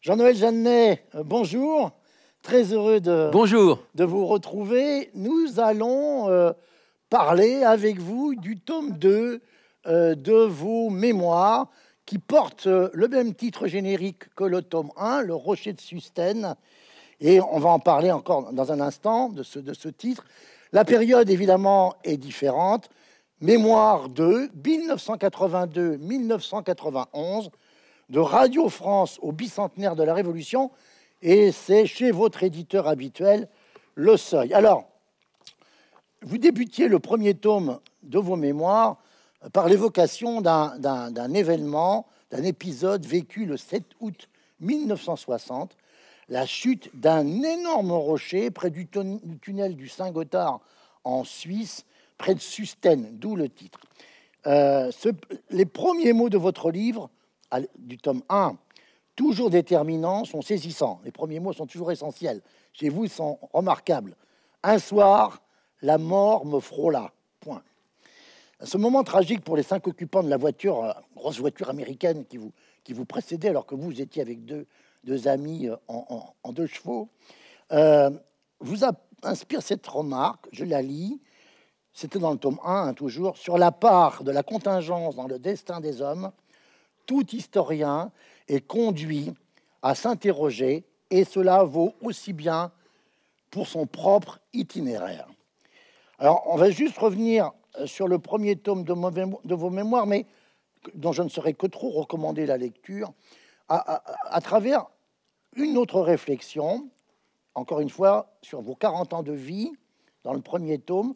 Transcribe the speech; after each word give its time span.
Jean-Noël 0.00 0.34
Jeannet, 0.34 1.04
euh, 1.14 1.22
bonjour. 1.22 1.92
Très 2.42 2.72
heureux 2.72 3.00
de, 3.00 3.28
Bonjour. 3.32 3.80
de 3.94 4.04
vous 4.04 4.26
retrouver. 4.26 5.10
Nous 5.14 5.60
allons 5.60 6.30
euh, 6.30 6.52
parler 7.10 7.62
avec 7.64 7.98
vous 7.98 8.34
du 8.34 8.58
tome 8.58 8.92
2 8.92 9.42
euh, 9.86 10.14
de 10.14 10.32
vos 10.32 10.88
mémoires 10.88 11.68
qui 12.06 12.16
porte 12.18 12.66
euh, 12.66 12.88
le 12.94 13.08
même 13.08 13.34
titre 13.34 13.66
générique 13.66 14.34
que 14.34 14.44
le 14.44 14.62
tome 14.62 14.90
1, 14.96 15.20
Le 15.20 15.34
Rocher 15.34 15.74
de 15.74 15.80
Sustène. 15.82 16.56
Et 17.20 17.42
on 17.42 17.58
va 17.58 17.68
en 17.68 17.78
parler 17.78 18.10
encore 18.10 18.54
dans 18.54 18.72
un 18.72 18.80
instant 18.80 19.28
de 19.28 19.42
ce, 19.42 19.58
de 19.58 19.74
ce 19.74 19.90
titre. 19.90 20.24
La 20.72 20.86
période, 20.86 21.28
évidemment, 21.28 21.94
est 22.04 22.16
différente. 22.16 22.88
Mémoire 23.42 24.08
2, 24.08 24.48
1982-1991, 24.64 27.50
de 28.10 28.18
Radio 28.18 28.68
France 28.68 29.18
au 29.22 29.32
bicentenaire 29.32 29.96
de 29.96 30.02
la 30.02 30.14
Révolution, 30.14 30.70
et 31.22 31.52
c'est 31.52 31.86
chez 31.86 32.10
votre 32.10 32.42
éditeur 32.42 32.88
habituel, 32.88 33.48
Le 33.94 34.16
Seuil. 34.16 34.52
Alors, 34.52 34.84
vous 36.22 36.38
débutiez 36.38 36.88
le 36.88 36.98
premier 36.98 37.34
tome 37.34 37.78
de 38.02 38.18
vos 38.18 38.36
mémoires 38.36 38.98
par 39.52 39.68
l'évocation 39.68 40.40
d'un- 40.40 41.34
événement, 41.34 42.06
d'un 42.30 42.42
épisode 42.42 43.06
vécu 43.06 43.46
le 43.46 43.56
7 43.56 43.84
août 44.00 44.28
1960, 44.60 45.76
la 46.28 46.46
chute 46.46 46.90
d'un 46.94 47.42
énorme 47.42 47.92
rocher 47.92 48.50
près 48.50 48.70
du, 48.70 48.86
tunnel 48.86 49.76
du 49.76 49.88
Saint-Gothard 49.88 50.60
en 51.04 51.24
Suisse, 51.24 51.86
près 52.18 52.34
de 52.34 52.40
Sustène, 52.40 53.08
d'où 53.12 53.36
le 53.36 53.48
titre. 53.48 53.80
Euh, 54.46 54.90
les 55.50 55.66
premiers 55.66 56.12
mots 56.12 56.28
de 56.28 56.38
votre 56.38 56.70
livre, 56.70 57.10
du 57.78 57.98
tome 57.98 58.22
1, 58.28 58.56
toujours 59.16 59.50
déterminants, 59.50 60.24
sont 60.24 60.42
saisissants. 60.42 61.00
Les 61.04 61.12
premiers 61.12 61.40
mots 61.40 61.52
sont 61.52 61.66
toujours 61.66 61.92
essentiels. 61.92 62.40
Chez 62.72 62.88
vous, 62.88 63.04
ils 63.04 63.10
sont 63.10 63.38
remarquables. 63.52 64.16
Un 64.62 64.78
soir, 64.78 65.42
la 65.82 65.98
mort 65.98 66.46
me 66.46 66.60
frôla. 66.60 67.12
Point. 67.40 67.62
Ce 68.62 68.76
moment 68.76 69.02
tragique 69.04 69.42
pour 69.42 69.56
les 69.56 69.62
cinq 69.62 69.86
occupants 69.86 70.22
de 70.22 70.28
la 70.28 70.36
voiture, 70.36 70.84
euh, 70.84 70.92
grosse 71.16 71.38
voiture 71.38 71.70
américaine 71.70 72.26
qui 72.26 72.36
vous, 72.36 72.52
qui 72.84 72.92
vous 72.92 73.06
précédait 73.06 73.48
alors 73.48 73.64
que 73.64 73.74
vous 73.74 74.00
étiez 74.00 74.20
avec 74.20 74.44
deux, 74.44 74.66
deux 75.04 75.28
amis 75.28 75.68
euh, 75.68 75.76
en, 75.88 76.52
deux 76.52 76.66
chevaux, 76.66 77.08
euh, 77.72 78.10
vous 78.60 78.80
inspire 79.22 79.62
cette 79.62 79.86
remarque, 79.86 80.48
je 80.52 80.64
la 80.64 80.82
lis, 80.82 81.20
c'était 81.92 82.18
dans 82.18 82.32
le 82.32 82.38
tome 82.38 82.58
1, 82.62 82.88
hein, 82.88 82.94
toujours, 82.94 83.38
sur 83.38 83.56
la 83.56 83.72
part 83.72 84.24
de 84.24 84.30
la 84.30 84.42
contingence 84.42 85.16
dans 85.16 85.26
le 85.26 85.38
destin 85.38 85.80
des 85.80 86.02
hommes, 86.02 86.30
tout 87.10 87.34
historien 87.34 88.12
est 88.46 88.64
conduit 88.64 89.34
à 89.82 89.96
s'interroger, 89.96 90.84
et 91.10 91.24
cela 91.24 91.64
vaut 91.64 91.92
aussi 92.02 92.32
bien 92.32 92.70
pour 93.50 93.66
son 93.66 93.84
propre 93.84 94.38
itinéraire. 94.52 95.26
Alors, 96.20 96.44
on 96.46 96.54
va 96.54 96.70
juste 96.70 96.96
revenir 96.98 97.50
euh, 97.80 97.86
sur 97.86 98.06
le 98.06 98.20
premier 98.20 98.54
tome 98.54 98.84
de, 98.84 99.54
vos 99.54 99.70
mémoires, 99.70 100.06
mais 100.06 100.24
dont 100.94 101.10
je 101.10 101.22
ne 101.22 101.28
saurais 101.28 101.54
que 101.54 101.66
trop 101.66 101.90
recommander 101.90 102.46
la 102.46 102.56
lecture, 102.56 103.12
à, 103.68 104.40
travers 104.40 104.86
une 105.56 105.78
autre 105.78 106.00
réflexion, 106.00 106.90
encore 107.56 107.80
une 107.80 107.90
fois, 107.90 108.36
sur 108.40 108.60
vos 108.60 108.76
40 108.76 109.14
ans 109.14 109.22
de 109.24 109.32
vie, 109.32 109.72
dans 110.22 110.32
le 110.32 110.42
premier 110.42 110.78
tome, 110.78 111.14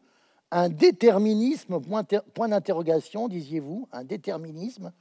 un 0.50 0.70
déterminisme, 0.70 1.80
point, 1.80 2.02
ter- 2.02 2.24
point 2.34 2.48
d'interrogation, 2.48 3.28
disiez-vous, 3.28 3.88
un 3.92 4.02
déterminisme, 4.02 4.92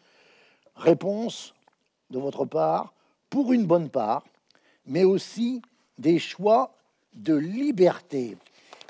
réponse 0.75 1.53
de 2.09 2.19
votre 2.19 2.45
part, 2.45 2.93
pour 3.29 3.53
une 3.53 3.65
bonne 3.65 3.89
part, 3.89 4.23
mais 4.85 5.03
aussi 5.03 5.61
des 5.97 6.19
choix 6.19 6.75
de 7.13 7.35
liberté. 7.35 8.37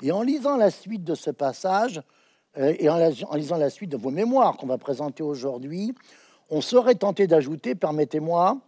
Et 0.02 0.12
en 0.12 0.22
lisant 0.22 0.56
la 0.56 0.70
suite 0.70 1.04
de 1.04 1.14
ce 1.14 1.30
passage, 1.30 2.02
euh, 2.58 2.74
et 2.78 2.88
en, 2.88 2.98
en 2.98 3.36
lisant 3.36 3.56
la 3.56 3.70
suite 3.70 3.90
de 3.90 3.96
vos 3.96 4.10
mémoires 4.10 4.56
qu'on 4.56 4.66
va 4.66 4.78
présenter 4.78 5.22
aujourd'hui, 5.22 5.94
on 6.50 6.60
serait 6.60 6.94
tenté 6.94 7.26
d'ajouter, 7.26 7.74
permettez-moi, 7.74 8.58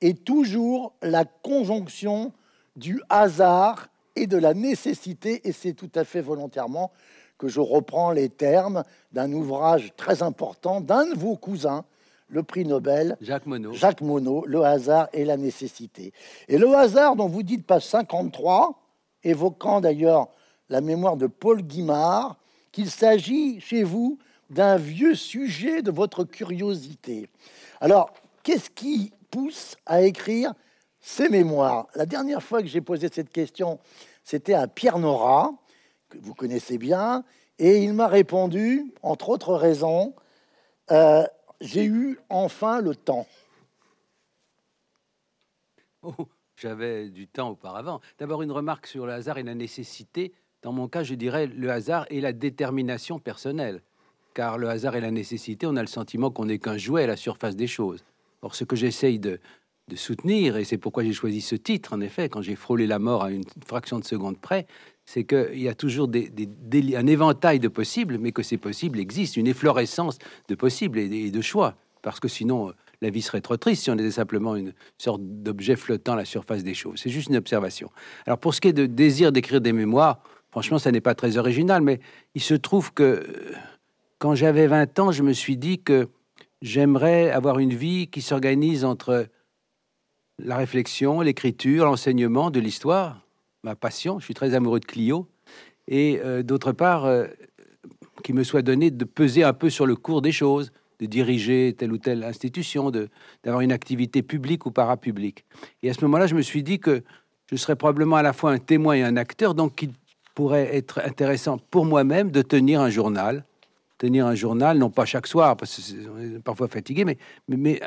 et 0.00 0.14
toujours 0.14 0.94
la 1.02 1.24
conjonction 1.24 2.32
du 2.76 3.00
hasard 3.08 3.88
et 4.16 4.26
de 4.26 4.36
la 4.36 4.54
nécessité, 4.54 5.46
et 5.48 5.52
c'est 5.52 5.74
tout 5.74 5.90
à 5.94 6.04
fait 6.04 6.20
volontairement 6.20 6.90
que 7.38 7.48
je 7.48 7.60
reprends 7.60 8.12
les 8.12 8.28
termes 8.28 8.84
d'un 9.12 9.32
ouvrage 9.32 9.92
très 9.96 10.22
important 10.22 10.80
d'un 10.80 11.06
de 11.06 11.18
vos 11.18 11.36
cousins, 11.36 11.84
le 12.30 12.42
prix 12.42 12.64
Nobel, 12.64 13.16
Jacques 13.20 13.46
Monod. 13.46 13.74
Jacques 13.74 14.00
Monod, 14.00 14.44
Le 14.46 14.62
hasard 14.62 15.08
et 15.12 15.24
la 15.24 15.36
nécessité. 15.36 16.12
Et 16.48 16.58
le 16.58 16.72
hasard 16.74 17.16
dont 17.16 17.28
vous 17.28 17.42
dites 17.42 17.66
page 17.66 17.86
53, 17.86 18.80
évoquant 19.24 19.80
d'ailleurs 19.80 20.28
la 20.68 20.80
mémoire 20.80 21.16
de 21.16 21.26
Paul 21.26 21.62
Guimard, 21.62 22.36
qu'il 22.72 22.90
s'agit 22.90 23.60
chez 23.60 23.82
vous 23.82 24.18
d'un 24.48 24.76
vieux 24.76 25.14
sujet 25.14 25.82
de 25.82 25.90
votre 25.90 26.24
curiosité. 26.24 27.28
Alors, 27.80 28.12
qu'est-ce 28.42 28.70
qui 28.70 29.12
pousse 29.30 29.76
à 29.86 30.02
écrire 30.02 30.54
ces 31.00 31.28
mémoires? 31.28 31.88
La 31.94 32.06
dernière 32.06 32.42
fois 32.42 32.62
que 32.62 32.68
j'ai 32.68 32.80
posé 32.80 33.08
cette 33.12 33.30
question, 33.30 33.80
c'était 34.22 34.54
à 34.54 34.68
Pierre 34.68 34.98
Nora, 34.98 35.52
que 36.08 36.18
vous 36.18 36.34
connaissez 36.34 36.78
bien, 36.78 37.24
et 37.58 37.82
il 37.82 37.92
m'a 37.92 38.06
répondu, 38.06 38.92
entre 39.02 39.28
autres 39.28 39.54
raisons, 39.54 40.14
euh, 40.90 41.24
j'ai 41.60 41.84
eu 41.84 42.18
enfin 42.28 42.80
le 42.80 42.94
temps. 42.94 43.26
Oh, 46.02 46.14
J'avais 46.56 47.08
du 47.08 47.26
temps 47.26 47.50
auparavant. 47.50 48.00
D'abord, 48.18 48.42
une 48.42 48.52
remarque 48.52 48.86
sur 48.86 49.06
le 49.06 49.12
hasard 49.12 49.38
et 49.38 49.42
la 49.42 49.54
nécessité. 49.54 50.32
Dans 50.62 50.72
mon 50.72 50.88
cas, 50.88 51.02
je 51.02 51.14
dirais 51.14 51.46
le 51.46 51.70
hasard 51.70 52.06
et 52.10 52.20
la 52.20 52.32
détermination 52.32 53.18
personnelle. 53.18 53.82
Car 54.34 54.58
le 54.58 54.68
hasard 54.68 54.94
et 54.96 55.00
la 55.00 55.10
nécessité, 55.10 55.66
on 55.66 55.76
a 55.76 55.80
le 55.80 55.88
sentiment 55.88 56.30
qu'on 56.30 56.46
n'est 56.46 56.58
qu'un 56.58 56.76
jouet 56.76 57.04
à 57.04 57.06
la 57.06 57.16
surface 57.16 57.56
des 57.56 57.66
choses. 57.66 58.04
Or, 58.42 58.54
ce 58.54 58.64
que 58.64 58.76
j'essaye 58.76 59.18
de, 59.18 59.40
de 59.88 59.96
soutenir, 59.96 60.56
et 60.56 60.64
c'est 60.64 60.78
pourquoi 60.78 61.02
j'ai 61.02 61.12
choisi 61.12 61.40
ce 61.40 61.56
titre, 61.56 61.94
en 61.94 62.00
effet, 62.00 62.28
quand 62.28 62.42
j'ai 62.42 62.56
frôlé 62.56 62.86
la 62.86 62.98
mort 62.98 63.24
à 63.24 63.30
une 63.30 63.44
fraction 63.66 63.98
de 63.98 64.04
seconde 64.04 64.38
près, 64.38 64.66
c'est 65.12 65.24
qu'il 65.24 65.60
y 65.60 65.66
a 65.66 65.74
toujours 65.74 66.06
des, 66.06 66.30
un 66.96 67.06
éventail 67.08 67.58
de 67.58 67.66
possibles, 67.66 68.16
mais 68.18 68.30
que 68.30 68.44
ces 68.44 68.58
possibles 68.58 69.00
existent, 69.00 69.40
une 69.40 69.48
efflorescence 69.48 70.18
de 70.46 70.54
possibles 70.54 71.00
et, 71.00 71.06
et 71.06 71.30
de 71.32 71.40
choix. 71.40 71.74
Parce 72.00 72.20
que 72.20 72.28
sinon, 72.28 72.68
euh, 72.68 72.72
la 73.02 73.10
vie 73.10 73.20
serait 73.20 73.40
trop 73.40 73.56
triste 73.56 73.82
si 73.82 73.90
on 73.90 73.94
était 73.94 74.12
simplement 74.12 74.54
une 74.54 74.72
sorte 74.98 75.20
d'objet 75.20 75.74
flottant 75.74 76.12
à 76.12 76.16
la 76.16 76.24
surface 76.24 76.62
des 76.62 76.74
choses. 76.74 77.00
C'est 77.02 77.10
juste 77.10 77.28
une 77.28 77.38
observation. 77.38 77.90
Alors, 78.24 78.38
pour 78.38 78.54
ce 78.54 78.60
qui 78.60 78.68
est 78.68 78.72
de 78.72 78.86
désir 78.86 79.32
d'écrire 79.32 79.60
des 79.60 79.72
mémoires, 79.72 80.22
franchement, 80.52 80.78
ça 80.78 80.92
n'est 80.92 81.00
pas 81.00 81.16
très 81.16 81.38
original, 81.38 81.82
mais 81.82 81.98
il 82.36 82.40
se 82.40 82.54
trouve 82.54 82.92
que 82.92 83.02
euh, 83.02 83.52
quand 84.20 84.36
j'avais 84.36 84.68
20 84.68 84.96
ans, 85.00 85.10
je 85.10 85.24
me 85.24 85.32
suis 85.32 85.56
dit 85.56 85.80
que 85.80 86.06
j'aimerais 86.62 87.32
avoir 87.32 87.58
une 87.58 87.74
vie 87.74 88.06
qui 88.06 88.22
s'organise 88.22 88.84
entre 88.84 89.26
la 90.38 90.56
réflexion, 90.56 91.20
l'écriture, 91.20 91.84
l'enseignement 91.86 92.52
de 92.52 92.60
l'histoire, 92.60 93.26
ma 93.62 93.74
passion, 93.74 94.18
je 94.18 94.24
suis 94.24 94.34
très 94.34 94.54
amoureux 94.54 94.80
de 94.80 94.84
Clio, 94.84 95.26
et 95.88 96.20
euh, 96.24 96.42
d'autre 96.42 96.72
part, 96.72 97.04
euh, 97.04 97.26
qui 98.22 98.32
me 98.32 98.44
soit 98.44 98.62
donné 98.62 98.90
de 98.90 99.04
peser 99.04 99.44
un 99.44 99.52
peu 99.52 99.70
sur 99.70 99.86
le 99.86 99.96
cours 99.96 100.22
des 100.22 100.32
choses, 100.32 100.72
de 101.00 101.06
diriger 101.06 101.74
telle 101.76 101.92
ou 101.92 101.98
telle 101.98 102.22
institution, 102.24 102.90
d'avoir 103.42 103.62
une 103.62 103.72
activité 103.72 104.22
publique 104.22 104.66
ou 104.66 104.70
parapublique. 104.70 105.44
Et 105.82 105.88
à 105.90 105.94
ce 105.94 106.02
moment-là, 106.02 106.26
je 106.26 106.34
me 106.34 106.42
suis 106.42 106.62
dit 106.62 106.78
que 106.78 107.02
je 107.50 107.56
serais 107.56 107.76
probablement 107.76 108.16
à 108.16 108.22
la 108.22 108.32
fois 108.32 108.52
un 108.52 108.58
témoin 108.58 108.94
et 108.94 109.02
un 109.02 109.16
acteur, 109.16 109.54
donc 109.54 109.82
il 109.82 109.92
pourrait 110.34 110.76
être 110.76 111.00
intéressant 111.04 111.58
pour 111.58 111.86
moi-même 111.86 112.30
de 112.30 112.42
tenir 112.42 112.80
un 112.80 112.90
journal, 112.90 113.44
tenir 113.98 114.26
un 114.26 114.34
journal, 114.34 114.78
non 114.78 114.90
pas 114.90 115.04
chaque 115.04 115.26
soir, 115.26 115.56
parce 115.56 115.76
que 115.76 115.82
c'est- 115.82 116.08
on 116.08 116.18
est 116.18 116.38
parfois 116.42 116.68
fatigué, 116.68 117.04
mais, 117.04 117.80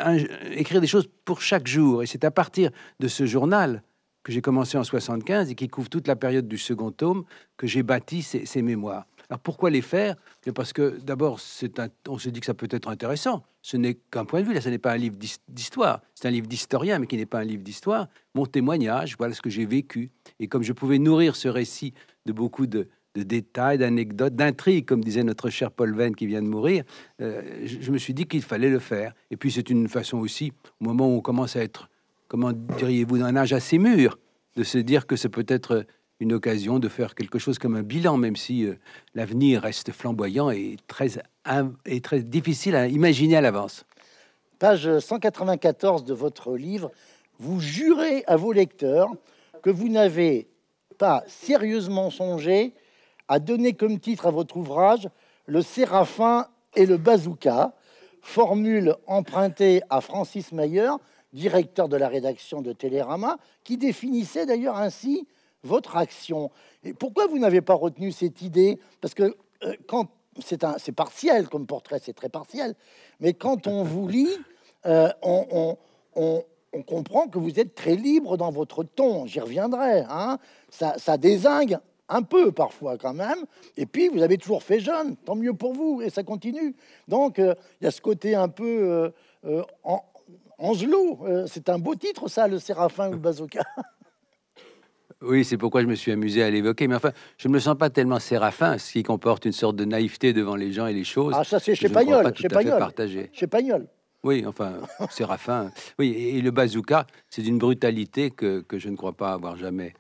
écrire 0.52 0.82
des 0.82 0.88
choses 0.88 1.08
pour 1.26 1.42
chaque 1.42 1.68
jour. 1.68 2.04
Et 2.04 2.06
c'est 2.08 2.24
à 2.24 2.32
partir 2.32 2.72
de 3.00 3.08
ce 3.08 3.26
journal 3.26 3.84
que 4.24 4.32
j'ai 4.32 4.42
commencé 4.42 4.78
en 4.78 4.84
75 4.84 5.52
et 5.52 5.56
qui 5.56 5.68
couvre 5.68 5.90
toute 5.90 6.08
la 6.08 6.16
période 6.16 6.48
du 6.48 6.58
second 6.58 6.92
tome 6.92 7.26
que 7.58 7.68
j'ai 7.68 7.84
bâti 7.84 8.22
ces, 8.22 8.62
mémoires. 8.62 9.06
Alors 9.30 9.40
pourquoi 9.40 9.70
les 9.70 9.82
faire? 9.82 10.16
Parce 10.56 10.74
que 10.74 10.98
d'abord, 11.02 11.40
on 12.08 12.18
se 12.18 12.30
dit 12.30 12.40
que 12.40 12.46
ça 12.46 12.54
peut 12.54 12.68
être 12.72 12.88
intéressant. 12.88 13.44
Ce 13.62 13.78
n'est 13.78 13.96
qu'un 13.96 14.26
point 14.26 14.42
de 14.42 14.46
vue, 14.46 14.54
là, 14.54 14.62
ce 14.62 14.70
n'est 14.70 14.78
pas 14.78 14.94
un 14.94 14.98
livre 14.98 15.16
d'his- 15.18 15.40
d'histoire. 15.48 16.02
C'est 16.16 16.28
un 16.28 16.32
livre 16.32 16.48
d'historien, 16.48 17.00
mais 17.00 17.08
qui 17.08 17.18
n'est 17.18 17.26
pas 17.26 17.40
un 17.40 17.44
livre 17.46 17.64
d'histoire. 17.64 18.08
Mon 18.34 18.46
témoignage, 18.46 19.16
voilà 19.18 19.34
ce 19.34 19.42
que 19.42 19.50
j'ai 19.50 19.66
vécu. 19.66 20.12
Et 20.40 20.48
comme 20.48 20.64
je 20.64 20.74
pouvais 20.74 21.00
nourrir 21.00 21.36
ce 21.36 21.48
récit 21.48 21.94
de 22.26 22.34
beaucoup 22.34 22.68
de, 22.68 22.88
détails, 23.16 23.78
d'anecdotes, 23.78 24.36
d'intrigues, 24.36 24.86
comme 24.86 25.04
disait 25.04 25.24
notre 25.24 25.50
cher 25.50 25.72
Paul 25.72 25.96
Venn 25.96 26.16
qui 26.16 26.26
vient 26.26 26.42
de 26.42 26.48
mourir, 26.48 26.84
euh, 27.22 27.66
je 27.66 27.92
me 27.92 27.98
suis 27.98 28.14
dit 28.14 28.26
qu'il 28.26 28.42
fallait 28.42 28.70
le 28.70 28.80
faire. 28.80 29.14
Et 29.30 29.38
puis 29.38 29.52
c'est 29.52 29.70
une 29.70 29.88
façon 29.88 30.18
aussi, 30.18 30.52
au 30.82 30.86
moment 30.86 31.08
où 31.08 31.18
on 31.18 31.22
commence 31.22 31.56
à 31.56 31.62
être, 31.62 31.90
comment 32.28 32.52
diriez-vous, 32.52 33.20
d'un 33.20 33.36
âge 33.36 33.54
assez 33.54 33.78
mûr, 33.78 34.20
de 34.56 34.64
se 34.64 34.78
dire 34.78 35.08
que 35.08 35.16
c'est 35.16 35.30
peut-être 35.30 35.86
une 36.20 36.34
occasion 36.34 36.80
de 36.80 36.88
faire 36.88 37.16
quelque 37.16 37.40
chose 37.40 37.60
comme 37.60 37.76
un 37.76 37.84
bilan, 37.84 38.18
même 38.18 38.36
si 38.36 38.66
euh, 38.66 38.76
l'avenir 39.14 39.62
reste 39.62 39.92
flamboyant 39.92 40.50
et 40.52 40.78
très, 40.88 41.10
et 41.86 42.02
très 42.02 42.22
difficile 42.22 42.76
à 42.76 42.88
imaginer 42.88 43.36
à 43.36 43.42
l'avance. 43.42 43.86
Page 44.60 45.00
194 45.00 46.06
de 46.06 46.14
votre 46.14 46.56
livre, 46.56 46.92
vous 47.40 47.60
jurez 47.60 48.24
à 48.28 48.38
vos 48.38 48.54
lecteurs 48.54 49.10
que 49.62 49.70
vous 49.70 49.90
n'avez 49.90 50.48
pas 50.98 51.24
sérieusement 51.28 52.10
songé 52.10 52.74
à 53.28 53.40
donner 53.40 53.74
comme 53.74 54.00
titre 54.00 54.28
à 54.28 54.32
votre 54.32 54.58
ouvrage 54.58 55.10
Le 55.46 55.62
Séraphin 55.62 56.48
et 56.76 56.86
le 56.86 56.98
Bazooka, 56.98 57.74
formule 58.22 58.96
empruntée 59.06 59.82
à 59.90 60.00
Francis 60.00 60.52
Mayer, 60.52 60.92
directeur 61.34 61.90
de 61.90 61.98
la 61.98 62.08
rédaction 62.08 62.62
de 62.62 62.72
Télérama, 62.72 63.38
qui 63.64 63.78
définissait 63.78 64.46
d'ailleurs 64.46 64.78
ainsi 64.78 65.28
votre 65.64 65.98
action. 65.98 66.52
Et 66.84 66.94
pourquoi 66.94 67.28
vous 67.28 67.40
n'avez 67.40 67.62
pas 67.62 67.74
retenu 67.74 68.12
cette 68.12 68.42
idée? 68.42 68.80
Parce 69.02 69.14
que 69.14 69.36
euh, 69.64 69.76
quand 69.88 70.10
c'est 70.44 70.92
partiel 70.92 71.48
comme 71.48 71.66
portrait, 71.66 72.00
c'est 72.02 72.14
très 72.14 72.30
partiel, 72.30 72.76
mais 73.20 73.34
quand 73.34 73.68
on 73.68 73.84
vous 73.84 74.08
lit, 74.08 74.36
euh, 74.86 75.10
on, 75.22 75.78
comprend 76.88 77.28
que 77.28 77.38
vous 77.38 77.60
êtes 77.60 77.76
très 77.76 77.96
libre 77.96 78.36
dans 78.36 78.52
votre 78.52 78.84
ton. 78.84 79.26
J'y 79.26 79.40
reviendrai. 79.40 80.04
Hein. 80.10 80.40
Ça, 80.70 80.96
ça 80.98 81.18
désingue 81.18 81.78
un 82.10 82.24
peu 82.24 82.52
parfois 82.52 82.98
quand 82.98 83.14
même. 83.14 83.46
Et 83.78 83.86
puis, 83.86 84.10
vous 84.10 84.22
avez 84.22 84.38
toujours 84.38 84.64
fait 84.64 84.80
jeune, 84.80 85.16
tant 85.16 85.36
mieux 85.36 85.54
pour 85.54 85.74
vous, 85.74 86.02
et 86.02 86.10
ça 86.10 86.24
continue. 86.24 86.76
Donc, 87.08 87.38
euh, 87.40 87.54
il 87.80 87.86
y 87.86 87.88
a 87.88 87.92
ce 87.92 88.02
côté 88.02 88.36
un 88.36 88.50
peu 88.50 89.12
en, 89.84 90.04
Angelot, 90.64 91.20
euh, 91.26 91.46
c'est 91.46 91.68
un 91.68 91.78
beau 91.78 91.94
titre, 91.94 92.30
ça, 92.30 92.48
le 92.48 92.58
Séraphin 92.58 93.10
ou 93.10 93.14
le 93.14 93.18
Bazooka. 93.20 93.62
Oui, 95.26 95.46
c'est 95.46 95.58
pourquoi 95.58 95.82
je 95.82 95.88
me 95.88 95.96
suis 95.96 96.12
amusé 96.12 96.44
à 96.44 96.50
l'évoquer. 96.50 96.90
Mais 96.90 96.96
enfin, 96.96 97.14
je 97.38 97.48
ne 97.48 97.54
me 97.54 97.60
sens 97.60 97.78
pas 97.78 97.90
tellement 97.90 98.20
séraphin, 98.20 98.78
ce 98.78 98.92
qui 98.92 99.04
comporte 99.04 99.46
une 99.46 99.54
sorte 99.54 99.78
de 99.78 99.86
naïveté 99.86 100.34
devant 100.34 100.58
les 100.58 100.74
gens 100.74 100.86
et 100.86 100.92
les 100.92 101.06
choses. 101.06 101.34
Ah, 101.38 101.46
ça, 101.46 101.62
c'est 101.62 101.76
chez 101.76 101.88
Pagnol. 101.88 102.34
Chez 102.36 102.50
Pagnol. 102.50 102.84
Chez 103.32 103.48
Pagnol. 103.48 103.88
Oui, 104.24 104.44
enfin, 104.46 104.74
séraphin. 105.10 105.72
Oui, 105.98 106.10
et 106.12 106.42
le 106.42 106.52
bazooka, 106.52 107.08
c'est 107.30 107.42
d'une 107.42 107.58
brutalité 107.58 108.32
que, 108.32 108.60
que, 108.62 108.78
je 108.78 108.90
ne 108.90 108.98
crois 108.98 109.14
pas 109.14 109.32
avoir 109.32 109.56
jamais 109.56 109.94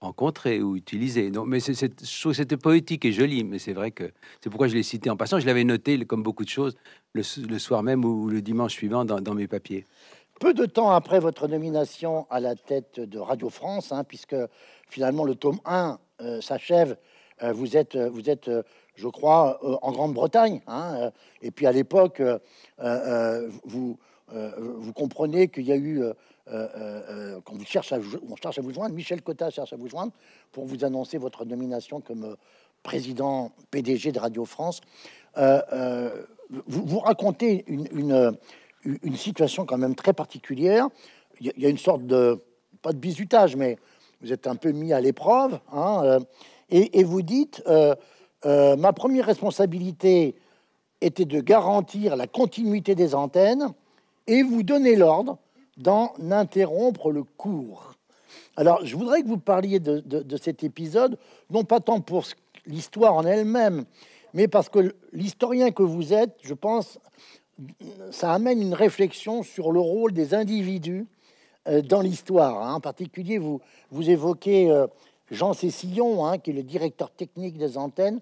rencontré 0.00 0.62
ou 0.62 0.76
utilisé. 0.76 1.30
Donc, 1.30 1.46
mais 1.46 1.60
c'est, 1.60 1.74
c'était 1.74 2.56
poétique 2.56 3.04
et 3.04 3.12
joli, 3.12 3.44
mais 3.44 3.58
c'est 3.58 3.72
vrai 3.72 3.90
que 3.90 4.10
c'est 4.40 4.48
pourquoi 4.48 4.68
je 4.68 4.74
l'ai 4.74 4.82
cité 4.82 5.10
en 5.10 5.16
passant. 5.16 5.38
Je 5.38 5.46
l'avais 5.46 5.64
noté, 5.64 5.98
comme 6.06 6.22
beaucoup 6.22 6.44
de 6.44 6.48
choses, 6.48 6.76
le, 7.12 7.22
soir 7.22 7.82
même 7.82 8.04
ou 8.04 8.28
le 8.28 8.40
dimanche 8.40 8.72
suivant 8.72 9.04
dans, 9.04 9.34
mes 9.34 9.46
papiers. 9.46 9.84
Peu 10.40 10.54
de 10.54 10.64
temps 10.64 10.90
après 10.90 11.20
votre 11.20 11.48
nomination 11.48 12.26
à 12.30 12.40
la 12.40 12.54
tête 12.54 12.98
de 12.98 13.18
Radio 13.18 13.50
France, 13.50 13.92
hein, 13.92 14.04
puisque 14.04 14.36
finalement 14.88 15.24
le 15.24 15.34
tome 15.34 15.58
1 15.66 15.98
euh, 16.22 16.40
s'achève, 16.40 16.96
euh, 17.42 17.52
vous 17.52 17.76
êtes, 17.76 17.96
vous 17.96 18.30
êtes 18.30 18.50
je 18.94 19.08
crois, 19.08 19.58
euh, 19.62 19.76
en 19.82 19.92
Grande-Bretagne. 19.92 20.62
Hein, 20.66 21.10
et 21.42 21.50
puis 21.50 21.66
à 21.66 21.72
l'époque, 21.72 22.22
vous 23.64 23.98
comprenez 24.94 25.48
qu'il 25.48 25.64
y 25.64 25.72
a 25.72 25.76
eu 25.76 26.02
euh, 26.52 26.68
euh, 26.76 27.00
euh, 27.08 27.38
à, 27.38 27.52
on 27.52 27.64
cherche 27.64 27.92
à 27.92 28.62
vous 28.62 28.72
joindre, 28.72 28.94
Michel 28.94 29.22
Cotta 29.22 29.50
cherche 29.50 29.72
à 29.72 29.76
vous 29.76 29.88
joindre 29.88 30.12
pour 30.52 30.64
vous 30.64 30.84
annoncer 30.84 31.16
votre 31.16 31.44
nomination 31.44 32.00
comme 32.00 32.36
président 32.82 33.52
PDG 33.70 34.10
de 34.12 34.18
Radio 34.18 34.44
France. 34.44 34.80
Vous, 36.66 36.98
racontez 36.98 37.64
une, 37.68 38.36
situation 39.14 39.64
quand 39.64 39.78
même 39.78 39.94
très 39.94 40.12
particulière. 40.12 40.88
Il 41.40 41.52
y, 41.56 41.66
a 41.66 41.68
une 41.68 41.78
sorte 41.78 42.04
de, 42.06 42.42
pas 42.82 42.92
de 42.92 42.98
bizutage, 42.98 43.54
mais 43.54 43.78
vous 44.20 44.32
êtes 44.32 44.46
un 44.46 44.56
peu 44.56 44.72
mis 44.72 44.92
à 44.92 45.00
l'épreuve. 45.00 45.60
Hein, 45.72 46.18
et, 46.68 46.98
et, 46.98 47.04
vous 47.04 47.22
dites, 47.22 47.62
ma 48.44 48.92
première 48.92 49.26
responsabilité 49.26 50.34
était 51.00 51.26
de 51.26 51.40
garantir 51.40 52.16
la 52.16 52.26
continuité 52.26 52.96
des 52.96 53.14
antennes 53.14 53.72
et 54.26 54.42
vous 54.42 54.64
donnez 54.64 54.96
l'ordre 54.96 55.38
d'en 55.80 56.12
interrompre 56.30 57.10
le 57.10 57.24
cours. 57.24 57.94
Alors, 58.56 58.84
je 58.84 58.94
voudrais 58.96 59.22
que 59.22 59.28
vous 59.28 59.38
parliez 59.38 59.80
de, 59.80 60.36
cet 60.36 60.62
épisode, 60.62 61.18
non 61.50 61.64
pas 61.64 61.80
tant 61.80 62.00
pour 62.00 62.26
l'histoire 62.66 63.14
en 63.14 63.24
elle-même, 63.24 63.84
mais 64.34 64.46
parce 64.46 64.68
que 64.68 64.94
l'historien 65.12 65.70
que 65.70 65.82
vous 65.82 66.12
êtes, 66.12 66.36
je 66.42 66.54
pense, 66.54 66.98
ça 68.10 68.32
amène 68.32 68.60
une 68.60 68.74
réflexion 68.74 69.42
sur 69.42 69.72
le 69.72 69.80
rôle 69.80 70.12
des 70.12 70.34
individus 70.34 71.06
euh, 71.68 71.82
dans 71.82 72.00
l'histoire. 72.00 72.62
Hein. 72.62 72.74
En 72.74 72.80
particulier, 72.80 73.38
vous, 73.38 73.60
vous 73.90 74.10
évoquez 74.10 74.70
euh, 74.70 74.86
Jean 75.30 75.54
Cécillon, 75.54 76.26
hein, 76.26 76.38
qui 76.38 76.50
est 76.50 76.54
le 76.54 76.62
directeur 76.62 77.10
technique 77.10 77.56
des 77.56 77.78
antennes, 77.78 78.20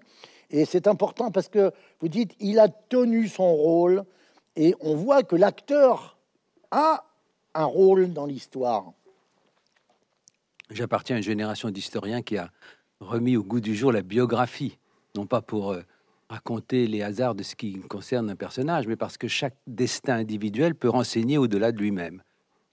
et 0.51 0.65
c'est 0.65 0.87
important 0.87 1.29
parce 1.29 1.49
que 1.49 1.71
vous 1.99 2.07
dites 2.07 2.31
il 2.39 2.59
a 2.59 2.69
tenu 2.69 3.27
son 3.27 3.53
rôle, 3.53 4.05
et 4.55 4.75
on 4.79 4.95
voit 4.95 5.23
que 5.23 5.35
l'acteur 5.35 6.17
a 6.71 7.03
rôle 7.65 8.13
dans 8.13 8.25
l'histoire 8.25 8.93
J'appartiens 10.71 11.15
à 11.15 11.19
une 11.19 11.23
génération 11.23 11.71
d'historiens 11.71 12.21
qui 12.21 12.37
a 12.37 12.51
remis 12.99 13.37
au 13.37 13.43
goût 13.43 13.59
du 13.59 13.75
jour 13.75 13.91
la 13.91 14.03
biographie, 14.03 14.77
non 15.15 15.25
pas 15.25 15.41
pour 15.41 15.71
euh, 15.71 15.81
raconter 16.29 16.85
les 16.85 17.01
hasards 17.01 17.33
de 17.33 17.41
ce 17.41 17.55
qui 17.55 17.79
concerne 17.79 18.29
un 18.29 18.35
personnage, 18.35 18.85
mais 18.87 18.95
parce 18.95 19.17
que 19.17 19.27
chaque 19.27 19.55
destin 19.65 20.17
individuel 20.17 20.75
peut 20.75 20.89
renseigner 20.89 21.37
au-delà 21.39 21.71
de 21.71 21.79
lui-même. 21.79 22.21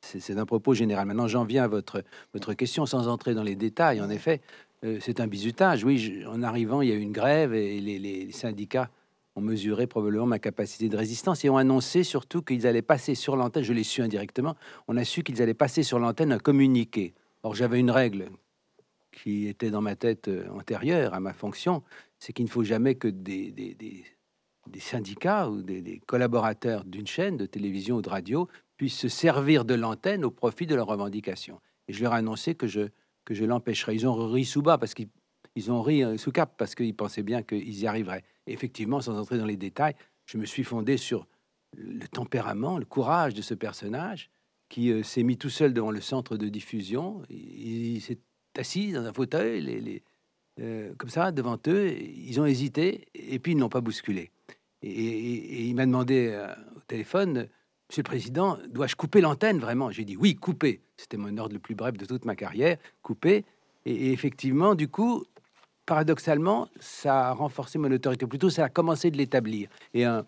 C'est 0.03 0.39
un 0.39 0.47
propos 0.47 0.75
général. 0.75 1.07
Maintenant, 1.07 1.27
j'en 1.27 1.45
viens 1.45 1.65
à 1.65 1.69
votre, 1.69 2.05
votre 2.33 2.53
question 2.55 2.87
sans 2.87 3.09
entrer 3.09 3.35
dans 3.35 3.43
les 3.43 3.57
détails. 3.57 4.01
En 4.01 4.11
effet, 4.11 4.41
euh, 4.85 4.99
c'est 5.01 5.21
un 5.21 5.27
bizutage. 5.27 5.83
Oui, 5.83 6.23
en 6.29 6.43
arrivant, 6.43 6.83
il 6.83 6.91
y 6.91 6.93
a 6.93 6.95
eu 6.95 7.01
une 7.01 7.13
grève 7.13 7.55
et 7.55 7.81
les 7.81 8.31
syndicats 8.31 8.91
ont 9.37 9.43
mesuré 9.43 9.87
probablement 9.87 10.27
ma 10.27 10.39
capacité 10.39 10.89
de 10.89 10.97
résistance 10.97 11.45
et 11.45 11.51
ont 11.51 11.59
annoncé 11.59 12.03
surtout 12.03 12.43
qu'ils 12.43 12.67
allaient 12.67 12.83
passer 12.83 13.15
sur 13.15 13.37
l'antenne, 13.37 13.63
je 13.63 13.73
l'ai 13.75 13.85
su 13.85 14.03
indirectement, 14.03 14.57
on 14.89 14.97
a 14.97 15.05
su 15.05 15.23
qu'ils 15.23 15.43
allaient 15.43 15.55
passer 15.55 15.83
sur 15.83 15.99
l'antenne 15.99 16.33
un 16.33 16.39
communiqué. 16.39 17.15
Or, 17.43 17.55
j'avais 17.55 17.79
une 17.79 17.91
règle 17.91 18.31
qui 19.13 19.47
était 19.47 19.71
dans 19.71 19.83
ma 19.83 19.95
tête 19.95 20.29
euh, 20.29 20.49
antérieure 20.51 21.15
à 21.15 21.21
ma 21.21 21.33
fonction, 21.33 21.83
c'est 22.19 22.33
qu'il 22.33 22.47
ne 22.47 22.51
faut 22.51 22.65
jamais 22.65 22.95
que 22.97 23.09
des, 23.09 24.05
syndicats 24.79 25.49
ou 25.49 25.63
des, 25.63 26.01
collaborateurs 26.07 26.85
d'une 26.85 27.07
chaîne 27.07 27.37
de 27.37 27.47
télévision 27.47 27.97
ou 27.97 28.03
de 28.03 28.09
radio 28.09 28.49
puissent 28.77 28.99
se 28.99 29.09
servir 29.09 29.65
de 29.65 29.75
l'antenne 29.75 30.25
au 30.25 30.31
profit 30.31 30.67
de 30.67 30.75
leurs 30.75 30.87
revendications. 30.87 31.61
Et 31.89 31.93
je 31.93 32.03
leur 32.03 32.15
ai 32.15 32.19
annoncé 32.19 32.55
que 32.55 32.67
je, 32.67 32.89
que 33.25 33.35
je 33.35 33.45
l'empêcherais. 33.45 33.95
Ils 33.95 34.07
ont 34.07 34.29
ri 34.29 34.45
sous 34.45 34.63
bas 34.63 34.77
parce 34.77 34.95
qu'ils 34.95 35.09
ils 35.55 35.73
ont 35.73 35.83
ri 35.83 36.05
euh, 36.05 36.19
sous 36.19 36.33
cap 36.33 36.55
parce 36.59 36.75
qu'ils 36.75 36.95
pensaient 36.95 37.23
bien 37.23 37.43
qu'ils 37.43 37.79
y 37.79 37.87
arriveraient. 37.87 38.25
Effectivement, 38.47 39.01
sans 39.01 39.19
entrer 39.19 39.39
dans 39.39 39.47
les 39.47 39.57
détails, 39.57 39.95
je 40.27 40.39
me 40.39 40.45
suis 40.45 40.65
fondé 40.65 40.97
sur 40.97 41.27
le 41.77 42.07
tempérament, 42.09 42.79
le 42.79 42.85
courage 42.85 43.35
de 43.35 43.43
ce 43.43 43.55
personnage 43.55 44.31
qui 44.69 44.91
euh, 44.91 45.03
s'est 45.03 45.23
mis 45.23 45.37
tout 45.37 45.51
seul 45.51 45.73
devant 45.73 45.91
le 45.91 46.01
centre 46.01 46.37
de 46.37 46.49
diffusion. 46.49 47.23
Il, 47.31 48.01
s'est 48.01 48.19
assis 48.59 48.93
dans 48.93 49.05
un 49.05 49.13
fauteuil, 49.13 50.03
euh, 50.61 50.93
comme 50.97 51.11
ça, 51.11 51.33
devant 51.33 51.59
eux. 51.69 51.93
Ils 51.93 52.41
ont 52.41 52.47
hésité 52.47 53.07
et 53.15 53.39
puis 53.39 53.53
ils 53.53 53.59
n'ont 53.59 53.69
pas 53.69 53.81
bousculé. 53.81 54.31
Et, 54.83 55.67
il 55.67 55.75
m'a 55.75 55.87
demandé 55.87 56.37
au 56.77 56.81
téléphone, 56.87 57.49
Monsieur 57.89 58.03
le 58.03 58.09
Président, 58.09 58.59
dois-je 58.69 58.97
couper 58.97 59.21
l'antenne 59.21 59.59
vraiment? 59.59 59.91
J'ai 59.91 60.05
dit 60.05 60.17
oui, 60.17 60.35
couper. 60.35 60.81
C'était 60.97 61.17
mon 61.17 61.37
ordre 61.39 61.55
le 61.55 61.61
plus 61.61 61.75
bref 61.75 61.97
de 61.97 62.05
toute 62.05 62.25
ma 62.25 62.35
carrière, 62.35 62.79
couper. 63.03 63.45
et 63.85 64.13
effectivement, 64.13 64.75
du 64.75 64.89
coup, 64.89 65.25
paradoxalement, 65.87 66.69
ça 66.81 67.29
a 67.29 67.33
renforcé 67.33 67.79
mon 67.79 67.91
autorité. 67.91 68.27
Plutôt, 68.27 68.51
ça 68.51 68.65
a 68.65 68.69
commencé 68.69 69.11
de 69.11 69.17
l'établir. 69.17 69.69
Et 69.95 70.05
un, 70.05 70.27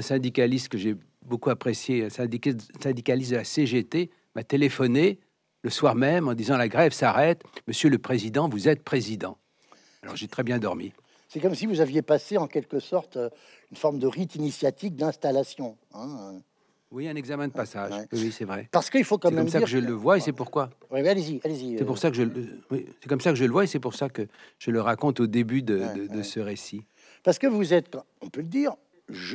syndicaliste 0.00 0.68
que 0.68 0.78
j'ai 0.78 0.96
beaucoup 1.22 1.50
apprécié, 1.50 2.04
un 2.04 2.10
syndicaliste 2.10 3.30
de 3.32 3.36
la 3.36 3.44
CGT, 3.44 4.10
m'a 4.36 4.44
téléphoné 4.44 5.18
le 5.62 5.70
soir 5.70 5.94
même 5.94 6.28
en 6.28 6.34
disant 6.34 6.56
la 6.56 6.68
grève 6.68 6.92
s'arrête. 6.92 7.42
Monsieur 7.66 7.90
le 7.90 7.98
Président, 7.98 8.48
vous 8.48 8.68
êtes 8.68 8.82
président. 8.82 9.36
Alors 10.02 10.16
j'ai 10.16 10.28
très 10.28 10.42
bien 10.42 10.58
dormi. 10.58 10.92
C'est 11.28 11.40
comme 11.40 11.54
si 11.54 11.66
vous 11.66 11.80
aviez 11.80 12.02
passé 12.02 12.38
en 12.38 12.46
quelque 12.46 12.80
sorte 12.80 13.16
euh, 13.16 13.28
une 13.70 13.76
forme 13.76 13.98
de 13.98 14.06
rite 14.06 14.34
initiatique 14.34 14.96
d'installation. 14.96 15.76
Hein. 15.94 16.40
Oui, 16.90 17.08
un 17.08 17.14
examen 17.14 17.46
de 17.46 17.52
passage. 17.52 17.92
Oui, 18.12 18.32
c'est 18.32 18.44
vrai. 18.44 18.68
Parce 18.72 18.90
qu'il 18.90 19.04
faut 19.04 19.16
quand 19.16 19.30
même. 19.30 19.46
C'est 19.46 19.52
comme 19.52 19.60
ça 19.60 19.64
que 19.64 19.70
je 19.70 19.78
le 19.78 19.92
vois 19.92 20.16
et 20.16 20.20
c'est 20.20 20.32
pourquoi. 20.32 20.70
Oui, 20.90 21.06
allez-y, 21.06 21.40
allez-y. 21.44 21.78
C'est 21.78 21.84
pour 21.84 21.98
ça 21.98 22.10
que 22.10 22.16
je. 22.16 22.24
c'est 22.70 23.08
comme 23.08 23.20
ça 23.20 23.30
que 23.30 23.36
je 23.36 23.44
le 23.44 23.52
vois 23.52 23.64
et 23.64 23.68
c'est 23.68 23.78
pour 23.78 23.94
ça 23.94 24.08
que 24.08 24.26
je 24.58 24.70
le 24.70 24.80
raconte 24.80 25.20
au 25.20 25.26
début 25.28 25.62
de, 25.62 26.22
ce 26.22 26.40
récit. 26.40 26.84
Parce 27.22 27.38
que 27.38 27.46
vous 27.46 27.72
êtes, 27.72 27.96
on 28.20 28.28
peut 28.28 28.40
le 28.40 28.48
dire, 28.48 28.74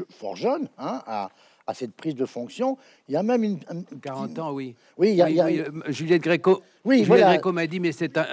fort 0.09 0.35
jeune, 0.35 0.67
hein, 0.77 1.01
à, 1.05 1.29
à 1.67 1.73
cette 1.73 1.93
prise 1.93 2.15
de 2.15 2.25
fonction. 2.25 2.77
Il 3.07 3.13
y 3.13 3.17
a 3.17 3.23
même 3.23 3.43
une... 3.43 3.59
40 4.01 4.39
ans, 4.39 4.51
oui. 4.51 4.75
Oui, 4.97 5.11
il 5.11 5.15
y 5.15 5.21
a... 5.21 5.47
Euh, 5.47 5.69
Juliette 5.87 6.21
Gréco, 6.21 6.61
oui, 6.83 7.03
Juliette 7.03 7.25
Gréco 7.25 7.51
m'a 7.51 7.65
dit, 7.65 7.79
mais 7.79 7.91
c'est 7.91 8.17
un, 8.17 8.25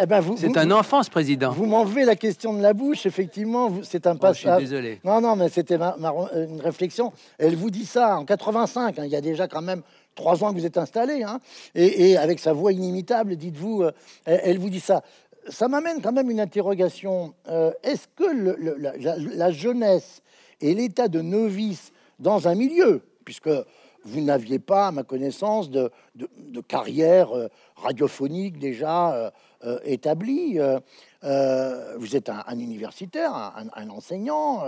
eh 0.00 0.06
ben 0.06 0.20
vous, 0.20 0.36
c'est 0.38 0.56
un 0.56 0.70
enfant, 0.70 1.02
ce 1.02 1.10
président. 1.10 1.52
Vous 1.52 1.66
m'enlevez 1.66 2.04
la 2.04 2.16
question 2.16 2.54
de 2.54 2.62
la 2.62 2.72
bouche, 2.72 3.04
effectivement, 3.04 3.70
c'est 3.82 4.06
un 4.06 4.16
passage... 4.16 4.46
Oh, 4.46 4.60
je 4.60 4.64
suis 4.64 4.70
désolé. 4.70 5.00
Non, 5.04 5.20
non, 5.20 5.36
mais 5.36 5.50
c'était 5.50 5.76
une 5.76 6.60
réflexion. 6.62 7.12
Elle 7.38 7.56
vous 7.56 7.70
dit 7.70 7.84
ça 7.84 8.18
en 8.18 8.24
85, 8.24 8.98
hein, 8.98 9.02
il 9.04 9.10
y 9.10 9.16
a 9.16 9.20
déjà 9.20 9.46
quand 9.46 9.62
même 9.62 9.82
trois 10.14 10.42
ans 10.42 10.52
que 10.52 10.58
vous 10.58 10.66
êtes 10.66 10.78
installé, 10.78 11.22
hein, 11.22 11.40
et, 11.74 12.16
avec 12.16 12.38
sa 12.38 12.52
voix 12.52 12.72
inimitable, 12.72 13.36
dites-vous, 13.36 13.82
euh, 13.82 13.92
elle, 14.24 14.58
vous 14.58 14.70
dit 14.70 14.80
ça. 14.80 15.02
Ça 15.48 15.68
m'amène 15.68 16.00
quand 16.02 16.12
même 16.12 16.30
une 16.30 16.40
interrogation. 16.40 17.34
Euh, 17.48 17.72
est-ce 17.82 18.06
que 18.16 18.30
le, 18.32 18.76
la, 18.78 19.16
la, 19.16 19.50
jeunesse 19.50 20.22
et 20.60 20.74
l'état 20.74 21.08
de 21.08 21.20
novice 21.20 21.92
dans 22.20 22.46
un 22.46 22.54
milieu, 22.54 23.02
puisque 23.24 23.50
vous 24.04 24.20
n'aviez 24.20 24.58
pas, 24.58 24.88
à 24.88 24.92
ma 24.92 25.02
connaissance, 25.02 25.70
de, 25.70 25.90
carrière 26.68 27.32
euh, 27.32 27.48
radiophonique 27.76 28.58
déjà 28.58 29.14
euh, 29.14 29.30
euh, 29.64 29.78
établie. 29.84 30.58
vous 31.22 32.16
êtes 32.16 32.28
un, 32.28 32.58
universitaire, 32.58 33.32
un, 33.74 33.90
enseignant, 33.90 34.64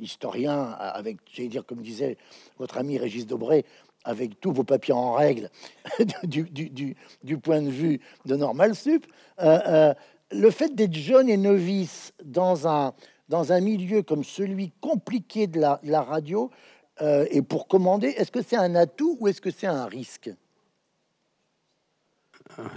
historien, 0.00 0.70
avec, 0.78 1.18
j'allais 1.32 1.48
dire, 1.48 1.66
comme 1.66 1.82
disait 1.82 2.16
votre 2.58 2.78
ami 2.78 2.98
Régis 2.98 3.26
Debré, 3.26 3.64
avec 4.04 4.40
tous 4.40 4.52
vos 4.52 4.64
papiers 4.64 4.94
en 4.94 5.12
règle 5.12 5.50
du, 6.22 6.44
du, 6.44 6.96
du, 7.22 7.38
point 7.38 7.60
de 7.60 7.68
vue 7.68 8.00
de 8.24 8.36
Normal 8.36 8.74
Sup. 8.74 9.06
le 9.38 10.50
fait 10.50 10.74
d'être 10.74 10.94
jeune 10.94 11.28
et 11.28 11.36
novice 11.36 12.14
dans 12.24 12.66
un, 12.66 12.94
dans 13.30 13.52
un 13.52 13.60
milieu 13.60 14.02
comme 14.02 14.24
celui 14.24 14.72
compliqué 14.80 15.46
de 15.46 15.60
la, 15.60 16.02
radio, 16.02 16.50
euh, 17.00 17.24
et 17.30 17.42
pour 17.42 17.68
commander, 17.68 18.08
est-ce 18.08 18.32
que 18.32 18.42
c'est 18.42 18.56
un 18.56 18.74
atout 18.74 19.16
ou 19.20 19.28
est-ce 19.28 19.40
que 19.40 19.52
c'est 19.52 19.68
un 19.68 19.86
risque? 19.86 20.30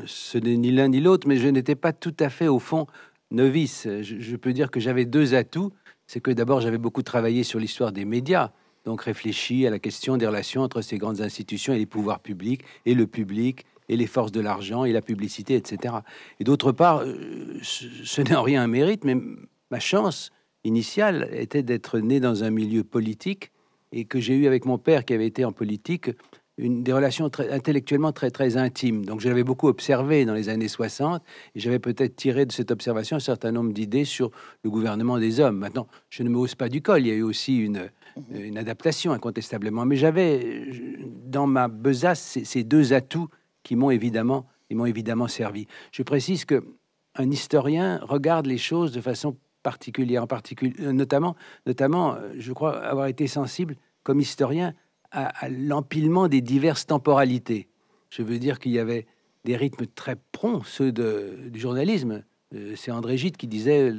Ce 0.05 0.37
n'est 0.37 0.55
ni 0.55 0.71
l'un 0.71 0.89
ni 0.89 1.01
l'autre, 1.01 1.27
mais 1.27 1.37
je 1.37 1.47
n'étais 1.47 1.75
pas 1.75 1.91
tout 1.91 2.15
à 2.19 2.29
fait 2.29 2.47
au 2.47 2.59
fond 2.59 2.85
novice. 3.31 3.87
Je, 4.01 4.35
peux 4.35 4.53
dire 4.53 4.69
que 4.69 4.79
j'avais 4.79 5.05
deux 5.05 5.33
atouts. 5.33 5.73
C'est 6.05 6.21
que 6.21 6.29
d'abord, 6.29 6.61
j'avais 6.61 6.77
beaucoup 6.77 7.01
travaillé 7.01 7.43
sur 7.43 7.59
l'histoire 7.59 7.91
des 7.91 8.05
médias, 8.05 8.51
donc 8.85 9.01
réfléchi 9.01 9.65
à 9.65 9.71
la 9.71 9.79
question 9.79 10.17
des 10.17 10.27
relations 10.27 10.61
entre 10.61 10.81
ces 10.81 10.99
grandes 10.99 11.21
institutions 11.21 11.73
et 11.73 11.79
les 11.79 11.87
pouvoirs 11.87 12.19
publics, 12.19 12.63
et 12.85 12.93
le 12.93 13.07
public, 13.07 13.65
et 13.89 13.97
les 13.97 14.05
forces 14.05 14.31
de 14.31 14.41
l'argent, 14.41 14.85
et 14.85 14.91
la 14.91 15.01
publicité, 15.01 15.55
etc. 15.55 15.95
Et 16.39 16.43
d'autre 16.43 16.71
part, 16.71 16.99
euh, 16.99 17.57
ce 17.63 18.21
n'est 18.21 18.35
en 18.35 18.43
rien 18.43 18.61
un 18.61 18.67
mérite, 18.67 19.03
mais 19.03 19.15
ma 19.71 19.79
chance 19.79 20.31
initiale 20.63 21.29
était 21.31 21.63
d'être 21.63 21.99
né 21.99 22.19
dans 22.19 22.43
un 22.43 22.49
milieu 22.49 22.83
politique 22.83 23.51
et 23.91 24.05
que 24.05 24.19
j'ai 24.19 24.35
eu 24.35 24.47
avec 24.47 24.65
mon 24.65 24.77
père 24.77 25.05
qui 25.05 25.13
avait 25.13 25.27
été 25.27 25.45
en 25.45 25.51
politique 25.51 26.09
une, 26.57 26.83
des 26.83 26.93
relations 26.93 27.29
très, 27.29 27.51
intellectuellement 27.51 28.11
très 28.11 28.29
très 28.29 28.57
intimes. 28.57 29.05
Donc 29.05 29.21
je 29.21 29.27
l'avais 29.27 29.43
beaucoup 29.43 29.67
observé 29.67 30.25
dans 30.25 30.33
les 30.33 30.49
années 30.49 30.67
60 30.67 31.21
et 31.55 31.59
j'avais 31.59 31.79
peut-être 31.79 32.15
tiré 32.15 32.45
de 32.45 32.51
cette 32.51 32.71
observation 32.71 33.17
un 33.17 33.21
certain 33.21 33.51
nombre 33.51 33.73
d'idées 33.73 34.05
sur 34.05 34.31
le 34.63 34.69
gouvernement 34.69 35.17
des 35.17 35.39
hommes. 35.39 35.57
Maintenant, 35.57 35.87
je 36.09 36.23
ne 36.23 36.29
me 36.29 36.37
hausse 36.37 36.55
pas 36.55 36.69
du 36.69 36.81
col, 36.81 37.01
il 37.01 37.07
y 37.07 37.11
a 37.11 37.15
eu 37.15 37.23
aussi 37.23 37.57
une, 37.57 37.89
une 38.31 38.57
adaptation 38.57 39.11
incontestablement, 39.11 39.85
mais 39.85 39.95
j'avais 39.95 40.67
dans 41.25 41.47
ma 41.47 41.67
besace 41.67 42.39
ces, 42.43 42.63
deux 42.63 42.93
atouts 42.93 43.29
qui 43.63 43.75
m'ont 43.75 43.91
évidemment, 43.91 44.47
ils 44.69 44.77
m'ont 44.77 44.85
évidemment 44.85 45.27
servi. 45.27 45.67
Je 45.91 46.03
précise 46.03 46.45
que 46.45 46.63
un 47.15 47.29
historien 47.29 47.99
regarde 48.03 48.47
les 48.47 48.57
choses 48.57 48.91
de 48.91 49.01
façon 49.01 49.37
particulière, 49.63 50.23
en 50.23 50.27
particulier, 50.27 50.73
euh, 50.81 50.91
notamment, 50.91 51.35
notamment, 51.65 52.13
euh, 52.13 52.33
je 52.37 52.53
crois 52.53 52.77
avoir 52.77 53.07
été 53.07 53.27
sensible 53.27 53.75
comme 54.03 54.19
historien 54.19 54.73
à, 55.11 55.47
l'empilement 55.47 56.27
des 56.27 56.41
diverses 56.41 56.87
temporalités. 56.87 57.67
Je 58.09 58.23
veux 58.23 58.39
dire 58.39 58.59
qu'il 58.59 58.71
y 58.71 58.79
avait 58.79 59.05
des 59.45 59.55
rythmes 59.55 59.85
très 59.85 60.15
prompts, 60.31 60.65
ceux 60.65 60.91
de, 60.91 61.37
du 61.49 61.59
journalisme. 61.59 62.23
Euh, 62.55 62.73
c'est 62.75 62.91
André 62.91 63.17
Gide 63.17 63.37
qui 63.37 63.47
disait 63.47 63.91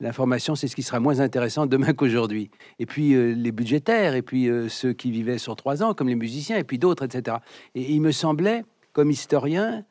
l'information, 0.00 0.54
c'est 0.54 0.68
ce 0.68 0.74
qui 0.74 0.82
sera 0.82 0.98
moins 0.98 1.20
intéressant 1.20 1.66
demain 1.66 1.92
qu'aujourd'hui. 1.92 2.50
Et 2.78 2.86
puis 2.86 3.10
les 3.34 3.52
budgétaires, 3.52 4.14
et 4.14 4.22
puis 4.22 4.48
ceux 4.68 4.94
qui 4.94 5.10
vivaient 5.10 5.38
sur 5.38 5.56
trois 5.56 5.82
ans, 5.82 5.94
comme 5.94 6.08
les 6.08 6.14
musiciens, 6.14 6.56
et 6.56 6.64
puis 6.64 6.78
d'autres, 6.78 7.04
etc. 7.04 7.36
Et 7.74 7.92
il 7.92 8.00
me 8.00 8.10
semblait, 8.12 8.64
comme 8.92 9.10
historien, 9.10 9.84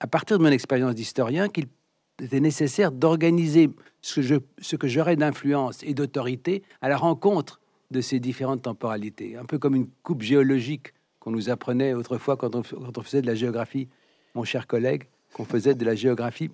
à 0.00 0.08
partir 0.08 0.36
de 0.36 0.42
mon 0.42 0.50
expérience 0.50 0.96
d'historien, 0.96 1.48
qu'il 1.48 1.66
était 2.22 2.40
nécessaire 2.40 2.92
d'organiser 2.92 3.70
ce 4.00 4.20
que, 4.76 4.88
j'aurais 4.88 5.16
d'influence 5.16 5.82
et 5.82 5.94
d'autorité 5.94 6.62
à 6.80 6.88
la 6.88 6.96
rencontre 6.96 7.60
de 7.90 8.00
ces 8.00 8.20
différentes 8.20 8.62
temporalités. 8.62 9.36
Un 9.36 9.44
peu 9.44 9.58
comme 9.58 9.74
une 9.74 9.88
coupe 10.02 10.22
géologique 10.22 10.94
qu'on 11.20 11.30
nous 11.30 11.50
apprenait 11.50 11.94
autrefois 11.94 12.36
quand 12.36 12.54
on, 12.56 12.62
faisait 13.02 13.22
de 13.22 13.26
la 13.26 13.34
géographie, 13.34 13.88
mon 14.34 14.44
cher 14.44 14.66
collègue, 14.66 15.04
qu'on 15.34 15.44
faisait 15.44 15.74
de 15.74 15.84
la 15.84 15.94
géographie 15.94 16.50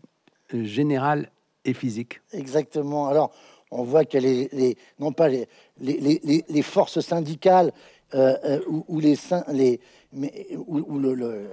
euh, 0.55 0.65
générale 0.65 1.31
et 1.65 1.75
physique. 1.75 2.21
Exactement. 2.33 3.09
Alors, 3.09 3.33
on 3.71 3.83
voit 3.83 4.05
que 4.05 4.19
les, 4.19 4.49
les 4.53 4.77
non 4.99 5.13
pas 5.13 5.29
les, 5.29 5.49
les, 5.81 6.45
les 6.49 6.63
forces 6.63 7.01
syndicales 7.01 7.73
euh, 8.15 8.37
euh, 8.45 8.61
ou, 8.89 9.01
les, 9.01 9.17
les, 9.53 9.81
mais, 10.15 10.47
ou, 10.57 10.99
le, 10.99 11.51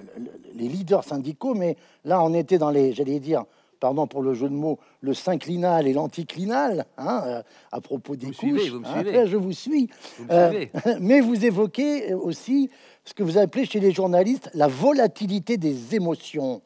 les 0.54 0.68
leaders 0.70 1.04
syndicaux, 1.04 1.54
mais 1.54 1.76
là, 2.06 2.24
on 2.24 2.34
était 2.34 2.58
dans 2.58 2.72
les, 2.72 2.94
j'allais 2.94 3.20
dire, 3.20 3.44
pardon 3.86 4.08
pour 4.08 4.24
le 4.24 4.34
jeu 4.34 4.50
de 4.50 4.56
mots, 4.56 4.80
le 5.02 5.14
synclinal 5.14 5.86
et 5.86 5.94
l'anticlinal, 5.94 6.88
hein, 6.98 7.24
euh, 7.28 7.44
à 7.72 7.82
propos 7.82 8.16
des 8.16 8.32
couches. 8.32 8.72
vous 8.72 8.80
me 8.80 9.16
hein, 9.16 9.26
je 9.28 9.38
vous 9.38 9.52
suis. 9.52 9.92
Euh, 10.32 10.66
mais 11.00 11.20
vous 11.20 11.46
évoquez 11.46 12.16
aussi 12.16 12.72
ce 13.04 13.14
que 13.14 13.22
vous 13.22 13.38
appelez 13.38 13.64
chez 13.68 13.80
les 13.80 13.92
journalistes 13.92 14.50
la 14.56 14.66
volatilité 14.66 15.58
des 15.58 15.94
émotions. 15.94 16.64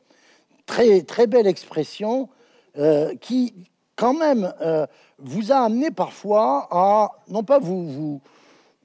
Très, 0.66 1.02
très 1.02 1.28
belle 1.28 1.46
expression 1.46 2.30
euh, 2.78 3.14
qui, 3.20 3.54
quand 3.98 4.14
même, 4.14 4.54
vous 5.18 5.52
a 5.52 5.58
amené 5.58 5.92
parfois 5.92 6.70
à, 6.72 7.12
non 7.28 7.44
pas 7.44 7.60
vous, 7.60 7.86
vous 7.86 8.22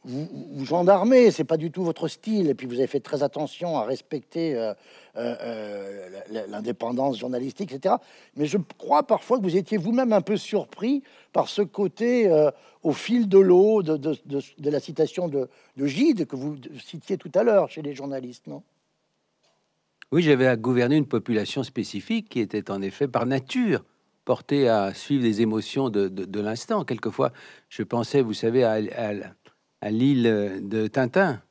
vous, 0.04 0.28
vous 0.52 0.64
gendarmez, 0.64 1.30
c'est 1.30 1.44
pas 1.44 1.56
du 1.56 1.70
tout 1.70 1.82
votre 1.82 2.08
style, 2.08 2.50
et 2.50 2.54
puis 2.54 2.66
vous 2.66 2.74
avez 2.74 2.86
fait 2.86 3.00
très 3.00 3.22
attention 3.22 3.78
à 3.78 3.84
respecter 3.84 4.54
euh, 4.54 4.60
euh, 4.60 4.74
euh, 4.74 4.74
l'indépendance 6.49 7.18
journalistique, 7.18 7.73
etc. 7.73 7.97
Mais 8.37 8.47
je 8.47 8.59
crois 8.78 9.02
parfois 9.04 9.38
que 9.38 9.42
vous 9.42 9.56
étiez 9.56 9.78
vous-même 9.78 10.12
un 10.12 10.21
peu 10.21 10.37
surpris 10.37 11.02
par 11.33 11.49
ce 11.49 11.62
côté 11.62 12.30
au 12.83 12.92
fil 12.92 13.28
de 13.28 13.38
l'eau 13.38 13.83
de, 13.83 14.71
la 14.71 14.80
citation 14.80 15.28
de, 15.28 15.49
Gide 15.76 16.26
que 16.26 16.37
vous 16.37 16.56
citiez 16.85 17.16
tout 17.16 17.33
à 17.35 17.42
l'heure 17.42 17.68
chez 17.71 17.83
les 17.83 17.94
journalistes, 17.94 18.47
non? 18.47 18.62
Oui, 20.12 20.23
j'avais 20.23 20.47
à 20.47 20.56
gouverner 20.56 20.97
une 20.97 21.06
population 21.06 21.64
spécifique 21.64 22.28
qui 22.28 22.38
était 22.38 22.71
en 22.71 22.83
effet 22.83 23.09
par 23.09 23.26
nature 23.26 23.83
portée 24.25 24.68
à 24.68 24.94
suivre 24.94 25.25
les 25.25 25.40
émotions 25.40 25.90
de, 25.90 26.40
l'instant. 26.40 26.85
Quelquefois, 26.85 27.33
je 27.68 27.83
pensais, 27.83 28.23
vous 28.23 28.35
savez, 28.35 28.62
à 28.62 29.90
l'île 29.90 30.61
de 30.62 30.87
Tintin, 30.87 31.42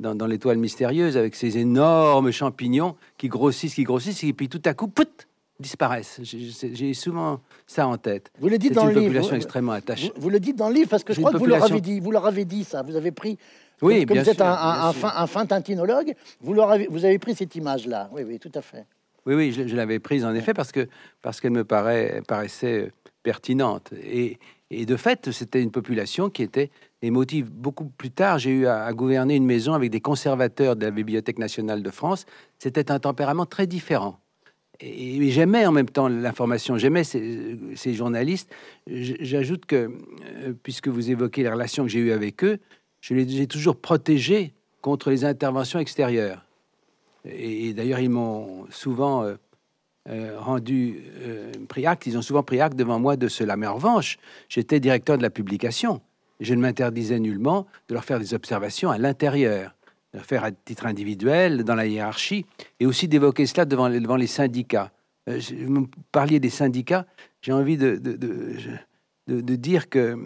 dans, 0.00 0.26
l'étoile 0.26 0.58
mystérieuse, 0.58 1.16
avec 1.16 1.34
ces 1.34 1.58
énormes 1.58 2.30
champignons 2.30 2.96
qui 3.16 3.28
grossissent, 3.28 3.74
qui 3.74 3.84
grossissent, 3.84 4.22
et 4.24 4.32
puis 4.32 4.48
tout 4.48 4.62
à 4.64 4.74
coup, 4.74 4.88
pout, 4.88 5.26
disparaissent. 5.58 6.20
J'ai 6.22 6.94
souvent 6.94 7.40
ça 7.66 7.86
en 7.86 7.98
tête. 7.98 8.30
Vous 8.38 8.48
le 8.48 8.58
dites 8.58 8.74
dans 8.74 8.88
une 8.88 8.94
le 8.94 9.02
population 9.02 9.36
extrêmement 9.36 9.72
attachée. 9.72 10.12
Vous, 10.16 10.30
le 10.30 10.38
dites 10.38 10.56
dans 10.56 10.68
le 10.68 10.74
livre 10.74 10.88
parce 10.88 11.02
que 11.02 11.12
je 11.12 11.20
crois 11.20 11.32
que 11.32 11.38
vous 11.38 11.46
leur 11.46 11.64
avez 11.64 11.80
dit, 11.80 12.00
vous 12.00 12.12
leur 12.12 12.26
avez 12.26 12.44
dit 12.44 12.64
ça. 12.64 12.82
Vous 12.82 12.96
avez 12.96 13.10
pris. 13.10 13.38
Oui, 13.82 14.06
comme, 14.06 14.14
bien 14.14 14.22
vous 14.22 14.30
êtes 14.30 14.40
un, 14.40 14.52
un, 14.52 14.92
fin, 14.92 15.12
un, 15.14 15.26
fin, 15.26 15.46
tintinologue, 15.46 16.14
vous, 16.40 16.52
leur 16.52 16.70
avez, 16.70 16.88
vous 16.90 17.04
avez 17.04 17.18
pris 17.18 17.34
cette 17.34 17.54
image-là. 17.54 18.10
Oui, 18.12 18.22
oui, 18.26 18.38
tout 18.38 18.50
à 18.54 18.62
fait. 18.62 18.84
Oui, 19.24 19.34
oui, 19.34 19.52
je, 19.52 19.76
l'avais 19.76 19.98
prise 19.98 20.24
en 20.24 20.34
effet 20.34 20.54
parce 20.54 20.72
que 20.72 20.88
parce 21.22 21.40
qu'elle 21.40 21.52
me 21.52 21.64
paraît, 21.64 22.22
paraissait 22.26 22.90
pertinente. 23.22 23.92
Et, 24.02 24.38
et 24.70 24.86
de 24.86 24.96
fait, 24.96 25.30
c'était 25.32 25.62
une 25.62 25.70
population 25.70 26.30
qui 26.30 26.42
était 26.42 26.70
émotive. 27.02 27.50
Beaucoup 27.50 27.86
plus 27.86 28.10
tard, 28.10 28.38
j'ai 28.38 28.50
eu 28.50 28.66
à, 28.66 28.92
gouverner 28.92 29.36
une 29.36 29.46
maison 29.46 29.74
avec 29.74 29.90
des 29.90 30.00
conservateurs 30.00 30.76
de 30.76 30.84
la 30.84 30.90
Bibliothèque 30.90 31.38
nationale 31.38 31.82
de 31.82 31.90
France. 31.90 32.26
C'était 32.58 32.90
un 32.90 32.98
tempérament 32.98 33.46
très 33.46 33.66
différent. 33.66 34.18
Et, 34.80 35.30
j'aimais 35.30 35.66
en 35.66 35.72
même 35.72 35.88
temps 35.88 36.08
l'information, 36.08 36.78
j'aimais 36.78 37.04
ces, 37.04 37.94
journalistes. 37.94 38.50
J'ajoute 38.86 39.66
que, 39.66 39.90
euh, 40.36 40.52
puisque 40.62 40.88
vous 40.88 41.10
évoquez 41.10 41.42
les 41.42 41.50
relations 41.50 41.84
que 41.84 41.90
j'ai 41.90 42.00
eues 42.00 42.12
avec 42.12 42.44
eux, 42.44 42.58
je 43.00 43.14
les 43.14 43.40
ai 43.40 43.46
toujours 43.46 43.76
protégés 43.76 44.54
contre 44.80 45.10
les 45.10 45.24
interventions 45.24 45.78
extérieures. 45.78 46.44
Et, 47.24 47.72
d'ailleurs, 47.74 48.00
ils 48.00 48.10
m'ont 48.10 48.66
souvent 48.70 49.24
euh, 49.24 49.34
euh, 50.08 50.38
rendu 50.38 51.02
euh, 51.20 51.52
pris 51.68 51.86
acte, 51.86 52.06
ils 52.06 52.16
ont 52.16 52.22
souvent 52.22 52.42
pris 52.42 52.60
acte 52.60 52.76
devant 52.76 52.98
moi 52.98 53.16
de 53.16 53.28
cela. 53.28 53.56
Mais 53.56 53.66
en 53.66 53.74
revanche, 53.74 54.18
j'étais 54.48 54.80
directeur 54.80 55.18
de 55.18 55.22
la 55.22 55.30
publication. 55.30 56.00
Je 56.40 56.54
ne 56.54 56.60
m'interdisais 56.60 57.18
nullement 57.18 57.66
de 57.88 57.94
leur 57.94 58.04
faire 58.04 58.18
des 58.18 58.34
observations 58.34 58.90
à 58.90 58.98
l'intérieur, 58.98 59.74
de 60.12 60.18
leur 60.18 60.26
faire 60.26 60.44
à 60.44 60.52
titre 60.52 60.86
individuel, 60.86 61.64
dans 61.64 61.74
la 61.74 61.86
hiérarchie, 61.86 62.46
et 62.80 62.86
aussi 62.86 63.08
d'évoquer 63.08 63.46
cela 63.46 63.64
devant, 63.64 63.88
les 63.88 64.26
syndicats. 64.26 64.92
Euh, 65.28 65.40
vous 65.64 65.72
me 65.72 65.86
parliez 66.12 66.40
des 66.40 66.50
syndicats, 66.50 67.06
j'ai 67.42 67.52
envie 67.52 67.76
de, 67.76 67.96
de, 67.96 68.16
de, 69.26 69.56
dire 69.56 69.88
que, 69.88 70.16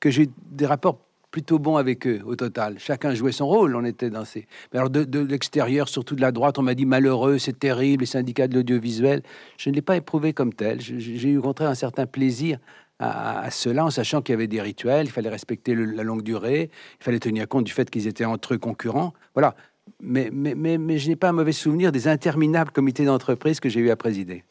que 0.00 0.10
j'ai 0.10 0.28
des 0.50 0.66
rapports 0.66 0.98
plutôt 1.30 1.58
bon 1.58 1.76
avec 1.76 2.06
eux 2.06 2.20
au 2.24 2.36
total. 2.36 2.78
Chacun 2.78 3.14
jouait 3.14 3.32
son 3.32 3.46
rôle, 3.46 3.76
on 3.76 3.84
était 3.84 4.10
dans 4.10 4.24
ces... 4.24 4.46
Mais 4.72 4.78
alors 4.78 4.90
de, 4.90 5.20
l'extérieur, 5.20 5.88
surtout 5.88 6.16
de 6.16 6.20
la 6.20 6.32
droite, 6.32 6.58
on 6.58 6.62
m'a 6.62 6.74
dit 6.74 6.86
malheureux, 6.86 7.38
c'est 7.38 7.58
terrible, 7.58 8.02
les 8.02 8.06
syndicats 8.06 8.48
de 8.48 8.54
l'audiovisuel. 8.54 9.22
Je 9.56 9.70
ne 9.70 9.74
l'ai 9.74 9.82
pas 9.82 9.96
éprouvé 9.96 10.32
comme 10.32 10.52
tel. 10.52 10.80
J'ai 10.80 11.28
eu 11.28 11.38
au 11.38 11.42
contraire 11.42 11.70
un 11.70 11.74
certain 11.74 12.06
plaisir 12.06 12.58
à, 13.02 13.50
cela, 13.50 13.86
en 13.86 13.90
sachant 13.90 14.20
qu'il 14.20 14.34
y 14.34 14.36
avait 14.36 14.46
des 14.46 14.60
rituels, 14.60 15.06
il 15.06 15.10
fallait 15.10 15.30
respecter 15.30 15.74
la 15.74 16.02
longue 16.02 16.22
durée, 16.22 16.70
il 17.00 17.04
fallait 17.04 17.18
tenir 17.18 17.48
compte 17.48 17.64
du 17.64 17.72
fait 17.72 17.88
qu'ils 17.88 18.06
étaient 18.06 18.26
entre 18.26 18.54
eux 18.54 18.58
concurrents. 18.58 19.14
Voilà. 19.34 19.54
Mais, 20.00 20.28
mais, 20.30 20.54
mais, 20.54 20.76
mais 20.76 20.98
je 20.98 21.08
n'ai 21.08 21.16
pas 21.16 21.30
un 21.30 21.32
mauvais 21.32 21.52
souvenir 21.52 21.92
des 21.92 22.08
interminables 22.08 22.70
comités 22.70 23.06
d'entreprise 23.06 23.58
que 23.58 23.70
j'ai 23.70 23.80
eu 23.80 23.90
à 23.90 23.96
présider. 23.96 24.44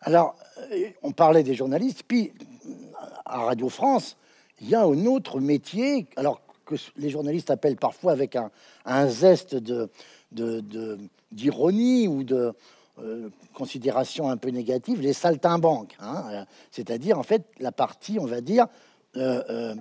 Alors, 0.00 0.36
euh, 0.72 0.88
on 1.02 1.12
parlait 1.12 1.42
des 1.42 1.54
journalistes, 1.54 2.02
puis 2.08 2.32
à 3.26 3.44
Radio 3.44 3.68
France, 3.68 4.16
il 4.60 4.70
y 4.70 4.74
a 4.74 4.82
un 4.82 5.06
autre 5.06 5.40
métier, 5.40 6.06
alors 6.16 6.40
que 6.64 6.76
les 6.96 7.10
journalistes 7.10 7.50
appellent 7.50 7.76
parfois 7.76 8.12
avec 8.12 8.36
un, 8.36 8.50
un 8.86 9.06
zeste 9.06 9.54
de, 9.54 9.90
d'ironie 11.30 12.08
ou 12.08 12.24
de 12.24 12.54
euh, 12.98 13.28
considération 13.52 14.30
un 14.30 14.36
peu 14.36 14.48
négative, 14.48 15.00
les 15.00 15.12
saltimbanques, 15.12 15.96
hein, 16.00 16.46
c'est-à-dire 16.70 17.18
en 17.18 17.22
fait 17.22 17.44
la 17.58 17.72
partie, 17.72 18.18
on 18.18 18.26
va 18.26 18.40
dire, 18.40 18.66
euh, 19.16 19.74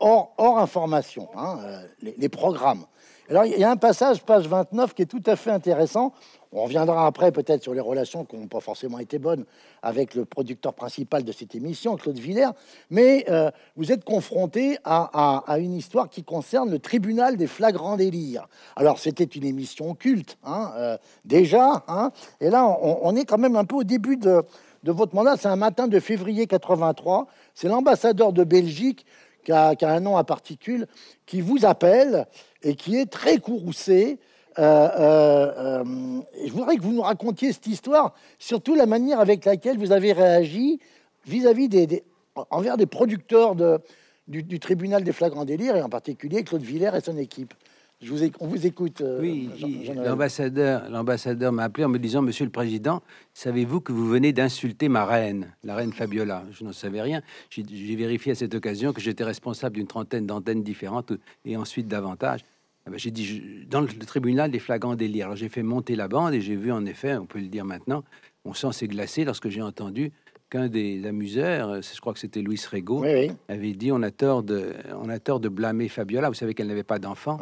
hors, 0.00 0.34
hors 0.36 0.58
information, 0.58 1.28
hein, 1.34 1.58
les, 2.00 2.28
programmes. 2.28 2.84
Alors 3.30 3.44
il 3.44 3.56
y 3.56 3.64
a 3.64 3.70
un 3.70 3.76
passage, 3.76 4.22
page 4.22 4.48
29, 4.48 4.94
qui 4.94 5.02
est 5.02 5.06
tout 5.06 5.22
à 5.26 5.36
fait 5.36 5.50
intéressant. 5.50 6.12
On 6.52 6.64
reviendra 6.64 7.06
après 7.06 7.30
peut-être 7.30 7.62
sur 7.62 7.72
les 7.72 7.80
relations 7.80 8.24
qui 8.24 8.36
n'ont 8.36 8.48
pas 8.48 8.60
forcément 8.60 8.98
été 8.98 9.18
bonnes 9.18 9.44
avec 9.80 10.14
le 10.14 10.24
producteur 10.24 10.74
principal 10.74 11.22
de 11.22 11.30
cette 11.32 11.54
émission, 11.54 11.96
Claude 11.96 12.18
Villers, 12.18 12.50
mais 12.90 13.24
euh, 13.30 13.50
vous 13.76 13.92
êtes 13.92 14.04
confronté 14.04 14.76
à, 14.84 15.44
une 15.58 15.72
histoire 15.72 16.10
qui 16.10 16.24
concerne 16.24 16.70
le 16.70 16.78
tribunal 16.78 17.36
des 17.36 17.46
flagrants 17.46 17.96
délires. 17.96 18.48
Alors 18.76 18.98
c'était 18.98 19.24
une 19.24 19.44
émission 19.44 19.94
culte, 19.94 20.36
hein, 20.44 20.72
euh, 20.76 20.98
déjà, 21.24 21.84
hein, 21.88 22.10
et 22.40 22.50
là 22.50 22.66
on, 22.66 23.16
est 23.16 23.24
quand 23.24 23.38
même 23.38 23.56
un 23.56 23.64
peu 23.64 23.76
au 23.76 23.84
début 23.84 24.16
de, 24.16 24.42
votre 24.84 25.14
mandat, 25.14 25.36
c'est 25.36 25.48
un 25.48 25.56
matin 25.56 25.86
de 25.88 26.00
février 26.00 26.46
83, 26.46 27.28
c'est 27.54 27.68
l'ambassadeur 27.68 28.32
de 28.32 28.44
Belgique 28.44 29.06
qui 29.44 29.52
a, 29.52 29.74
qui 29.74 29.84
a, 29.84 29.90
un 29.90 30.00
nom 30.00 30.16
à 30.16 30.24
particules, 30.24 30.86
qui 31.24 31.40
vous 31.40 31.64
appelle 31.64 32.26
et 32.62 32.74
qui 32.74 32.96
est 32.96 33.06
très 33.06 33.38
courroucé 33.38 34.18
euh, 34.58 34.88
euh, 34.98 35.52
euh, 35.56 36.20
je 36.46 36.52
voudrais 36.52 36.76
que 36.76 36.82
vous 36.82 36.92
nous 36.92 37.02
racontiez 37.02 37.52
cette 37.52 37.66
histoire, 37.66 38.14
surtout 38.38 38.74
la 38.74 38.86
manière 38.86 39.20
avec 39.20 39.44
laquelle 39.44 39.78
vous 39.78 39.92
avez 39.92 40.12
réagi 40.12 40.78
vis-à-vis 41.26 41.68
des, 41.68 42.02
envers 42.50 42.76
des 42.76 42.86
producteurs 42.86 43.54
de, 43.54 43.80
du, 44.28 44.60
tribunal 44.60 45.04
des 45.04 45.12
flagrants 45.12 45.44
délires, 45.44 45.76
et 45.76 45.82
en 45.82 45.88
particulier 45.88 46.44
Claude 46.44 46.62
Villers 46.62 46.90
et 46.94 47.00
son 47.00 47.16
équipe. 47.16 47.54
Je 48.02 48.12
vous, 48.12 48.30
on 48.40 48.48
vous 48.48 48.66
écoute. 48.66 49.00
oui, 49.20 49.48
l'ambassadeur, 49.94 50.90
l'ambassadeur 50.90 51.52
m'a 51.52 51.62
appelé 51.62 51.84
en 51.84 51.88
me 51.88 52.00
disant, 52.00 52.20
Monsieur 52.20 52.44
le 52.44 52.50
Président, 52.50 53.00
savez-vous 53.32 53.80
que 53.80 53.92
vous 53.92 54.08
venez 54.08 54.32
d'insulter 54.32 54.88
ma 54.88 55.04
reine, 55.04 55.54
la 55.62 55.76
reine 55.76 55.92
Fabiola? 55.92 56.42
Je 56.50 56.64
n'en 56.64 56.72
savais 56.72 57.00
rien. 57.00 57.22
J'ai 57.48 57.94
vérifié 57.94 58.32
à 58.32 58.34
cette 58.34 58.56
occasion 58.56 58.92
que 58.92 59.00
j'étais 59.00 59.22
responsable 59.22 59.76
d'une 59.76 59.86
trentaine 59.86 60.26
d'antennes 60.26 60.64
différentes 60.64 61.12
et 61.44 61.56
ensuite 61.56 61.86
davantage. 61.86 62.40
Ah 62.86 62.90
ben, 62.90 62.98
j'ai 62.98 63.10
dit, 63.10 63.66
dans 63.70 63.80
le 63.80 63.88
tribunal 63.88 64.50
des 64.50 64.58
flagrants 64.58 64.96
délires. 64.96 65.26
Alors 65.26 65.36
j'ai 65.36 65.48
fait 65.48 65.62
monter 65.62 65.94
la 65.94 66.08
bande 66.08 66.34
et 66.34 66.40
j'ai 66.40 66.56
vu 66.56 66.72
en 66.72 66.84
effet, 66.84 67.14
on 67.16 67.26
peut 67.26 67.38
le 67.38 67.46
dire 67.46 67.64
maintenant, 67.64 68.02
mon 68.44 68.54
sang 68.54 68.72
s'est 68.72 68.88
glacé 68.88 69.24
lorsque 69.24 69.48
j'ai 69.48 69.62
entendu 69.62 70.12
qu'un 70.50 70.68
des 70.68 71.06
amuseurs, 71.06 71.68
euh, 71.70 71.80
je 71.80 72.00
crois 72.00 72.12
que 72.12 72.18
c'était 72.18 72.42
Louis 72.42 72.60
Rego, 72.70 73.04
avait 73.48 73.72
dit 73.72 73.90
on 73.92 74.02
a 74.02 74.10
tort 74.10 74.42
de, 74.42 74.74
on 75.00 75.08
a 75.08 75.18
tort 75.18 75.40
de 75.40 75.48
blâmer 75.48 75.88
Fabiola. 75.88 76.28
Vous 76.28 76.34
savez 76.34 76.54
qu'elle 76.54 76.66
n'avait 76.66 76.82
pas 76.82 76.98
d'enfant. 76.98 77.38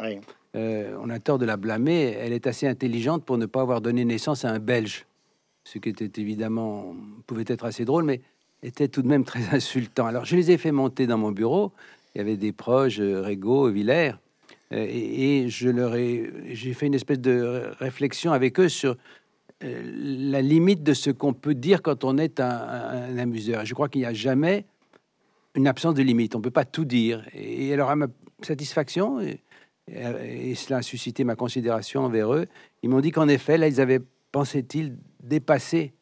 Euh, 0.55 0.95
on 1.01 1.09
a 1.09 1.19
tort 1.19 1.37
de 1.37 1.45
la 1.45 1.57
blâmer. 1.57 2.15
Elle 2.19 2.33
est 2.33 2.47
assez 2.47 2.67
intelligente 2.67 3.25
pour 3.25 3.37
ne 3.37 3.45
pas 3.47 3.61
avoir 3.61 3.81
donné 3.81 4.05
naissance 4.05 4.45
à 4.45 4.51
un 4.51 4.59
Belge, 4.59 5.05
ce 5.63 5.79
qui 5.79 5.89
était 5.89 6.21
évidemment 6.21 6.95
pouvait 7.25 7.45
être 7.47 7.65
assez 7.65 7.83
drôle, 7.83 8.03
mais 8.05 8.21
était 8.63 8.87
tout 8.87 9.01
de 9.01 9.07
même 9.07 9.25
très 9.25 9.41
insultant. 9.55 10.05
Alors 10.05 10.23
je 10.25 10.35
les 10.35 10.51
ai 10.51 10.57
fait 10.57 10.71
monter 10.71 11.07
dans 11.07 11.17
mon 11.17 11.31
bureau. 11.31 11.71
Il 12.13 12.19
y 12.19 12.21
avait 12.21 12.37
des 12.37 12.51
proches, 12.51 12.99
euh, 12.99 13.23
Rego, 13.25 13.69
Villers. 13.69 14.13
Euh, 14.71 14.87
et, 14.89 15.49
je 15.49 15.69
leur 15.69 15.95
ai, 15.95 16.31
j'ai 16.53 16.73
fait 16.73 16.87
une 16.87 16.93
espèce 16.93 17.19
de 17.19 17.71
réflexion 17.79 18.31
avec 18.31 18.59
eux 18.59 18.69
sur 18.69 18.95
euh, 19.63 19.81
la 20.31 20.41
limite 20.41 20.83
de 20.83 20.93
ce 20.93 21.09
qu'on 21.09 21.33
peut 21.33 21.55
dire 21.55 21.81
quand 21.81 22.03
on 22.03 22.17
est 22.17 22.39
un, 22.39 23.17
amuseur. 23.17 23.65
Je 23.65 23.73
crois 23.73 23.89
qu'il 23.89 24.01
n'y 24.01 24.07
a 24.07 24.13
jamais 24.13 24.65
une 25.55 25.67
absence 25.67 25.93
de 25.93 26.03
limite. 26.03 26.35
On 26.35 26.39
ne 26.39 26.43
peut 26.43 26.51
pas 26.51 26.65
tout 26.65 26.85
dire. 26.85 27.25
Et 27.33 27.73
alors, 27.73 27.89
à 27.89 27.95
ma 27.95 28.07
satisfaction, 28.41 29.19
et, 29.19 29.41
cela 30.55 30.77
a 30.77 30.81
suscité 30.81 31.23
ma 31.23 31.35
considération 31.35 32.05
envers 32.05 32.33
eux, 32.33 32.45
ils 32.81 32.89
m'ont 32.89 33.01
dit 33.01 33.11
qu'en 33.11 33.27
effet, 33.27 33.57
là, 33.57 33.67
ils 33.67 33.81
avaient, 33.81 33.99
pensait-il, 34.31 34.95
dépassé 35.21 35.93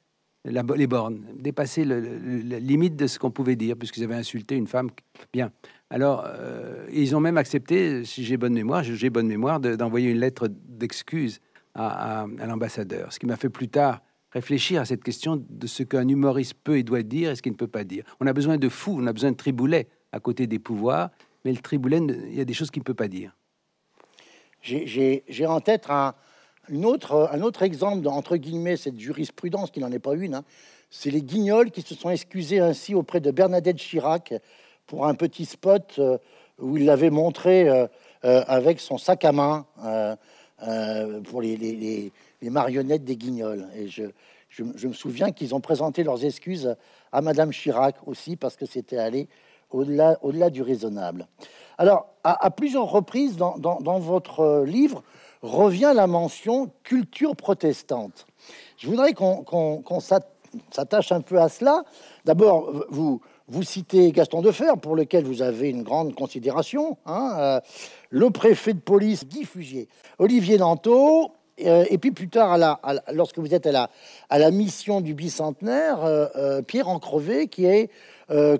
les 0.45 0.87
bornes, 0.87 1.25
dépassé 1.35 1.83
la 1.83 2.59
limite 2.59 2.95
de 2.95 3.07
ce 3.07 3.19
qu'on 3.19 3.31
pouvait 3.31 3.55
dire, 3.55 3.75
puisqu'ils 3.75 4.03
avaient 4.03 4.15
insulté 4.15 4.55
une 4.55 4.67
femme. 4.67 4.89
Bien. 5.33 5.51
Alors, 5.89 6.23
euh, 6.27 6.85
ils 6.91 7.15
ont 7.15 7.19
même 7.19 7.37
accepté, 7.37 8.05
si 8.05 8.23
j'ai 8.23 8.37
bonne 8.37 8.53
mémoire, 8.53 8.83
j'ai 8.83 9.09
bonne 9.09 9.27
mémoire, 9.27 9.59
d'envoyer 9.59 10.11
une 10.11 10.19
lettre 10.19 10.47
d'excuse 10.47 11.39
à, 11.73 12.25
l'ambassadeur. 12.45 13.11
Ce 13.11 13.19
qui 13.19 13.25
m'a 13.25 13.37
fait 13.37 13.49
plus 13.49 13.69
tard 13.69 14.01
réfléchir 14.31 14.81
à 14.81 14.85
cette 14.85 15.03
question 15.03 15.43
de 15.49 15.67
ce 15.67 15.81
qu'un 15.81 16.07
humoriste 16.07 16.53
peut 16.63 16.77
et 16.77 16.83
doit 16.83 17.01
dire 17.01 17.31
et 17.31 17.35
ce 17.35 17.41
qu'il 17.41 17.53
ne 17.53 17.57
peut 17.57 17.67
pas 17.67 17.83
dire. 17.83 18.03
On 18.19 18.27
a 18.27 18.33
besoin 18.33 18.57
de 18.57 18.69
fous, 18.69 18.97
on 18.99 19.07
a 19.07 19.13
besoin 19.13 19.31
de 19.31 19.37
triboulets 19.37 19.87
à 20.11 20.19
côté 20.19 20.45
des 20.45 20.59
pouvoirs, 20.59 21.09
mais 21.45 21.51
le 21.51 21.57
triboulet, 21.57 21.97
il 21.97 22.35
y 22.35 22.41
a 22.41 22.45
des 22.45 22.53
choses 22.53 22.69
qu'il 22.69 22.81
ne 22.81 22.85
peut 22.85 22.93
pas 22.93 23.07
dire. 23.07 23.35
J'ai 24.61 25.45
en 25.47 25.61
tête 25.61 25.87
un, 25.89 26.13
autre, 26.83 27.63
exemple, 27.63 28.01
de, 28.01 28.07
entre 28.07 28.37
guillemets, 28.37 28.77
cette 28.77 28.99
jurisprudence, 28.99 29.71
qui 29.71 29.79
n'en 29.79 29.91
est 29.91 29.99
pas 29.99 30.15
une. 30.15 30.35
Hein. 30.35 30.43
C'est 30.89 31.11
les 31.11 31.21
guignols 31.21 31.71
qui 31.71 31.81
se 31.81 31.95
sont 31.95 32.09
excusés 32.09 32.59
ainsi 32.59 32.93
auprès 32.93 33.21
de 33.21 33.31
Bernadette 33.31 33.77
Chirac 33.77 34.33
pour 34.89 35.05
un 35.05 35.13
petit 35.13 35.45
spot 35.45 35.95
euh, 35.99 36.17
où 36.57 36.75
il 36.75 36.85
l'avait 36.85 37.11
montré 37.11 37.69
euh, 37.69 37.85
euh, 38.25 38.43
avec 38.47 38.79
son 38.79 38.97
sac 38.97 39.23
à 39.23 39.31
main 39.31 39.65
pour 41.29 41.41
les, 41.41 42.11
marionnettes 42.41 43.05
des 43.05 43.15
Guignols. 43.15 43.67
Et 43.77 43.87
je, 43.87 44.03
me 44.63 44.93
souviens 44.93 45.31
qu'ils 45.31 45.53
ont 45.53 45.61
présenté 45.61 46.03
leurs 46.03 46.25
excuses 46.25 46.75
à 47.11 47.21
Madame 47.21 47.51
Chirac 47.51 47.95
aussi 48.07 48.35
parce 48.35 48.57
que 48.57 48.65
c'était 48.65 48.97
allé 48.97 49.29
au-delà 49.69 50.17
au 50.23 50.33
-delà 50.33 50.49
du 50.49 50.63
raisonnable. 50.63 51.27
Alors, 51.77 52.07
à, 52.23 52.49
plusieurs 52.49 52.89
reprises 52.89 53.37
dans, 53.37 53.57
dans, 53.57 53.99
votre 53.99 54.65
livre, 54.65 55.03
revient 55.43 55.93
la 55.95 56.07
mention 56.07 56.71
culture 56.83 57.35
protestante. 57.35 58.25
Je 58.77 58.87
voudrais 58.87 59.13
qu'on 59.13 59.99
s'attache 60.71 61.11
un 61.11 61.21
peu 61.21 61.39
à 61.39 61.47
cela. 61.47 61.83
D'abord, 62.25 62.85
vous, 62.89 63.21
vous 63.49 63.63
citez 63.63 64.11
Gaston 64.11 64.41
Defer, 64.41 64.77
pour 64.81 64.95
lequel 64.95 65.23
vous 65.25 65.41
avez 65.41 65.69
une 65.69 65.83
grande 65.83 66.13
considération, 66.13 66.97
hein, 67.05 67.35
euh, 67.39 67.59
le 68.11 68.29
préfet 68.29 68.73
de 68.73 68.79
police 68.79 69.25
Guy 69.25 69.43
Fugier, 69.43 69.87
Olivier 70.19 70.57
Nanteau, 70.57 71.31
euh, 71.65 71.83
et 71.89 71.97
puis 71.97 72.11
plus 72.11 72.29
tard, 72.29 72.53
à 72.53 72.57
la, 72.57 72.79
lorsque 73.11 73.39
vous 73.39 73.53
êtes 73.53 73.67
à 73.67 73.89
la, 74.37 74.51
mission 74.51 75.01
du 75.01 75.13
bicentenaire, 75.13 76.03
euh, 76.03 76.61
Pierre 76.61 76.87
Encrevé, 76.87 77.47
qui 77.47 77.65
est 77.65 77.89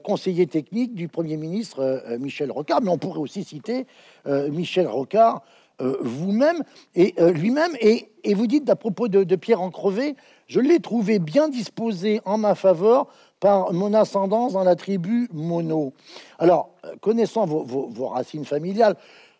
conseiller 0.04 0.48
technique 0.48 0.96
du 0.96 1.08
Premier 1.08 1.38
ministre 1.38 2.04
Michel 2.20 2.52
Rocard, 2.52 2.82
mais 2.82 2.90
on 2.90 2.98
pourrait 2.98 3.20
aussi 3.20 3.44
citer 3.44 3.86
Michel 4.26 4.88
Rocard 4.88 5.44
vous-même 5.78 6.64
et 6.96 7.14
lui-même, 7.20 7.74
et, 7.80 8.10
vous 8.34 8.48
dites 8.48 8.68
à 8.68 8.76
propos 8.76 9.10
de, 9.10 9.24
de 9.24 9.36
Pierre 9.36 9.62
Encrevé, 9.62 10.16
je 10.48 10.60
l'ai 10.60 10.80
trouvé 10.80 11.20
bien 11.20 11.50
disposé 11.50 12.20
en 12.26 12.40
ma 12.40 12.56
faveur 12.56 13.10
par 13.40 13.74
mon 13.74 13.94
ascendance 13.94 14.54
dans 14.54 14.64
la 14.64 14.76
tribu 14.76 15.30
Mono. 15.32 15.94
Alors, 16.38 16.72
euh, 16.86 16.96
connaissant 17.02 17.46
vos, 17.46 18.08
racines 18.08 18.46
familiales, 18.46 18.96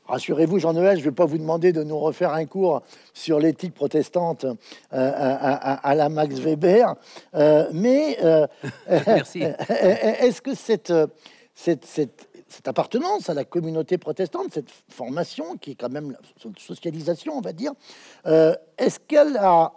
Rassurez-vous, 0.08 0.58
Jean-Noël, 0.58 0.98
je 0.98 1.02
ne 1.02 1.10
vais 1.12 1.16
pas 1.16 1.26
vous 1.26 1.38
demander 1.38 1.72
de 1.72 1.84
nous 1.84 2.00
refaire 2.00 2.34
un 2.34 2.48
cours 2.48 2.82
sur 3.14 3.40
l'éthique 3.40 3.76
protestante 3.76 4.44
euh, 4.44 4.56
à, 4.92 5.94
la 5.94 6.10
Max 6.10 6.40
Weber, 6.40 6.96
euh, 7.36 7.70
mais 7.74 8.14
est-ce 8.90 10.42
que 10.42 10.56
cette, 10.56 10.92
cette, 11.54 11.86
cette, 11.86 12.28
cette, 12.48 12.68
appartenance 12.68 13.30
à 13.30 13.36
la 13.36 13.44
communauté 13.44 14.00
protestante, 14.00 14.48
cette 14.52 14.72
formation 14.90 15.58
qui 15.58 15.72
est 15.74 15.76
quand 15.76 15.92
même 15.92 16.10
la 16.10 16.18
socialisation, 16.58 17.38
on 17.38 17.42
va 17.42 17.54
dire, 17.54 17.74
est-ce 18.26 19.00
qu'elle 19.00 19.38
a 19.38 19.74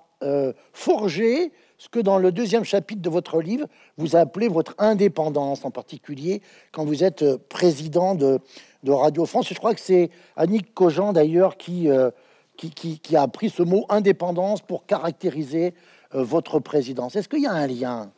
forgé 0.73 1.53
ce 1.83 1.89
que 1.89 1.99
dans 1.99 2.19
le 2.19 2.31
deuxième 2.31 2.63
chapitre 2.63 3.03
de 3.03 3.11
votre 3.11 3.43
livre, 3.43 3.67
vous 3.97 4.15
appelez 4.15 4.47
votre 4.47 4.77
indépendance, 4.79 5.65
en 5.65 5.73
particulier 5.73 6.41
quand 6.71 6.85
vous 6.85 7.03
êtes 7.03 7.23
euh, 7.23 7.39
président 7.49 8.15
de, 8.15 8.39
Radio 8.87 9.27
France. 9.27 9.49
Je 9.49 9.55
crois 9.55 9.75
que 9.75 9.81
c'est 9.81 10.11
Annick 10.37 10.75
Cogent, 10.75 11.13
d'ailleurs, 11.13 11.57
euh, 11.69 12.11
qui, 12.57 12.71
qui, 12.71 13.17
a 13.17 13.27
pris 13.27 13.51
ce 13.51 13.65
mot 13.65 13.85
indépendance 13.89 14.61
pour 14.61 14.87
caractériser 14.87 15.75
euh, 16.15 16.23
votre 16.23 16.61
présidence. 16.61 17.17
Est-ce 17.17 17.29
qu'il 17.29 17.43
y 17.43 17.47
a 17.47 17.53
un 17.53 17.67
lien? 17.67 18.13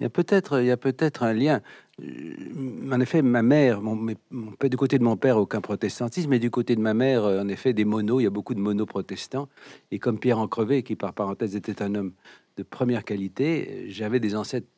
Il 0.00 0.04
y 0.04 0.06
a 0.06 0.10
peut-être, 0.10 0.60
il 0.60 0.66
y 0.66 0.70
a 0.70 0.76
peut-être 0.76 1.22
un 1.22 1.32
lien. 1.32 1.60
Euh, 2.00 2.92
en 2.92 3.00
effet, 3.00 3.22
ma 3.22 3.42
mère, 3.42 3.80
mon, 3.82 4.14
du 4.30 4.76
côté 4.76 4.98
de 4.98 5.04
mon 5.04 5.16
père, 5.16 5.36
aucun 5.38 5.60
protestantisme, 5.60 6.30
mais 6.30 6.38
du 6.38 6.50
côté 6.50 6.76
de 6.76 6.80
ma 6.80 6.94
mère, 6.94 7.24
euh, 7.24 7.42
en 7.42 7.48
effet, 7.48 7.72
des 7.72 7.84
monos. 7.84 8.20
Il 8.20 8.24
y 8.24 8.26
a 8.26 8.30
beaucoup 8.30 8.54
de 8.54 8.60
monos 8.60 8.86
protestants. 8.86 9.48
Et 9.90 9.98
comme 9.98 10.18
Pierre 10.18 10.38
Encrevé, 10.38 10.82
qui 10.82 10.94
par 10.94 11.12
parenthèse 11.14 11.56
était 11.56 11.82
un 11.82 11.94
homme 11.94 12.12
de 12.56 12.62
première 12.62 13.04
qualité, 13.04 13.86
j'avais 13.88 14.20
des 14.20 14.36
ancêtres 14.36 14.68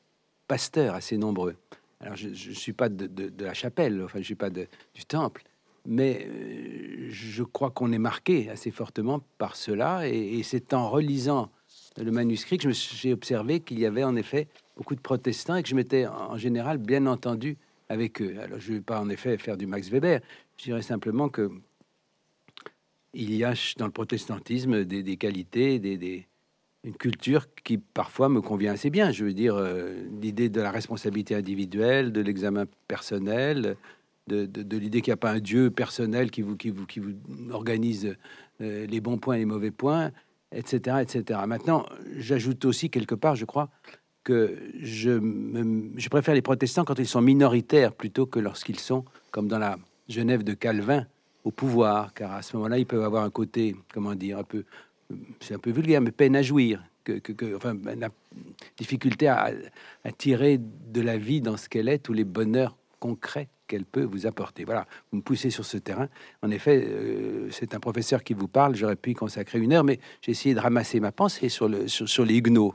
pasteurs 0.48 0.94
assez 0.94 1.18
nombreux. 1.18 1.56
Alors, 2.00 2.16
je 2.16 2.28
ne 2.28 2.54
suis 2.54 2.72
pas 2.72 2.88
de, 2.88 3.30
la 3.44 3.52
chapelle, 3.52 4.02
enfin, 4.02 4.20
je 4.20 4.24
suis 4.24 4.34
pas 4.34 4.48
du 4.48 4.66
temple, 5.06 5.42
mais 5.86 6.26
euh, 6.26 7.08
je 7.10 7.42
crois 7.42 7.70
qu'on 7.70 7.92
est 7.92 7.98
marqué 7.98 8.48
assez 8.48 8.70
fortement 8.70 9.20
par 9.36 9.54
cela. 9.56 10.08
Et, 10.08 10.38
et 10.38 10.42
c'est 10.42 10.72
en 10.72 10.88
relisant 10.88 11.50
le 11.98 12.10
manuscrit 12.10 12.58
que 12.58 12.70
j'ai 12.70 13.12
observé 13.12 13.60
qu'il 13.60 13.78
y 13.78 13.86
avait 13.86 14.04
en 14.04 14.16
effet 14.16 14.48
beaucoup 14.80 14.94
de 14.94 15.00
protestants 15.00 15.56
et 15.56 15.62
que 15.62 15.68
je 15.68 15.74
m'étais 15.74 16.06
en 16.06 16.38
général 16.38 16.78
bien 16.78 17.04
entendu 17.04 17.58
avec 17.90 18.22
eux. 18.22 18.34
Alors, 18.42 18.58
je 18.60 18.70
ne 18.70 18.76
vais 18.78 18.82
pas 18.82 18.98
en 18.98 19.10
effet 19.10 19.36
faire 19.36 19.58
du 19.58 19.66
Max 19.66 19.90
Weber. 19.90 20.22
Je 20.56 20.64
dirais 20.64 20.80
simplement 20.80 21.28
que 21.28 21.50
il 23.12 23.34
y 23.34 23.44
a 23.44 23.52
dans 23.76 23.84
le 23.84 23.92
protestantisme 23.92 24.86
des, 24.86 25.16
qualités, 25.18 25.78
des, 25.78 26.26
une 26.82 26.94
culture 26.94 27.52
qui 27.62 27.76
parfois 27.76 28.30
me 28.30 28.40
convient 28.40 28.72
assez 28.72 28.88
bien. 28.88 29.12
Je 29.12 29.26
veux 29.26 29.34
dire, 29.34 29.54
euh, 29.54 29.92
l'idée 30.22 30.48
de 30.48 30.62
la 30.62 30.70
responsabilité 30.70 31.34
individuelle, 31.34 32.10
de 32.10 32.22
l'examen 32.22 32.64
personnel, 32.88 33.76
de, 34.28 34.76
l'idée 34.78 35.02
qu'il 35.02 35.10
n'y 35.10 35.14
a 35.14 35.18
pas 35.18 35.32
un 35.32 35.40
Dieu 35.40 35.70
personnel 35.70 36.30
qui 36.30 36.40
vous, 36.40 36.56
qui 36.56 36.70
vous, 36.70 36.86
qui 36.86 37.00
vous 37.00 37.12
organise 37.50 38.16
euh, 38.62 38.86
les 38.86 39.00
bons 39.02 39.18
points 39.18 39.34
et 39.34 39.40
les 39.40 39.44
mauvais 39.44 39.72
points, 39.72 40.10
etc. 40.52 40.98
etc. 41.02 41.40
Maintenant, 41.46 41.84
j'ajoute 42.16 42.64
aussi 42.64 42.88
quelque 42.88 43.14
part, 43.14 43.36
je 43.36 43.44
crois, 43.44 43.68
que 44.24 44.58
je, 44.80 46.08
préfère 46.08 46.34
les 46.34 46.42
protestants 46.42 46.84
quand 46.84 46.98
ils 46.98 47.06
sont 47.06 47.20
minoritaires 47.20 47.92
plutôt 47.92 48.26
que 48.26 48.38
lorsqu'ils 48.38 48.78
sont, 48.78 49.04
comme 49.30 49.48
dans 49.48 49.58
la 49.58 49.78
Genève 50.08 50.44
de 50.44 50.54
Calvin, 50.54 51.06
au 51.44 51.50
pouvoir, 51.50 52.12
car 52.12 52.32
à 52.32 52.42
ce 52.42 52.56
moment-là, 52.56 52.78
ils 52.78 52.86
peuvent 52.86 53.04
avoir 53.04 53.24
un 53.24 53.30
côté, 53.30 53.74
comment 53.92 54.14
dire, 54.14 54.38
un 54.38 54.44
peu, 54.44 54.64
c'est 55.40 55.54
un 55.54 55.58
peu 55.58 55.70
vulgaire, 55.70 56.00
mais 56.00 56.10
peine 56.10 56.36
à 56.36 56.42
jouir, 56.42 56.82
enfin, 57.56 57.76
la 57.98 58.08
difficulté 58.76 59.28
à, 59.28 59.52
tirer 60.18 60.58
de 60.58 61.00
la 61.00 61.16
vie 61.16 61.40
dans 61.40 61.56
ce 61.56 61.68
qu'elle 61.68 61.88
est 61.88 61.98
tous 61.98 62.12
les 62.12 62.24
bonheurs 62.24 62.76
concrets 62.98 63.48
qu'elle 63.66 63.84
peut 63.84 64.02
vous 64.02 64.26
apporter. 64.26 64.64
Voilà, 64.64 64.86
vous 65.10 65.18
me 65.18 65.22
poussez 65.22 65.50
sur 65.50 65.64
ce 65.64 65.78
terrain. 65.78 66.08
En 66.42 66.50
effet, 66.50 66.84
euh, 66.86 67.48
c'est 67.52 67.74
un 67.74 67.80
professeur 67.80 68.22
qui 68.24 68.34
vous 68.34 68.48
parle. 68.48 68.74
J'aurais 68.74 68.96
pu 68.96 69.12
y 69.12 69.14
consacrer 69.14 69.60
une 69.60 69.72
heure, 69.72 69.84
mais 69.84 70.00
j'ai 70.20 70.32
essayé 70.32 70.54
de 70.54 70.60
ramasser 70.60 70.98
ma 70.98 71.12
pensée 71.12 71.48
sur, 71.48 71.70
sur 71.86 72.24
les 72.24 72.36
huguenots. 72.36 72.74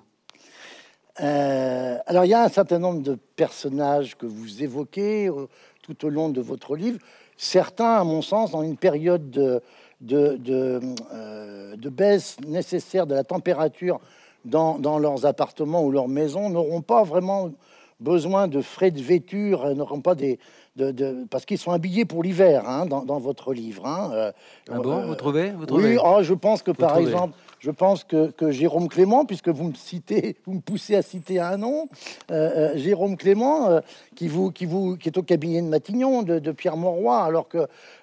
Euh, 1.21 1.97
alors, 2.06 2.25
il 2.25 2.30
y 2.30 2.34
a 2.34 2.43
un 2.43 2.49
certain 2.49 2.80
nombre 2.80 3.01
de 3.01 3.17
personnages 3.36 4.15
que 4.15 4.25
vous 4.25 4.63
évoquez 4.63 5.28
euh, 5.28 5.47
tout 5.82 6.06
au 6.06 6.10
long 6.10 6.30
de 6.30 6.41
votre 6.41 6.75
livre. 6.75 6.99
Certains, 7.38 7.95
à 7.95 8.04
mon 8.04 8.21
sens, 8.21 8.51
dans 8.51 8.63
une 8.63 8.78
période 8.78 9.30
de, 9.30 9.62
de, 10.01 10.38
de, 10.38 11.89
baisse 11.89 12.38
nécessaire 12.45 13.08
de 13.08 13.15
la 13.15 13.23
température 13.23 13.99
dans, 14.43 14.78
dans, 14.78 14.99
leurs 14.99 15.25
appartements 15.25 15.84
ou 15.84 15.91
leurs 15.91 16.08
maisons, 16.08 16.49
n'auront 16.49 16.82
pas 16.82 17.04
vraiment 17.04 17.51
besoin 17.99 18.47
de 18.47 18.62
frais 18.62 18.91
de 18.91 19.01
vêture, 19.01 19.73
n'auront 19.75 20.01
pas 20.01 20.15
des, 20.15 20.39
de, 20.75 21.25
parce 21.30 21.45
qu'ils 21.45 21.58
sont 21.58 21.71
habillés 21.71 22.06
pour 22.06 22.23
l'hiver 22.23 22.67
hein, 22.67 22.86
dans, 22.86 23.04
dans, 23.04 23.19
votre 23.19 23.54
livre. 23.54 23.86
Hein, 23.86 24.12
euh, 24.13 24.32
ah 24.69 24.80
bon, 24.80 25.06
vous 25.06 25.15
trouvez, 25.15 25.51
vous 25.51 25.65
trouvez? 25.65 25.95
Oui, 25.95 25.99
oh, 26.04 26.19
je 26.21 26.34
pense 26.34 26.62
que 26.62 26.71
par 26.71 26.97
exemple, 26.97 27.38
je 27.65 27.71
pense 27.71 28.04
que, 28.04 28.30
que, 28.30 28.51
Jérôme 28.51 28.88
Clément, 28.88 29.25
puisque 29.25 29.49
vous 29.49 29.63
me 29.63 29.73
citez, 29.73 30.36
vous 30.45 30.54
me 30.54 30.60
poussez 30.60 30.95
à 30.95 31.01
citer 31.01 31.39
un 31.39 31.58
nom, 31.58 31.89
euh, 32.30 32.73
euh, 32.73 32.78
Jérôme 32.78 33.17
Clément, 33.17 33.82
qui, 34.15 34.28
vous, 34.28 34.51
qui, 34.51 34.67
vous, 34.67 34.97
qui 34.97 35.10
est 35.10 35.17
au 35.17 35.23
cabinet 35.23 35.63
de 35.63 35.67
Matignon, 35.67 36.21
de, 36.21 36.38
de 36.38 36.51
Pierre 36.51 36.78
Monroy, 36.78 37.17
alors 37.17 37.49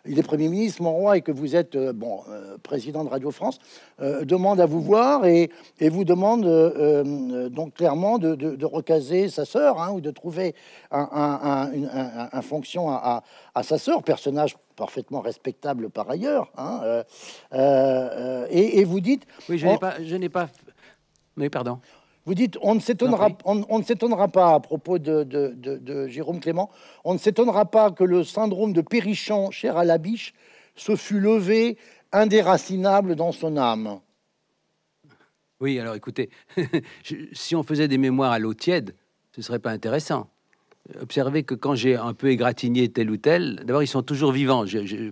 qu'il 0.05 0.19
est 0.19 0.23
Premier 0.23 0.49
ministre 0.49 0.83
Monroy 0.83 1.19
et 1.19 1.23
que 1.23 1.33
vous 1.33 1.57
êtes 1.57 1.77
bon, 1.77 2.21
président 2.63 3.05
de 3.05 3.09
Radio 3.09 3.31
France, 3.31 3.59
demande 4.01 4.61
à 4.61 4.67
vous 4.67 4.81
voir 4.81 5.27
et, 5.27 5.51
et 5.81 5.89
vous 5.89 6.05
demande 6.05 6.45
donc 7.51 7.75
clairement 7.75 8.19
de, 8.19 8.35
de, 8.35 8.67
recaser 8.67 9.29
sa 9.29 9.45
sœur 9.45 9.81
hein, 9.81 9.93
ou 9.93 10.01
de 10.01 10.11
trouver 10.11 10.55
un, 10.91 11.09
un, 11.13 11.71
un, 11.73 12.29
un 12.33 12.43
fonction 12.43 12.91
à, 12.91 13.23
sa 13.63 13.79
sœur, 13.79 14.03
personnage 14.03 14.57
parfaitement 14.77 15.21
respectable 15.21 15.91
par 15.91 16.11
ailleurs. 16.11 16.51
Hein, 16.57 16.81
euh, 16.85 17.05
euh, 17.53 18.47
et, 18.51 18.85
vous 18.85 19.01
dites... 19.01 19.27
Oui, 19.49 19.59
je 19.59 19.67
n'ai 19.67 19.79
pas... 19.79 20.03
Je 20.03 20.17
n'ai 20.17 20.29
pas... 20.29 20.49
Oui, 21.37 21.49
pardon. 21.49 21.79
Vous 22.25 22.35
dites, 22.35 22.57
on 22.63 22.77
ne 22.77 22.81
s'étonnera, 22.81 23.31
on, 23.45 23.79
ne 23.79 23.85
s'étonnera 23.85 24.29
pas 24.29 24.55
à 24.55 24.61
propos 24.61 24.99
de, 24.99 25.25
de, 25.25 26.07
Jérôme 26.07 26.39
Clément, 26.39 26.71
on 27.05 27.15
ne 27.15 27.19
s'étonnera 27.19 27.65
pas 27.65 27.91
que 27.91 28.05
le 28.05 28.23
syndrome 28.23 28.73
de 28.73 28.81
Périchon, 28.81 29.51
cher 29.51 29.77
à 29.77 29.85
la 29.85 29.99
biche, 29.99 30.33
se 30.77 30.95
fût 30.95 31.19
levé 31.19 31.79
indéracinable 32.13 33.17
dans 33.17 33.33
son 33.33 33.57
âme. 33.57 34.01
Oui, 35.61 35.79
alors 35.81 35.95
écoutez, 35.95 36.31
si 37.33 37.57
on 37.57 37.63
faisait 37.63 37.89
des 37.89 37.99
mémoires 37.99 38.33
à 38.33 38.39
l'eau 38.39 38.55
tiède, 38.55 38.95
ce 39.35 39.43
serait 39.43 39.59
pas 39.59 39.71
intéressant. 39.71 40.29
Observez 41.01 41.45
que 41.45 41.55
quand 41.55 41.77
j'ai 41.77 41.97
un 41.97 42.13
peu 42.13 42.29
égratigné 42.29 42.89
tel 42.89 43.11
ou 43.11 43.17
tel, 43.17 43.63
d'abord 43.65 43.83
ils 43.83 43.89
sont 43.89 44.03
toujours 44.03 44.33
vivants, 44.33 44.65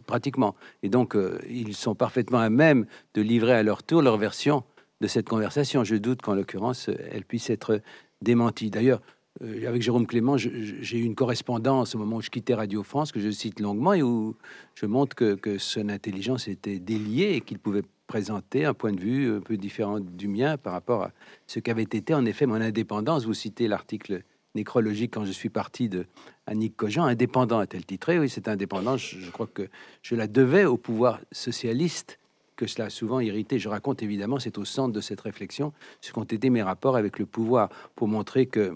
pratiquement, 0.05 0.57
et 0.83 0.89
donc 0.89 1.15
euh, 1.15 1.39
ils 1.49 1.75
sont 1.75 1.95
parfaitement 1.95 2.41
à 2.41 2.51
même 2.51 2.87
de 3.15 3.23
livrer 3.23 3.53
à 3.53 3.63
leur 3.63 3.85
tour 3.85 4.03
leur 4.03 4.17
version 4.17 4.65
de 5.01 5.07
cette 5.07 5.29
conversation. 5.29 5.85
Je 5.85 5.97
doute 5.97 6.23
qu'en 6.23 6.35
l'occurrence 6.35 6.89
elle 7.11 7.25
puisse 7.25 7.51
être 7.51 7.81
démentie. 8.23 8.71
D'ailleurs, 8.71 9.01
euh, 9.43 9.69
avec 9.69 9.83
Jérôme 9.83 10.07
Clément, 10.07 10.37
j'ai 10.37 10.99
eu 10.99 11.03
une 11.03 11.15
correspondance 11.15 11.95
au 11.95 11.99
moment 11.99 12.17
où 12.17 12.23
je 12.23 12.31
quittais 12.31 12.55
Radio 12.55 12.83
France 12.83 13.13
que 13.13 13.21
je 13.21 13.31
cite 13.31 13.61
longuement 13.61 13.95
et 13.95 14.03
où 14.03 14.37
je 14.75 14.87
montre 14.87 15.15
que, 15.15 15.59
son 15.59 15.89
intelligence 15.89 16.49
était 16.49 16.79
déliée 16.79 17.35
et 17.37 17.41
qu'il 17.41 17.59
pouvait 17.59 17.85
présenter 18.07 18.65
un 18.65 18.75
point 18.75 18.93
de 18.93 19.01
vue 19.01 19.37
un 19.37 19.41
peu 19.41 19.57
différent 19.57 20.01
du 20.01 20.27
mien 20.27 20.57
par 20.57 20.73
rapport 20.73 21.05
à 21.05 21.13
ce 21.47 21.61
qu'avait 21.61 21.83
été 21.83 22.13
en 22.13 22.27
effet 22.27 22.47
mon 22.47 22.61
indépendance. 22.61 23.25
Vous 23.25 23.35
citez 23.35 23.69
l'article 23.69 24.23
nécrologique 24.57 25.15
quand 25.15 25.25
je 25.25 25.33
suis 25.33 25.49
parti 25.49 25.89
de 25.89 26.07
Annick 26.47 26.77
Cogent, 26.77 27.05
indépendant 27.05 27.61
a-t-elle 27.61 27.87
titré? 27.87 28.19
Oui, 28.19 28.29
c'est 28.29 28.49
indépendant. 28.49 28.97
Je, 28.97 29.31
crois 29.31 29.47
que 29.47 29.69
je 30.03 30.17
la 30.17 30.27
devais 30.27 30.65
au 30.65 30.77
pouvoir 30.77 31.21
socialiste 31.31 32.19
que 32.61 32.67
cela 32.67 32.87
a 32.87 32.91
souvent 32.91 33.21
irrité. 33.21 33.59
Je 33.59 33.71
raconte 33.71 34.03
évidemment, 34.03 34.39
c'est 34.39 34.59
au 34.59 34.67
centre 34.67 34.93
de 34.93 35.01
cette 35.01 35.23
réflexion, 35.23 35.73
ce 36.03 36.13
qu'ont 36.13 36.25
été 36.25 36.51
mes 36.51 36.63
rapports 36.63 36.95
avec 36.95 37.19
le 37.19 37.25
pouvoir 37.25 37.71
pour 37.97 38.07
montrer 38.07 38.45
que 38.45 38.75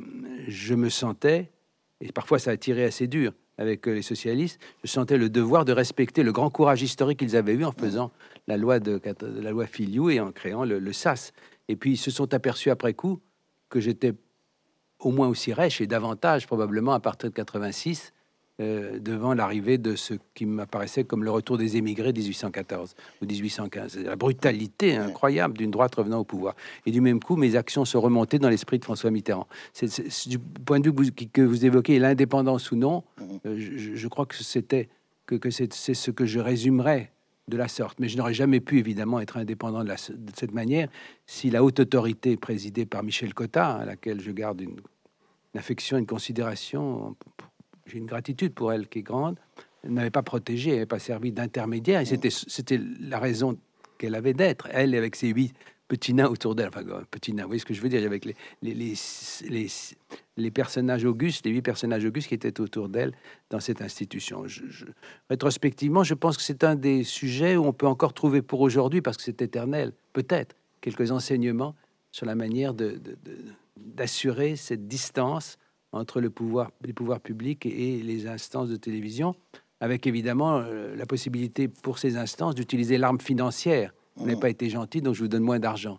je 0.49 0.75
me 0.75 0.88
sentais, 0.88 1.51
et 2.01 2.11
parfois 2.11 2.38
ça 2.38 2.53
a 2.53 2.57
tiré 2.57 2.85
assez 2.85 3.07
dur 3.07 3.33
avec 3.59 3.87
les 3.87 4.01
socialistes, 4.01 4.59
je 4.83 4.88
sentais 4.88 5.18
le 5.18 5.29
devoir 5.29 5.66
de 5.66 5.73
respecter 5.73 6.23
le 6.23 6.33
grand 6.33 6.49
courage 6.49 6.83
historique 6.83 7.18
qu'ils 7.18 7.37
avaient 7.37 7.53
eu 7.53 7.64
en 7.66 7.73
faisant 7.73 8.11
la 8.47 8.57
loi 8.57 8.81
de, 8.81 8.99
la 9.20 9.51
loi 9.51 9.66
Filiou 9.66 10.09
et 10.09 10.18
en 10.18 10.33
créant 10.33 10.64
le, 10.64 10.79
le 10.79 10.92
SAS. 10.94 11.33
Et 11.68 11.77
puis 11.77 11.92
ils 11.92 11.99
se 11.99 12.11
sont 12.11 12.33
aperçus 12.33 12.70
après 12.70 12.94
coup 12.94 13.20
que 13.68 13.81
j'étais 13.81 14.14
au 14.99 15.12
moins 15.12 15.29
aussi 15.29 15.53
riche 15.53 15.83
et 15.83 15.87
davantage 15.87 16.47
probablement 16.47 16.94
à 16.94 17.01
partir 17.01 17.29
de 17.29 17.35
86 17.35 18.13
euh, 18.61 18.99
devant 19.01 19.35
l'arrivée 19.35 19.79
de 19.79 19.97
ce 19.97 20.14
qui 20.35 20.47
m'apparaissait 20.47 21.05
comme 21.05 21.25
le 21.25 21.31
retour 21.31 21.59
des 21.59 21.77
émigrés 21.77 22.12
1814 22.12 22.95
ou 23.21 23.27
1815. 23.27 23.99
La 24.05 24.17
brutalité 24.17 24.97
incroyable 24.97 25.59
d'une 25.59 25.71
droite 25.71 25.95
revenant 25.95 26.21
au 26.21 26.25
pouvoir. 26.25 26.55
Et 26.87 26.90
du 26.90 27.01
même 27.01 27.21
coup, 27.21 27.37
mes 27.37 27.57
actions 27.57 27.85
se 27.85 27.97
remontaient 27.97 28.38
dans 28.38 28.49
l'esprit 28.49 28.79
de 28.79 28.85
François 28.85 29.11
Mitterrand. 29.11 29.49
C'est, 29.73 30.29
du 30.29 30.38
point 30.38 30.79
de 30.79 30.88
vue 30.88 31.11
que 31.11 31.43
vous, 31.43 31.67
évoquez, 31.67 31.99
l'indépendance 31.99 32.71
ou 32.71 32.77
non, 32.77 33.03
euh, 33.45 33.57
je, 33.59 34.09
crois 34.09 34.27
que 34.27 34.37
c'était 34.37 34.88
que, 35.27 35.35
que 35.35 35.51
c'est, 35.51 35.73
ce 35.73 36.11
que 36.11 36.25
je 36.25 36.38
résumerais 36.38 37.11
de 37.49 37.57
la 37.57 37.69
sorte. 37.69 37.99
Mais 37.99 38.09
je 38.09 38.17
n'aurais 38.17 38.35
jamais 38.35 38.61
pu, 38.61 38.79
évidemment, 38.79 39.21
être 39.21 39.37
indépendant 39.37 39.83
de, 39.83 39.90
de, 39.90 40.33
cette 40.37 40.53
manière 40.53 40.88
si 41.27 41.51
la 41.51 41.64
haute 41.64 41.81
autorité 41.81 42.37
présidée 42.37 42.87
par 42.87 43.03
Michel 43.03 43.35
Cotta, 43.35 43.79
à 43.79 43.85
laquelle 43.85 44.21
je 44.21 44.31
garde 44.31 44.61
une 44.61 44.77
une 45.55 45.61
affection, 45.61 45.97
une 45.97 46.07
considération. 46.07 47.17
J'ai 47.87 47.99
une 47.99 48.07
gratitude 48.07 48.55
pour 48.55 48.73
elle 48.73 48.88
qui 48.88 49.01
est 49.01 49.03
grande. 49.03 49.38
Elle 49.83 49.92
n'avait 49.92 50.11
pas 50.11 50.23
protégé, 50.23 50.70
elle 50.70 50.77
n'avait 50.77 50.87
pas 50.87 50.99
servi 50.99 51.33
d'intermédiaire. 51.33 52.01
Et 52.01 52.07
c'était, 52.07 52.31
c'était 52.31 52.81
la 53.01 53.18
raison 53.18 53.59
qu'elle 53.99 54.14
avait 54.14 54.33
d'être. 54.33 54.68
Elle, 54.70 54.94
avec 54.94 55.16
ses 55.16 55.29
huit 55.29 55.55
petits 55.88 56.14
nains 56.14 56.29
autour 56.29 56.55
d'elle. 56.55 56.68
Enfin, 56.68 56.83
petits 57.11 57.33
nains, 57.33 57.42
vous 57.42 57.51
voyez 57.51 57.61
ce 57.61 57.66
que 57.66 57.75
je 57.75 57.83
veux 57.83 57.88
dire 57.88 58.05
Avec 58.05 58.25
les, 58.25 58.35
les, 58.62 58.75
les, 58.75 59.66
les, 60.37 60.51
personnages 60.51 61.05
augustes, 61.05 61.44
les 61.44 61.53
huit 61.53 61.62
personnages 61.62 62.05
augustes 62.05 62.29
qui 62.29 62.35
étaient 62.35 62.61
autour 62.61 62.88
d'elle 62.88 63.12
dans 63.51 63.61
cette 63.61 63.83
institution. 63.83 64.47
Je, 64.47 64.87
rétrospectivement, 65.29 66.03
je 66.03 66.14
pense 66.14 66.37
que 66.37 66.42
c'est 66.42 66.64
un 66.64 66.75
des 66.75 67.05
sujets 67.05 67.57
où 67.57 67.64
on 67.64 67.73
peut 67.73 67.87
encore 67.87 68.14
trouver 68.14 68.42
pour 68.42 68.61
aujourd'hui, 68.61 69.03
parce 69.03 69.16
que 69.16 69.23
c'est 69.23 69.42
éternel, 69.42 69.92
peut-être, 70.12 70.57
quelques 70.81 71.11
enseignements 71.11 71.75
sur 72.11 72.27
la 72.27 72.35
manière 72.35 72.75
de 72.75 73.01
d'assurer 73.77 74.55
cette 74.55 74.87
distance 74.87 75.59
entre 75.95 76.21
le 76.21 76.31
pouvoir, 76.31 76.71
les 76.85 76.93
pouvoirs 76.93 77.21
publics 77.21 77.67
et 77.67 78.03
les 78.03 78.27
instances 78.27 78.69
de 78.69 78.77
télévision, 78.77 79.35
avec 79.81 80.07
évidemment 80.07 80.59
euh, 80.59 80.95
la 80.97 81.07
possibilité 81.07 81.69
pour 81.69 81.99
ces 81.99 82.17
instances 82.17 82.55
d'utiliser 82.55 82.99
l'arme 82.99 83.21
financière. 83.21 83.95
On 84.17 84.27
n'a 84.27 84.35
mmh. 84.35 84.41
pas 84.41 84.51
été 84.51 84.69
gentil, 84.69 85.01
donc 85.03 85.15
je 85.15 85.23
vous 85.23 85.29
donne 85.29 85.43
moins 85.43 85.59
d'argent. 85.59 85.99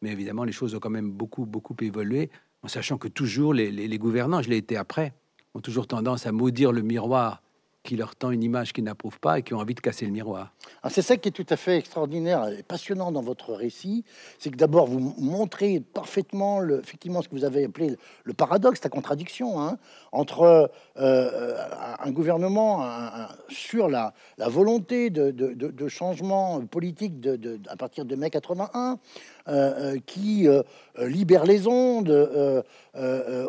Mais 0.00 0.10
évidemment, 0.10 0.44
les 0.44 0.52
choses 0.52 0.74
ont 0.74 0.80
quand 0.80 0.90
même 0.90 1.10
beaucoup, 1.10 1.44
beaucoup 1.44 1.76
évolué, 1.80 2.30
en 2.62 2.68
sachant 2.68 2.98
que 2.98 3.08
toujours 3.08 3.54
les, 3.54 3.70
les, 3.70 3.98
gouvernants, 3.98 4.42
je 4.42 4.48
l'ai 4.48 4.56
été 4.56 4.76
après, 4.76 5.12
ont 5.54 5.60
toujours 5.60 5.86
tendance 5.86 6.26
à 6.26 6.32
maudire 6.32 6.72
le 6.72 6.82
miroir 6.82 7.41
qui 7.82 7.96
leur 7.96 8.14
tend 8.14 8.30
une 8.30 8.42
image 8.42 8.72
qu'ils 8.72 8.84
n'approuvent 8.84 9.18
pas 9.18 9.38
et 9.38 9.42
qui 9.42 9.54
ont 9.54 9.58
envie 9.58 9.74
de 9.74 9.80
casser 9.80 10.06
le 10.06 10.12
miroir. 10.12 10.52
Ah, 10.82 10.90
c'est 10.90 11.02
ça 11.02 11.16
qui 11.16 11.28
est 11.28 11.32
tout 11.32 11.46
à 11.48 11.56
fait 11.56 11.78
extraordinaire 11.78 12.48
et 12.48 12.62
passionnant 12.62 13.10
dans 13.10 13.22
votre 13.22 13.52
récit, 13.52 14.04
c'est 14.38 14.50
que 14.50 14.56
d'abord 14.56 14.86
vous 14.86 15.14
montrez 15.18 15.80
parfaitement 15.80 16.60
le, 16.60 16.78
effectivement 16.80 17.22
ce 17.22 17.28
que 17.28 17.34
vous 17.34 17.44
avez 17.44 17.64
appelé 17.64 17.96
le 18.24 18.32
paradoxe, 18.34 18.80
la 18.84 18.90
contradiction 18.90 19.60
hein, 19.60 19.78
entre 20.12 20.70
euh, 20.96 21.56
un 21.98 22.10
gouvernement 22.12 22.86
sur 23.48 23.88
la, 23.88 24.14
volonté 24.38 25.10
de, 25.10 25.30
de, 25.30 25.52
de, 25.52 25.88
changement 25.88 26.60
politique 26.66 27.20
de, 27.20 27.60
à 27.68 27.76
partir 27.76 28.04
de 28.04 28.14
mai 28.14 28.30
81, 28.30 28.98
euh, 29.48 29.94
euh, 29.94 29.98
qui 30.06 30.46
libère 30.98 31.44
les 31.44 31.66
ondes, 31.66 32.64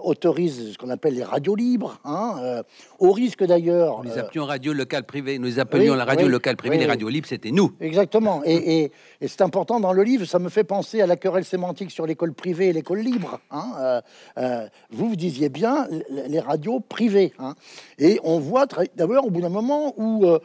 autorise 0.01 0.73
ce 0.73 0.77
qu'on 0.77 0.89
appelle 0.89 1.15
les 1.15 1.23
radios 1.23 1.55
libres, 1.55 1.99
hein, 2.05 2.63
au 2.99 3.11
risque 3.11 3.43
d'ailleurs 3.43 4.01
appelions 4.33 4.45
radio 4.45 4.73
locale 4.73 5.03
privée. 5.03 5.39
Nous 5.39 5.59
appelions 5.59 5.95
la 5.95 6.05
radio 6.05 6.27
locale 6.27 6.55
privée, 6.55 6.77
les 6.77 6.85
radios 6.85 7.09
libres, 7.09 7.27
c'était 7.27 7.51
nous. 7.51 7.73
Exactement. 7.79 8.41
Et, 8.45 8.91
c'est 9.25 9.41
important 9.41 9.79
dans 9.79 9.93
le 9.93 10.03
livre, 10.03 10.25
ça 10.25 10.39
me 10.39 10.49
fait 10.49 10.63
penser 10.63 11.01
à 11.01 11.07
la 11.07 11.15
querelle 11.15 11.45
sémantique 11.45 11.91
sur 11.91 12.05
l'école 12.05 12.33
privée 12.33 12.69
et 12.69 12.73
l'école 12.73 12.99
libre. 12.99 13.39
Hein. 13.51 13.65
Euh, 13.79 14.01
euh, 14.37 14.67
vous, 14.91 15.09
vous 15.09 15.15
disiez 15.15 15.49
bien 15.49 15.87
les 16.27 16.39
radios 16.39 16.79
privées. 16.79 17.33
Hein. 17.39 17.55
Et 17.99 18.19
on 18.23 18.39
voit 18.39 18.65
d'ailleurs 18.95 19.25
au 19.25 19.29
bout 19.29 19.41
d'un 19.41 19.49
moment 19.49 19.93
où, 19.97 20.25
euh, 20.25 20.39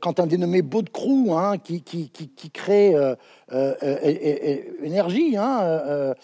quand 0.00 0.20
un 0.20 0.26
dénommé 0.26 0.62
Baudecroux, 0.62 1.34
hein, 1.34 1.58
qui, 1.58 1.82
qui, 1.82 2.10
qui, 2.10 2.50
crée 2.50 2.94
énergie, 4.82 5.36
hein, 5.36 6.14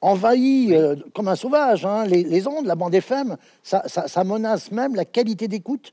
envahit 0.00 0.74
comme 1.14 1.28
un 1.28 1.36
sauvage 1.36 1.86
les, 2.08 2.22
les, 2.22 2.46
ondes, 2.46 2.66
la 2.66 2.74
bande 2.74 2.94
FM, 2.94 3.36
ça, 3.62 3.82
ça 3.86 4.24
menace 4.24 4.70
même 4.70 4.94
la 4.94 5.04
qualité 5.04 5.48
d'écoute 5.48 5.92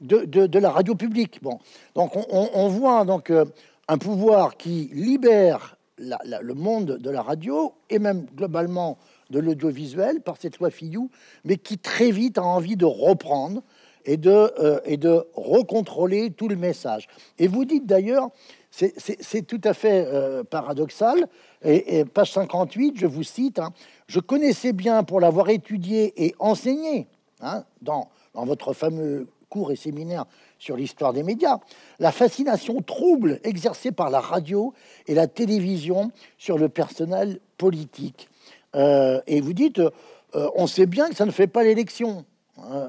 de, 0.00 0.58
la 0.58 0.70
radio 0.70 0.94
publique. 0.94 1.40
Bon, 1.42 1.58
donc 1.94 2.12
on, 2.30 2.68
voit 2.68 3.04
donc 3.04 3.30
euh, 3.30 3.44
un 3.88 3.98
pouvoir 3.98 4.56
qui 4.56 4.90
libère 4.92 5.76
le 5.98 6.54
monde 6.54 6.98
de 6.98 7.10
la 7.10 7.22
radio 7.22 7.72
et 7.90 7.98
même 7.98 8.26
globalement 8.34 8.98
de 9.30 9.38
l'audiovisuel 9.38 10.20
par 10.20 10.36
cette 10.38 10.58
loi 10.58 10.70
Fillou, 10.70 11.10
mais 11.44 11.56
qui 11.56 11.78
très 11.78 12.10
vite 12.10 12.38
a 12.38 12.44
envie 12.44 12.76
de 12.76 12.84
reprendre 12.84 13.62
et 14.04 14.16
de, 14.16 14.30
euh, 14.30 14.80
et 14.84 14.96
de 14.96 15.24
recontrôler 15.34 16.30
tout 16.30 16.48
le 16.48 16.56
message. 16.56 17.08
Et 17.38 17.46
vous 17.46 17.64
dites 17.64 17.86
d'ailleurs, 17.86 18.28
c'est 18.74 19.46
tout 19.46 19.60
à 19.62 19.72
fait 19.72 20.04
euh, 20.06 20.42
paradoxal, 20.42 21.28
et, 21.62 22.04
page 22.04 22.32
58, 22.32 22.94
je 22.96 23.06
vous 23.06 23.22
cite, 23.22 23.60
hein, 23.60 23.70
je 24.08 24.18
connaissais 24.18 24.72
bien 24.72 25.04
pour 25.04 25.20
l'avoir 25.20 25.48
étudié 25.48 26.12
et 26.24 26.34
enseigné 26.40 27.06
hein, 27.40 27.64
dans, 27.82 28.08
votre 28.34 28.72
fameux 28.72 29.28
cours 29.48 29.70
et 29.70 29.76
séminaires 29.76 30.24
sur 30.58 30.76
l'histoire 30.76 31.12
des 31.12 31.22
médias, 31.22 31.58
la 32.00 32.10
fascination 32.10 32.82
trouble 32.82 33.38
exercée 33.44 33.92
par 33.92 34.10
la 34.10 34.18
radio 34.18 34.74
et 35.06 35.14
la 35.14 35.28
télévision 35.28 36.10
sur 36.36 36.58
le 36.58 36.68
personnel 36.68 37.38
politique. 37.56 38.28
Euh, 38.74 39.20
et 39.28 39.40
vous 39.40 39.52
dites, 39.52 39.78
euh, 39.78 40.50
on 40.56 40.66
sait 40.66 40.86
bien 40.86 41.08
que 41.08 41.14
ça 41.14 41.26
ne 41.26 41.30
fait 41.30 41.46
pas 41.46 41.62
l'élection, 41.62 42.24
hein, 42.58 42.88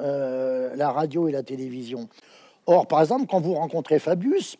la 0.76 0.91
radio 0.91 1.28
et 1.28 1.32
la 1.32 1.43
télévision. 1.43 2.10
Or, 2.65 2.88
par 2.88 3.02
exemple, 3.02 3.28
quand 3.30 3.39
vous 3.39 3.54
rencontrez 3.54 4.00
Fabius, 4.00 4.58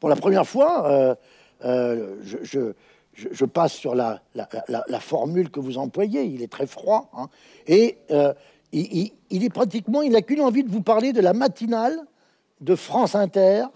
pour 0.00 0.08
la 0.08 0.16
première 0.16 0.46
fois, 0.46 1.16
je, 1.62 2.72
je, 3.14 3.44
passe 3.44 3.72
sur 3.72 3.94
la, 3.94 4.20
formule 5.00 5.50
que 5.50 5.60
vous 5.60 5.78
employez, 5.78 6.24
il 6.24 6.42
est 6.42 6.50
très 6.50 6.66
froid, 6.66 7.10
hein, 7.14 7.28
et 7.66 7.98
il, 8.72 9.44
est 9.44 9.50
pratiquement, 9.50 10.02
il 10.02 10.12
n'a 10.12 10.22
qu'une 10.22 10.40
envie 10.40 10.64
de 10.64 10.70
vous 10.70 10.82
parler 10.82 11.12
de 11.12 11.20
la 11.20 11.32
matinale 11.32 11.98
de 12.60 12.74
France 12.74 13.14
Inter, 13.14 13.66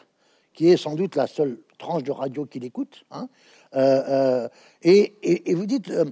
qui 0.52 0.68
est 0.68 0.76
sans 0.76 0.94
doute 0.94 1.16
la 1.16 1.26
seule 1.26 1.58
tranche 1.78 2.02
de 2.02 2.12
radio 2.12 2.44
qu'il 2.44 2.64
écoute. 2.64 3.04
Hein. 3.10 3.28
Euh, 3.74 4.02
euh, 4.08 4.48
et, 4.82 5.54
vous 5.54 5.66
dites, 5.66 5.90
euh, 5.90 6.04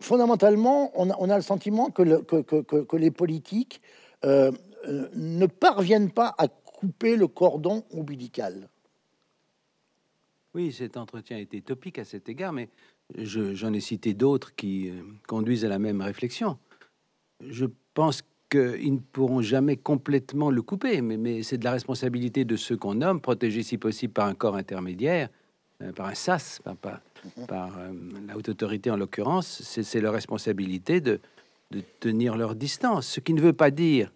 fondamentalement, 0.00 0.90
on 0.94 1.10
a, 1.10 1.36
le 1.36 1.42
sentiment 1.42 1.90
que, 1.90 2.22
que, 2.22 2.96
les 2.96 3.10
politiques 3.10 3.80
ne 4.24 5.46
parviennent 5.46 6.10
pas 6.10 6.34
à 6.38 6.48
couper 6.48 7.16
le 7.16 7.28
cordon 7.28 7.84
ombilical. 7.92 8.68
Oui, 10.54 10.72
cet 10.72 10.96
entretien 10.96 11.38
était 11.38 11.60
topique 11.60 11.98
à 11.98 12.04
cet 12.04 12.28
égard, 12.28 12.52
mais 12.52 12.68
j'en 13.16 13.72
ai 13.72 13.80
cité 13.80 14.14
d'autres 14.14 14.54
qui 14.54 14.90
conduisent 15.28 15.64
à 15.64 15.68
la 15.68 15.78
même 15.78 16.00
réflexion. 16.00 16.58
Je 17.46 17.66
pense 17.94 18.22
qu'ils 18.50 18.94
ne 18.94 18.98
pourront 18.98 19.40
jamais 19.40 19.76
complètement 19.76 20.50
le 20.50 20.60
couper, 20.60 21.00
mais, 21.00 21.42
c'est 21.42 21.58
de 21.58 21.64
la 21.64 21.72
responsabilité 21.72 22.44
de 22.44 22.56
ceux 22.56 22.76
qu'on 22.76 22.94
nomme, 22.94 23.20
protégés 23.20 23.62
si 23.62 23.78
possible 23.78 24.12
par 24.12 24.26
un 24.26 24.34
corps 24.34 24.56
intermédiaire, 24.56 25.28
euh, 25.82 25.92
par 25.92 26.06
un 26.06 26.14
SAS, 26.14 26.60
par, 26.64 27.00
par, 27.46 27.78
euh, 27.78 27.92
la 28.26 28.36
haute 28.36 28.48
autorité 28.48 28.90
en 28.90 28.96
l'occurrence, 28.96 29.62
c'est 29.62 30.00
leur 30.00 30.12
responsabilité 30.12 31.00
de, 31.00 31.20
tenir 32.00 32.36
leur 32.36 32.56
distance. 32.56 33.06
Ce 33.06 33.20
qui 33.20 33.32
ne 33.32 33.40
veut 33.40 33.52
pas 33.52 33.70
dire 33.70 34.12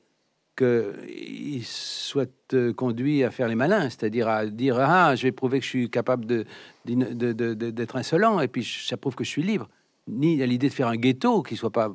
qu'ils 0.56 1.64
soient 1.64 2.26
euh, 2.52 2.72
conduits 2.72 3.24
à 3.24 3.30
faire 3.30 3.48
les 3.48 3.54
malins, 3.54 3.90
c'est-à-dire 3.90 4.28
à 4.28 4.46
dire 4.46 4.78
ah 4.78 5.16
je 5.16 5.24
vais 5.24 5.32
prouver 5.32 5.58
que 5.58 5.64
je 5.64 5.70
suis 5.70 5.90
capable 5.90 6.26
de 6.26 6.44
d'être 6.84 7.96
insolent 7.96 8.40
et 8.40 8.48
puis 8.48 8.64
ça 8.64 8.96
prouve 8.96 9.14
que 9.14 9.24
je 9.24 9.30
suis 9.30 9.42
libre. 9.42 9.68
Ni 10.06 10.42
à 10.42 10.46
l'idée 10.46 10.68
de 10.68 10.74
faire 10.74 10.88
un 10.88 10.96
ghetto 10.96 11.42
qui 11.42 11.56
soit 11.56 11.72
pas 11.72 11.92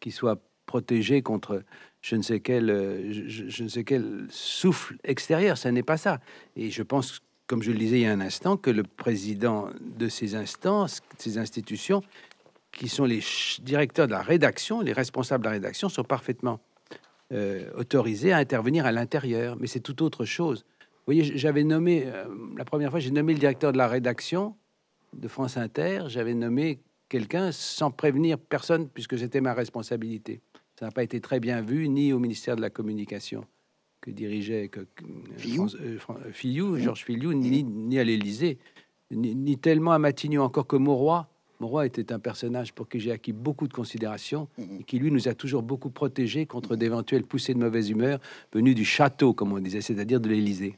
qui 0.00 0.10
soit 0.10 0.40
protéger 0.66 1.22
contre 1.22 1.62
je 2.02 2.16
ne 2.16 2.22
sais 2.22 2.40
quel, 2.40 2.68
euh, 2.68 3.28
je, 3.28 3.62
ne 3.62 3.68
sais 3.68 3.84
quel 3.84 4.26
souffle 4.28 4.96
extérieur. 5.04 5.56
Ça 5.56 5.70
n'est 5.70 5.84
pas 5.84 5.96
ça. 5.96 6.18
Et 6.56 6.70
je 6.70 6.82
pense, 6.82 7.20
comme 7.46 7.62
je 7.62 7.70
le 7.70 7.78
disais 7.78 8.00
il 8.00 8.02
y 8.02 8.06
a 8.06 8.12
un 8.12 8.20
instant, 8.20 8.56
que 8.56 8.70
le 8.70 8.82
président 8.82 9.68
de 9.80 10.08
ces 10.08 10.34
instances, 10.34 11.00
ces 11.16 11.38
institutions, 11.38 12.02
qui 12.72 12.88
sont 12.88 13.04
les 13.04 13.22
directeurs 13.60 14.06
de 14.06 14.12
la 14.12 14.22
rédaction, 14.22 14.80
les 14.80 14.92
responsables 14.92 15.44
de 15.44 15.48
la 15.48 15.52
rédaction, 15.52 15.88
sont 15.88 16.02
parfaitement 16.02 16.58
euh, 17.32 17.70
autorisés 17.76 18.32
à 18.32 18.38
intervenir 18.38 18.86
à 18.86 18.92
l'intérieur. 18.92 19.56
Mais 19.58 19.66
c'est 19.66 19.80
tout 19.80 20.02
autre 20.02 20.24
chose. 20.24 20.64
Vous 20.80 21.06
voyez, 21.06 21.36
j'avais 21.36 21.64
nommé, 21.64 22.04
euh, 22.06 22.26
la 22.56 22.64
première 22.64 22.90
fois, 22.90 23.00
j'ai 23.00 23.10
nommé 23.10 23.32
le 23.32 23.38
directeur 23.38 23.72
de 23.72 23.78
la 23.78 23.88
rédaction 23.88 24.54
de 25.12 25.28
France 25.28 25.56
Inter, 25.56 26.04
j'avais 26.06 26.34
nommé 26.34 26.80
quelqu'un 27.08 27.52
sans 27.52 27.90
prévenir 27.90 28.38
personne, 28.38 28.88
puisque 28.88 29.18
c'était 29.18 29.40
ma 29.40 29.52
responsabilité. 29.52 30.40
Ça 30.78 30.86
n'a 30.86 30.92
pas 30.92 31.02
été 31.02 31.20
très 31.20 31.40
bien 31.40 31.60
vu, 31.60 31.88
ni 31.88 32.12
au 32.12 32.18
ministère 32.18 32.56
de 32.56 32.62
la 32.62 32.70
Communication 32.70 33.44
que 34.02 34.10
dirigeait 34.10 34.68
que, 34.68 34.86
Fillou, 35.36 35.68
euh, 35.76 35.98
euh, 36.14 36.78
Georges 36.78 37.04
Filiou, 37.04 37.32
ni, 37.32 37.98
à 37.98 38.04
l'Élysée, 38.04 38.58
ni, 39.10 39.56
tellement 39.56 39.92
à 39.92 39.98
Matignon, 39.98 40.42
encore 40.42 40.66
que 40.66 40.76
Mauroy. 40.76 41.26
Mauroy 41.62 41.86
était 41.86 42.12
un 42.12 42.18
personnage 42.18 42.72
pour 42.72 42.88
qui 42.88 42.98
j'ai 42.98 43.12
acquis 43.12 43.32
beaucoup 43.32 43.68
de 43.68 43.72
considération 43.72 44.48
mhm. 44.58 44.80
et 44.80 44.82
qui, 44.82 44.98
lui, 44.98 45.12
nous 45.12 45.28
a 45.28 45.34
toujours 45.34 45.62
beaucoup 45.62 45.90
protégés 45.90 46.44
contre 46.44 46.74
d'éventuelles 46.74 47.22
poussées 47.22 47.54
de 47.54 47.60
mauvaise 47.60 47.88
humeur 47.88 48.18
venues 48.52 48.74
du 48.74 48.84
château, 48.84 49.32
comme 49.32 49.52
on 49.52 49.60
disait, 49.60 49.80
c'est-à-dire 49.80 50.18
de 50.18 50.28
l'Élysée. 50.28 50.76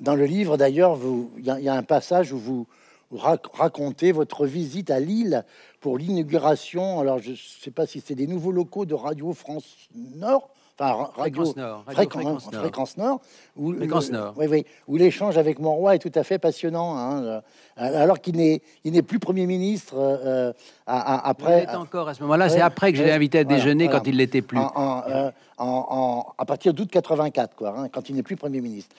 Dans 0.00 0.14
le 0.14 0.24
livre, 0.24 0.56
d'ailleurs, 0.56 1.00
il 1.36 1.44
y, 1.44 1.68
a 1.68 1.74
un 1.74 1.82
passage 1.82 2.32
où 2.32 2.38
vous, 2.38 2.66
racontez 3.10 4.12
votre 4.12 4.46
visite 4.46 4.90
à 4.90 5.00
Lille 5.00 5.44
pour 5.80 5.98
l'inauguration. 5.98 7.00
Alors, 7.00 7.18
je 7.18 7.32
ne 7.32 7.36
sais 7.36 7.72
pas 7.72 7.86
si 7.86 8.00
c'est 8.00 8.14
des 8.14 8.28
nouveaux 8.28 8.52
locaux 8.52 8.86
de 8.86 8.94
Radio 8.94 9.32
France 9.32 9.88
Nord. 9.94 10.48
Enfin, 10.78 11.10
Radio 11.16 11.44
Fréquence 11.44 11.56
Nord. 11.56 11.84
Fréquence, 11.86 12.96
Nord. 12.96 13.20
Où, 13.56 13.72
Fréquence 13.74 14.10
Nord. 14.10 14.34
Oui, 14.36 14.46
oui. 14.50 14.66
Où 14.86 14.96
l'échange 14.96 15.38
avec 15.38 15.58
mon 15.58 15.74
roi 15.74 15.94
est 15.94 15.98
tout 15.98 16.12
à 16.14 16.22
fait 16.22 16.38
passionnant. 16.38 16.96
Hein, 16.96 17.22
euh, 17.22 17.40
alors 17.76 18.20
qu'il 18.20 18.36
n'est, 18.36 18.60
il 18.84 18.92
n'est 18.92 19.02
plus 19.02 19.18
Premier 19.18 19.46
ministre 19.46 19.94
euh, 19.96 20.52
après. 20.86 21.66
Il 21.70 21.76
encore 21.76 22.08
à 22.08 22.14
ce 22.14 22.22
moment-là. 22.22 22.48
c'est 22.48 22.60
après 22.60 22.92
que 22.92 22.98
je 22.98 23.04
l'ai 23.04 23.12
invité 23.12 23.38
à 23.38 23.44
déjeuner 23.44 23.88
quand 23.88 24.06
il 24.06 24.16
l'était 24.16 24.42
plus. 24.42 24.58
En, 24.58 25.32
en, 25.58 26.26
à 26.36 26.44
partir 26.44 26.74
d'août 26.74 26.90
84, 26.90 27.56
quoi, 27.56 27.74
hein, 27.78 27.88
quand 27.88 28.10
il 28.10 28.16
n'est 28.16 28.22
plus 28.22 28.36
Premier 28.36 28.60
ministre. 28.60 28.94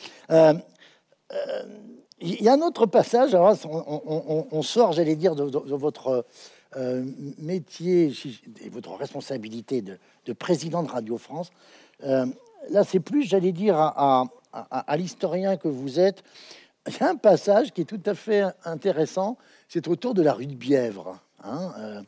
Il 2.20 2.42
y 2.42 2.50
a 2.50 2.54
un 2.54 2.62
autre 2.62 2.88
passage, 2.88 3.36
alors 3.36 3.56
on, 3.66 4.62
sort, 4.64 4.92
j'allais 4.92 5.16
dire, 5.16 5.36
de, 5.36 5.76
votre 5.76 6.26
euh, 6.76 7.06
métier 7.38 8.12
et 8.62 8.70
votre 8.70 8.94
responsabilité 8.96 9.82
de, 9.82 10.34
président 10.34 10.84
de 10.84 10.90
Radio 10.90 11.18
France. 11.18 11.50
Euh, 12.04 12.26
là, 12.70 12.84
c'est 12.84 13.00
plus, 13.00 13.24
j'allais 13.24 13.54
dire, 13.54 13.78
à, 13.78 14.28
l'historien 14.98 15.56
que 15.56 15.70
vous 15.70 16.00
êtes. 16.00 16.24
Il 16.88 16.94
y 16.98 17.04
a 17.04 17.10
un 17.10 17.16
passage 17.16 17.72
qui 17.72 17.82
est 17.82 17.86
tout 17.86 18.02
à 18.06 18.14
fait 18.14 18.44
intéressant, 18.66 19.38
c'est 19.70 19.88
autour 19.88 20.14
de 20.14 20.22
la 20.22 20.34
rue 20.34 20.48
de 20.48 20.56
Bièvre. 20.56 21.20
Hein, 21.42 22.04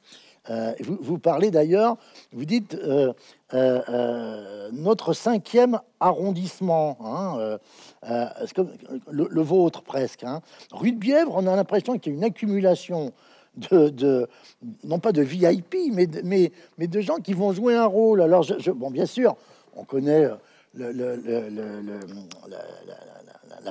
euh, 0.50 0.74
vous, 0.82 1.20
parlez 1.20 1.52
d'ailleurs, 1.52 1.96
vous 2.34 2.46
dites 2.46 2.78
notre 4.74 5.14
cinquième 5.14 5.80
arrondissement, 6.02 6.98
hein, 7.02 7.58
le, 9.10 9.42
vôtre 9.42 9.84
presque. 9.84 10.26
Hein. 10.26 10.42
Rue 10.74 10.92
de 10.92 11.00
Bièvre, 11.00 11.34
on 11.36 11.48
a 11.48 11.56
l'impression 11.56 11.98
qu'il 11.98 12.12
y 12.12 12.16
a 12.16 12.18
une 12.18 12.26
accumulation 12.26 13.14
de, 13.72 14.28
non 14.84 15.00
pas 15.00 15.12
de 15.12 15.22
VIP, 15.22 15.76
mais 15.94 16.08
de, 16.08 17.02
gens 17.02 17.18
qui 17.18 17.34
vont 17.34 17.52
jouer 17.54 17.76
un 17.76 17.86
rôle. 17.86 18.22
Alors, 18.22 18.44
je, 18.44 18.72
bon, 18.72 18.92
bien 18.92 19.06
sûr, 19.06 19.36
on 19.76 19.84
connaît 19.84 20.30
la, 20.76 20.88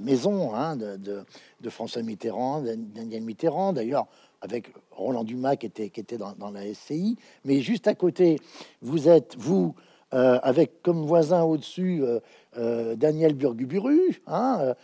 maison 0.03 0.55
hein, 0.55 0.77
de, 0.77 1.25
François 1.69 2.03
Mitterrand, 2.03 2.63
Daniel 2.95 3.23
Mitterrand, 3.23 3.73
d'ailleurs 3.73 4.07
avec 4.41 4.73
Roland 4.91 5.25
Dumas 5.25 5.57
qui 5.57 5.67
était, 5.67 5.91
qui 5.91 6.01
était 6.01 6.19
dans, 6.19 6.51
la 6.53 6.73
SCI. 6.73 7.17
Mais 7.45 7.61
juste 7.61 7.87
à 7.89 7.95
côté, 7.95 8.39
vous 8.83 9.09
êtes, 9.09 9.37
vous, 9.37 9.75
euh, 10.15 10.39
avec 10.43 10.83
comme 10.83 11.05
voisin 11.05 11.43
au-dessus 11.43 12.03
euh, 12.03 12.21
euh, 12.57 12.95
Daniel 12.97 13.35
Burguburu, 13.35 14.23
hein, 14.27 14.75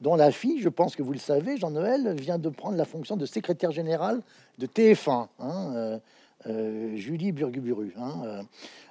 dont 0.00 0.16
la 0.16 0.30
fille, 0.30 0.60
je 0.60 0.68
pense 0.68 0.96
que 0.96 1.02
vous 1.02 1.12
le 1.12 1.18
savez, 1.18 1.56
Jean-Noël, 1.56 2.14
vient 2.18 2.38
de 2.38 2.48
prendre 2.48 2.76
la 2.76 2.84
fonction 2.84 3.16
de 3.16 3.26
secrétaire 3.26 3.70
général 3.70 4.20
de 4.58 4.66
TF1. 4.66 5.28
Hein, 5.40 6.00
Julie 6.94 7.32
Burguburu. 7.32 7.94
Hein, 7.96 8.42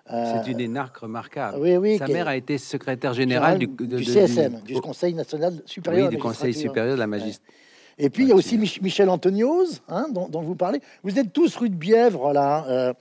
c'est 0.08 0.52
une 0.52 0.60
énarque 0.60 0.98
remarquable. 0.98 1.60
Oui, 1.60 1.78
oui, 1.78 1.98
Sa 2.00 2.08
mère 2.08 2.28
a 2.28 2.36
été 2.36 2.58
secrétaire 2.58 3.14
générale 3.14 3.60
du, 3.60 3.68
CSM, 4.04 4.62
du, 4.66 4.82
Conseil 4.82 5.14
national 5.14 5.62
supérieur. 5.66 6.10
Oui, 6.10 6.16
du 6.16 6.22
Conseil 6.22 6.54
supérieur 6.54 6.96
de 6.96 7.00
la 7.00 7.08
magistrature. 7.08 7.54
Et 7.98 8.10
puis 8.10 8.24
il 8.24 8.30
y 8.30 8.32
a 8.32 8.36
aussi 8.36 8.58
Michel 8.58 9.10
Antonios, 9.10 9.82
hein, 9.88 10.08
dont, 10.12 10.42
vous 10.42 10.56
parlez. 10.56 10.80
Vous 11.04 11.20
êtes 11.20 11.32
tous 11.32 11.56
rue 11.56 11.70
de 11.70 11.76
Bièvre, 11.76 12.34
là. 12.34 12.66
Euh, 12.68 12.94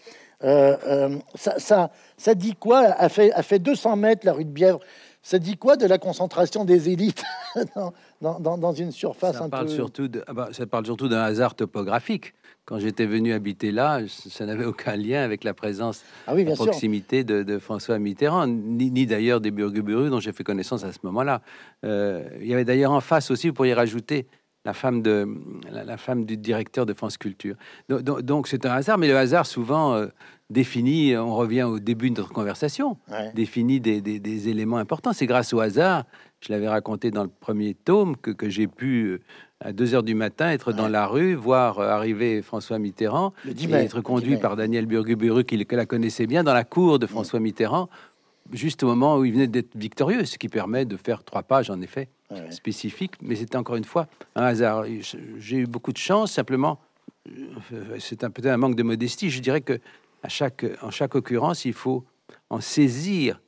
euh, 0.45 0.77
euh, 0.87 1.19
ça, 1.37 1.59
ça, 1.59 1.91
ça, 2.17 2.35
dit 2.35 2.55
quoi? 2.55 2.81
A 2.99 3.09
fait, 3.09 3.33
a 3.33 3.43
fait 3.43 3.61
200 3.61 3.95
mètres, 3.97 4.27
la 4.27 4.33
rue 4.33 4.45
de 4.45 4.51
Bièvre. 4.51 4.81
Ça 5.23 5.39
dit 5.39 5.57
quoi 5.57 5.77
de 5.77 5.87
la 5.87 5.99
concentration 5.99 6.65
des 6.65 6.91
élites 6.91 7.23
dans, 8.21 8.41
dans, 8.41 8.59
dans, 8.59 8.73
une 8.73 8.91
surface 8.91 9.37
ça 9.37 9.45
un 9.45 9.49
parle 9.49 9.67
peu... 9.67 9.73
Surtout 9.73 10.09
de, 10.09 10.25
ah 10.27 10.33
bah, 10.33 10.49
ça 10.53 10.67
parle 10.67 10.85
surtout 10.85 11.09
d'un 11.09 11.23
hasard 11.23 11.55
topographique. 11.55 12.35
Quand 12.65 12.79
j'étais 12.79 13.07
venu 13.07 13.33
habiter 13.33 13.73
là, 13.73 14.01
ça 14.09 14.47
n'avait 14.47 14.65
aucun 14.65 14.97
lien 14.97 15.23
avec 15.23 15.43
la 15.43 15.53
présence 15.53 16.03
ah 16.27 16.35
oui, 16.35 16.49
à 16.49 16.55
proximité 16.55 17.25
de, 17.25 17.43
de, 17.43 17.59
François 17.59 17.99
Mitterrand, 17.99 18.47
ni, 18.47 18.91
ni 18.91 19.05
d'ailleurs 19.05 19.41
des 19.41 19.51
Burguburu 19.51 20.11
dont 20.11 20.21
j'ai 20.21 20.33
fait 20.33 20.45
connaissance 20.45 20.85
à 20.85 20.93
ce 20.93 20.99
moment-là. 21.03 21.43
il 21.83 22.47
y 22.47 22.55
avait 22.55 22.65
d'ailleurs 22.65 22.93
en 22.93 23.01
face 23.01 23.33
aussi, 23.33 23.49
vous 23.49 23.55
pourriez 23.55 23.75
rajouter 23.75 24.27
la 24.65 24.75
femme, 24.75 25.03
de, 25.03 25.27
la, 25.71 25.97
femme 25.97 26.25
du 26.25 26.37
directeur 26.37 26.87
de 26.87 26.95
France 26.95 27.17
Culture. 27.19 27.57
Donc 27.89 28.47
c'est 28.47 28.65
un 28.65 28.71
hasard, 28.71 28.99
mais 28.99 29.09
le 29.09 29.17
hasard 29.17 29.47
souvent 29.47 29.95
euh, 29.95 30.07
définit, 30.51 31.17
on 31.17 31.35
revient 31.35 31.65
au 31.65 31.81
début 31.81 32.11
de 32.11 32.17
notre 32.19 32.33
conversation, 32.33 32.97
définit 33.35 33.81
des, 33.81 34.49
éléments 34.49 34.77
importants. 34.77 35.13
C'est 35.13 35.27
grâce 35.27 35.53
au 35.53 35.61
hasard, 35.61 36.05
je 36.41 36.53
l'avais 36.53 36.69
raconté 36.69 37.11
dans 37.11 37.25
le 37.25 37.31
premier 37.41 37.75
tome, 37.75 38.17
que, 38.17 38.31
que 38.31 38.49
j'ai 38.49 38.69
pu, 38.69 39.05
euh, 39.05 39.21
à 39.61 39.73
2 39.73 39.95
heures 39.95 40.03
du 40.03 40.15
matin, 40.15 40.51
être 40.51 40.73
dans 40.73 40.89
la 40.89 41.07
rue, 41.07 41.35
voir 41.35 41.81
euh, 41.81 41.89
arriver 41.89 42.41
François 42.43 42.79
Mitterrand, 42.79 43.33
et 43.47 43.73
être 43.73 44.01
conduit 44.01 44.37
par 44.37 44.55
Daniel 44.55 44.87
Burguburu, 44.87 45.45
qui 45.45 45.57
la 45.57 45.87
connaissait 45.87 46.27
bien, 46.27 46.45
dans 46.45 46.55
la 46.55 46.65
cour 46.65 47.01
de 47.01 47.07
François 47.07 47.41
Mitterrand, 47.41 47.89
juste 48.53 48.83
au 48.85 48.87
moment 48.87 49.17
où 49.17 49.25
il 49.25 49.33
venait 49.33 49.47
d'être 49.49 49.77
victorieux, 49.77 50.25
ce 50.25 50.39
qui 50.39 50.49
permet 50.49 50.85
de 50.85 50.97
faire 50.97 51.25
trois 51.25 51.43
pages, 51.43 51.71
en 51.71 51.81
effet 51.81 52.09
spécifique, 52.51 53.13
mais 53.21 53.37
c'était 53.37 53.57
encore 53.57 53.77
une 53.77 53.85
fois 53.85 54.09
un 54.35 54.45
hasard. 54.45 54.85
J'ai 55.39 55.57
eu 55.57 55.67
beaucoup 55.67 55.93
de 55.93 55.99
chance, 55.99 56.33
simplement, 56.33 56.79
euh, 57.29 57.99
c'est 57.99 58.25
un 58.25 58.31
peut-être 58.31 58.53
un 58.53 58.57
manque 58.57 58.77
de 58.77 58.83
modestie. 58.83 59.31
Je 59.31 59.41
dirais 59.41 59.61
que 59.61 59.81
à 60.23 60.29
chaque, 60.29 60.65
en 60.83 60.91
chaque 60.91 61.15
occurrence, 61.15 61.65
il 61.65 61.73
faut 61.73 62.05
en 62.51 62.61
saisir 62.61 63.41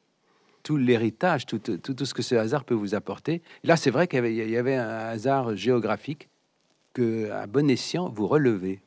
tout 0.62 0.77
l'héritage, 0.77 1.47
tout, 1.47 1.59
tout, 1.59 1.79
tout, 1.79 2.05
ce 2.05 2.14
que 2.14 2.23
ce 2.23 2.35
hasard 2.35 2.64
peut 2.64 2.75
vous 2.75 2.94
apporter. 2.94 3.42
Là, 3.64 3.77
c'est 3.77 3.90
vrai 3.90 4.09
qu'il 4.09 4.25
y, 4.33 4.57
avait 4.57 4.77
un 4.77 4.88
hasard 4.88 5.55
géographique 5.55 6.29
que, 6.94 7.31
à 7.31 7.47
bon 7.47 7.68
escient, 7.68 8.09
vous 8.09 8.27
relevez. 8.27 8.81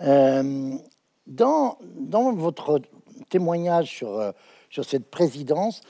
Euh, 0.00 0.72
dans, 1.28 1.78
dans 1.96 2.32
votre 2.32 2.80
témoignage 3.28 3.90
sur, 3.90 4.18
euh, 4.18 4.32
sur 4.70 4.84
cette 4.84 5.08
présidence 5.10 5.82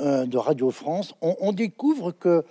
de 0.00 0.36
Radio 0.36 0.70
France, 0.70 1.12
on, 1.22 1.34
on 1.40 1.52
découvre 1.52 2.12
que 2.12 2.44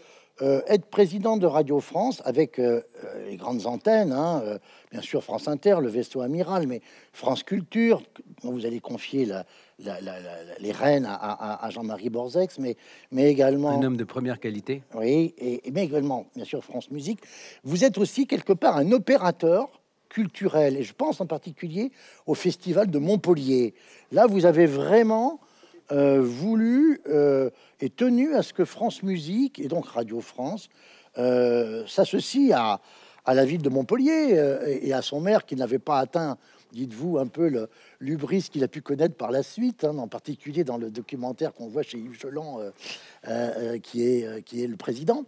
euh, 0.44 0.62
être 0.68 0.86
président 0.86 1.38
de 1.38 1.48
Radio 1.48 1.80
France 1.80 2.22
avec 2.24 2.60
euh, 2.60 2.82
euh, 3.04 3.30
les 3.30 3.38
grandes 3.38 3.66
antennes, 3.66 4.12
hein, 4.12 4.44
bien 4.92 5.02
sûr 5.02 5.24
France 5.24 5.48
Inter, 5.48 5.78
le 5.82 5.88
vaisseau 5.88 6.22
amiral, 6.22 6.68
mais 6.68 6.82
France 7.12 7.42
Culture, 7.42 8.04
dont 8.44 8.52
vous 8.52 8.68
allez 8.68 8.80
confier 8.80 9.28
les 9.80 10.72
rênes 10.72 11.08
à, 11.10 11.68
Jean-Marie 11.72 12.12
Borzex, 12.12 12.60
mais, 12.60 12.78
mais 13.12 13.32
également... 13.32 13.70
Un 13.70 13.84
homme 13.84 13.98
de 13.98 14.04
première 14.04 14.40
qualité. 14.40 14.84
Oui, 14.94 15.34
et, 15.40 15.64
mais 15.72 15.86
également, 15.86 16.28
bien 16.36 16.46
sûr, 16.46 16.64
France 16.64 16.92
Musique. 16.92 17.22
Vous 17.64 17.84
êtes 17.84 17.98
aussi 17.98 18.28
quelque 18.28 18.54
part 18.54 18.78
un 18.78 18.92
opérateur 18.92 19.82
culturel, 20.08 20.78
et 20.78 20.84
je 20.84 20.94
pense 20.94 21.20
en 21.20 21.26
particulier 21.26 21.92
au 22.28 22.36
Festival 22.36 22.92
de 22.92 23.00
Montpellier. 23.00 23.74
Là, 24.12 24.28
vous 24.28 24.46
avez 24.46 24.68
vraiment 24.68 25.40
euh, 25.92 26.22
voulu 26.22 27.00
euh, 27.08 27.50
et 27.80 27.90
tenu 27.90 28.36
à 28.36 28.44
ce 28.44 28.52
que 28.52 28.66
France 28.66 29.04
Musique 29.04 29.60
et 29.60 29.70
donc 29.70 29.88
Radio 29.88 30.20
France 30.20 30.68
euh, 31.18 31.88
s'associe 31.88 32.52
à, 32.54 32.82
à, 33.24 33.34
la 33.34 33.46
ville 33.46 33.62
de 33.62 33.70
Montpellier 33.70 34.80
et, 34.82 34.94
à 34.94 35.02
son 35.02 35.22
maire 35.22 35.46
qui 35.46 35.56
n'avait 35.56 35.80
pas 35.80 36.00
atteint, 36.00 36.38
dites-vous, 36.74 37.18
un 37.18 37.28
peu 37.28 37.48
le 37.48 37.70
l'ubris 38.00 38.50
qu'il 38.52 38.64
a 38.64 38.68
pu 38.68 38.82
connaître 38.82 39.16
par 39.16 39.32
la 39.32 39.44
suite, 39.44 39.86
hein, 39.86 39.98
en 39.98 40.08
particulier 40.08 40.64
dans 40.64 40.78
le 40.78 40.92
documentaire 40.92 41.54
qu'on 41.54 41.68
voit 41.68 41.84
chez 41.84 41.98
Yves 41.98 42.20
Geland, 42.20 42.60
qui, 43.82 44.04
est, 44.04 44.44
qui 44.44 44.64
est 44.64 44.68
le 44.68 44.78
président. 44.78 45.24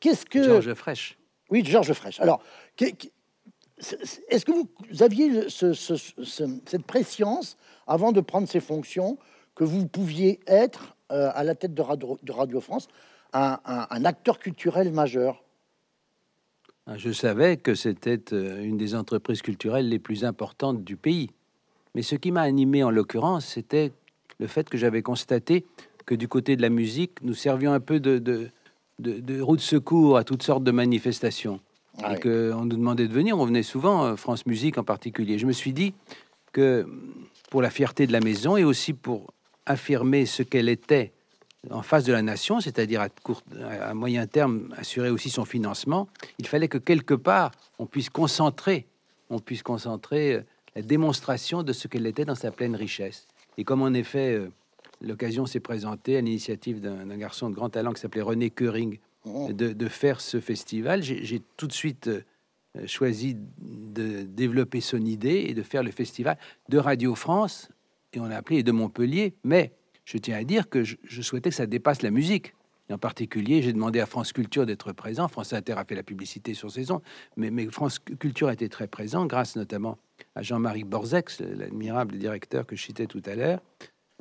Qu'est-ce 0.00 0.26
que... 0.26 0.42
Georges 0.42 0.74
Fraîche. 0.74 1.18
Oui, 1.50 1.64
Georges 1.64 1.92
Fraîche. 1.94 2.20
Alors, 2.20 2.42
est-ce 4.28 4.44
que 4.44 4.52
vous 4.52 5.02
aviez 5.02 5.48
cette 5.48 6.86
préscience 6.86 7.56
avant 7.86 8.12
de 8.12 8.20
prendre 8.20 8.48
ses 8.48 8.60
fonctions 8.60 9.18
que 9.54 9.64
vous 9.64 9.86
pouviez 9.86 10.40
être 10.46 10.96
euh, 11.10 11.30
à 11.34 11.44
la 11.44 11.54
tête 11.54 11.74
de 11.74 11.82
Radio, 12.32 12.60
France 12.60 12.88
un, 13.32 14.04
acteur 14.04 14.38
culturel 14.38 14.92
majeur? 14.92 15.42
Ah, 16.86 16.96
Je 16.96 17.12
savais 17.12 17.56
que 17.56 17.74
c'était 17.74 18.20
euh, 18.32 18.62
une 18.62 18.76
des 18.76 18.94
entreprises 18.94 19.42
culturelles 19.42 19.88
les 19.88 19.98
plus 19.98 20.24
importantes 20.24 20.82
du 20.84 20.96
pays. 20.96 21.30
Mais 21.94 22.02
ce 22.02 22.14
qui 22.16 22.32
m'a 22.32 22.42
animé 22.42 22.82
en 22.82 22.90
l'occurrence, 22.90 23.46
c'était 23.46 23.92
le 24.38 24.46
fait 24.46 24.68
que 24.68 24.78
j'avais 24.78 25.02
constaté 25.02 25.66
que 26.06 26.14
du 26.14 26.28
côté 26.28 26.56
de 26.56 26.62
la 26.62 26.70
musique, 26.70 27.22
nous 27.22 27.34
servions 27.34 27.72
un 27.72 27.80
peu 27.80 28.00
de, 28.00 28.18
de, 28.18 28.50
de, 28.98 29.40
roue 29.40 29.56
de 29.56 29.60
secours 29.60 30.16
à 30.16 30.24
toutes 30.24 30.42
sortes 30.42 30.64
de 30.64 30.70
manifestations. 30.70 31.60
Ah 32.02 32.14
et 32.14 32.20
qu'on 32.20 32.64
nous 32.64 32.76
demandait 32.76 33.08
de 33.08 33.12
venir, 33.12 33.38
on 33.38 33.44
venait 33.44 33.62
souvent, 33.62 34.04
euh, 34.04 34.16
France 34.16 34.46
Musique 34.46 34.78
en 34.78 34.84
particulier. 34.84 35.38
Je 35.38 35.46
me 35.46 35.52
suis 35.52 35.72
dit 35.72 35.92
que 36.52 36.86
pour 37.50 37.62
la 37.62 37.70
fierté 37.70 38.06
de 38.06 38.12
la 38.12 38.20
maison 38.20 38.56
et 38.56 38.64
aussi 38.64 38.92
pour 38.92 39.32
affirmer 39.66 40.26
ce 40.26 40.42
qu'elle 40.42 40.68
était 40.68 41.12
en 41.70 41.82
face 41.82 42.04
de 42.04 42.12
la 42.12 42.22
nation, 42.22 42.60
c'est-à-dire 42.60 43.02
à, 43.02 43.08
court, 43.08 43.42
à 43.82 43.92
moyen 43.92 44.26
terme 44.26 44.74
assurer 44.78 45.10
aussi 45.10 45.28
son 45.28 45.44
financement, 45.44 46.08
il 46.38 46.46
fallait 46.46 46.68
que 46.68 46.78
quelque 46.78 47.14
part 47.14 47.50
on 47.78 47.86
puisse 47.86 48.08
concentrer, 48.08 48.86
on 49.28 49.38
puisse 49.38 49.62
concentrer 49.62 50.34
euh, 50.34 50.40
la 50.74 50.82
démonstration 50.82 51.62
de 51.62 51.72
ce 51.72 51.88
qu'elle 51.88 52.06
était 52.06 52.24
dans 52.24 52.34
sa 52.34 52.50
pleine 52.50 52.76
richesse. 52.76 53.26
Et 53.58 53.64
comme 53.64 53.82
en 53.82 53.92
effet 53.92 54.34
euh, 54.34 54.48
l'occasion 55.02 55.44
s'est 55.44 55.60
présentée 55.60 56.16
à 56.16 56.20
l'initiative 56.20 56.80
d'un 56.80 57.16
garçon 57.16 57.50
de 57.50 57.54
grand 57.54 57.68
talent 57.68 57.92
qui 57.92 58.00
s'appelait 58.00 58.22
René 58.22 58.48
Köring 58.50 58.98
oh. 59.24 59.52
de, 59.52 59.88
faire 59.88 60.20
ce 60.20 60.40
festival, 60.40 61.02
j'ai 61.02 61.42
tout 61.56 61.66
de 61.66 61.72
suite 61.72 62.08
euh, 62.08 62.86
choisi 62.86 63.36
de 63.58 64.22
développer 64.22 64.80
son 64.80 65.04
idée 65.04 65.46
et 65.48 65.54
de 65.54 65.62
faire 65.62 65.82
le 65.82 65.90
festival 65.90 66.38
de 66.68 66.78
Radio 66.78 67.14
France 67.14 67.68
et 68.12 68.20
on 68.20 68.24
a 68.24 68.36
appelé 68.36 68.62
de 68.62 68.72
Montpellier, 68.72 69.34
mais 69.44 69.72
je 70.04 70.18
tiens 70.18 70.36
à 70.36 70.44
dire 70.44 70.68
que 70.68 70.82
je, 70.82 71.22
souhaitais 71.22 71.50
que 71.50 71.56
ça 71.56 71.66
dépasse 71.66 72.02
la 72.02 72.10
musique. 72.10 72.54
Et 72.88 72.92
en 72.92 72.98
particulier, 72.98 73.62
j'ai 73.62 73.72
demandé 73.72 74.00
à 74.00 74.06
France 74.06 74.32
Culture 74.32 74.66
d'être 74.66 74.92
présent. 74.92 75.28
France 75.28 75.52
Inter 75.52 75.74
a 75.74 75.84
fait 75.84 75.94
la 75.94 76.02
publicité 76.02 76.54
sur 76.54 76.72
saison, 76.72 77.02
mais, 77.36 77.50
mais 77.50 77.66
France 77.66 78.00
Culture 78.00 78.48
a 78.48 78.52
été 78.52 78.68
très 78.68 78.88
présent, 78.88 79.26
grâce 79.26 79.54
notamment 79.54 79.98
à 80.34 80.42
Jean-Marie 80.42 80.84
Borzex, 80.84 81.40
l'admirable 81.40 82.18
directeur 82.18 82.66
que 82.66 82.74
je 82.74 82.82
citais 82.82 83.06
tout 83.06 83.22
à 83.26 83.36
l'heure, 83.36 83.60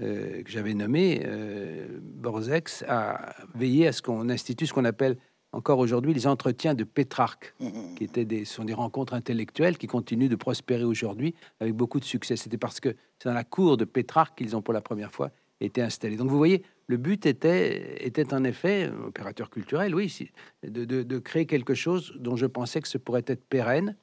euh, 0.02 0.44
que 0.44 0.50
j'avais 0.50 0.74
nommé. 0.74 1.24
Euh, 1.26 2.00
Borzex 2.02 2.84
a 2.88 3.36
veillé 3.56 3.88
à 3.88 3.92
ce 3.92 4.02
qu'on 4.02 4.30
institue 4.30 4.66
ce 4.66 4.74
qu'on 4.74 4.86
appelle 4.86 5.18
encore 5.52 5.80
aujourd'hui 5.80 6.14
les 6.14 6.28
entretiens 6.28 6.74
de 6.74 6.84
Pétrarque, 6.84 7.56
mmh. 7.60 7.96
qui 7.96 8.04
étaient 8.04 8.26
des, 8.26 8.46
sont 8.46 8.66
des 8.66 8.74
rencontres 8.74 9.14
intellectuelles 9.14 9.78
qui 9.78 9.88
continuent 9.88 10.30
de 10.30 10.36
prospérer 10.36 10.84
aujourd'hui 10.84 11.34
avec 11.60 11.74
beaucoup 11.74 12.00
de 12.00 12.06
succès. 12.06 12.36
C'était 12.36 12.58
parce 12.58 12.80
que 12.80 12.96
c'est 13.18 13.30
dans 13.30 13.36
la 13.36 13.44
cour 13.44 13.76
de 13.76 13.86
Pétrarque 13.86 14.38
qu'ils 14.38 14.56
ont 14.56 14.62
pour 14.62 14.74
la 14.74 14.82
première 14.82 15.12
fois 15.12 15.32
été 15.60 15.82
installés. 15.82 16.16
Donc 16.16 16.30
vous 16.30 16.38
voyez, 16.38 16.64
le 16.88 16.98
but 16.98 17.26
était, 17.26 18.06
était 18.06 18.34
en 18.34 18.44
effet, 18.44 18.90
opérateur 19.06 19.50
culturel, 19.50 19.94
oui, 19.94 20.30
de, 20.64 20.86
de, 20.86 21.20
créer 21.20 21.46
quelque 21.46 21.74
chose 21.74 22.14
dont 22.18 22.36
je 22.36 22.46
pensais 22.46 22.82
que 22.82 22.88
ce 22.88 22.98
pourrait 22.98 23.26
être 23.28 23.44
pérenne. 23.44 23.96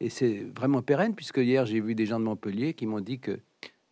Et 0.00 0.08
c'est 0.08 0.46
vraiment 0.56 0.82
pérenne, 0.82 1.14
puisque 1.14 1.38
hier 1.38 1.64
j'ai 1.66 1.80
vu 1.80 1.94
des 1.94 2.06
gens 2.06 2.18
de 2.18 2.24
Montpellier 2.24 2.74
qui 2.74 2.86
m'ont 2.86 3.00
dit 3.00 3.20
que 3.20 3.38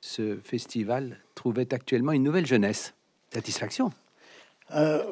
ce 0.02 0.36
festival 0.42 1.16
trouvait 1.34 1.72
actuellement 1.72 2.12
une 2.12 2.24
nouvelle 2.24 2.44
jeunesse. 2.44 2.92
Satisfaction. 3.32 3.92
Euh, 4.74 5.04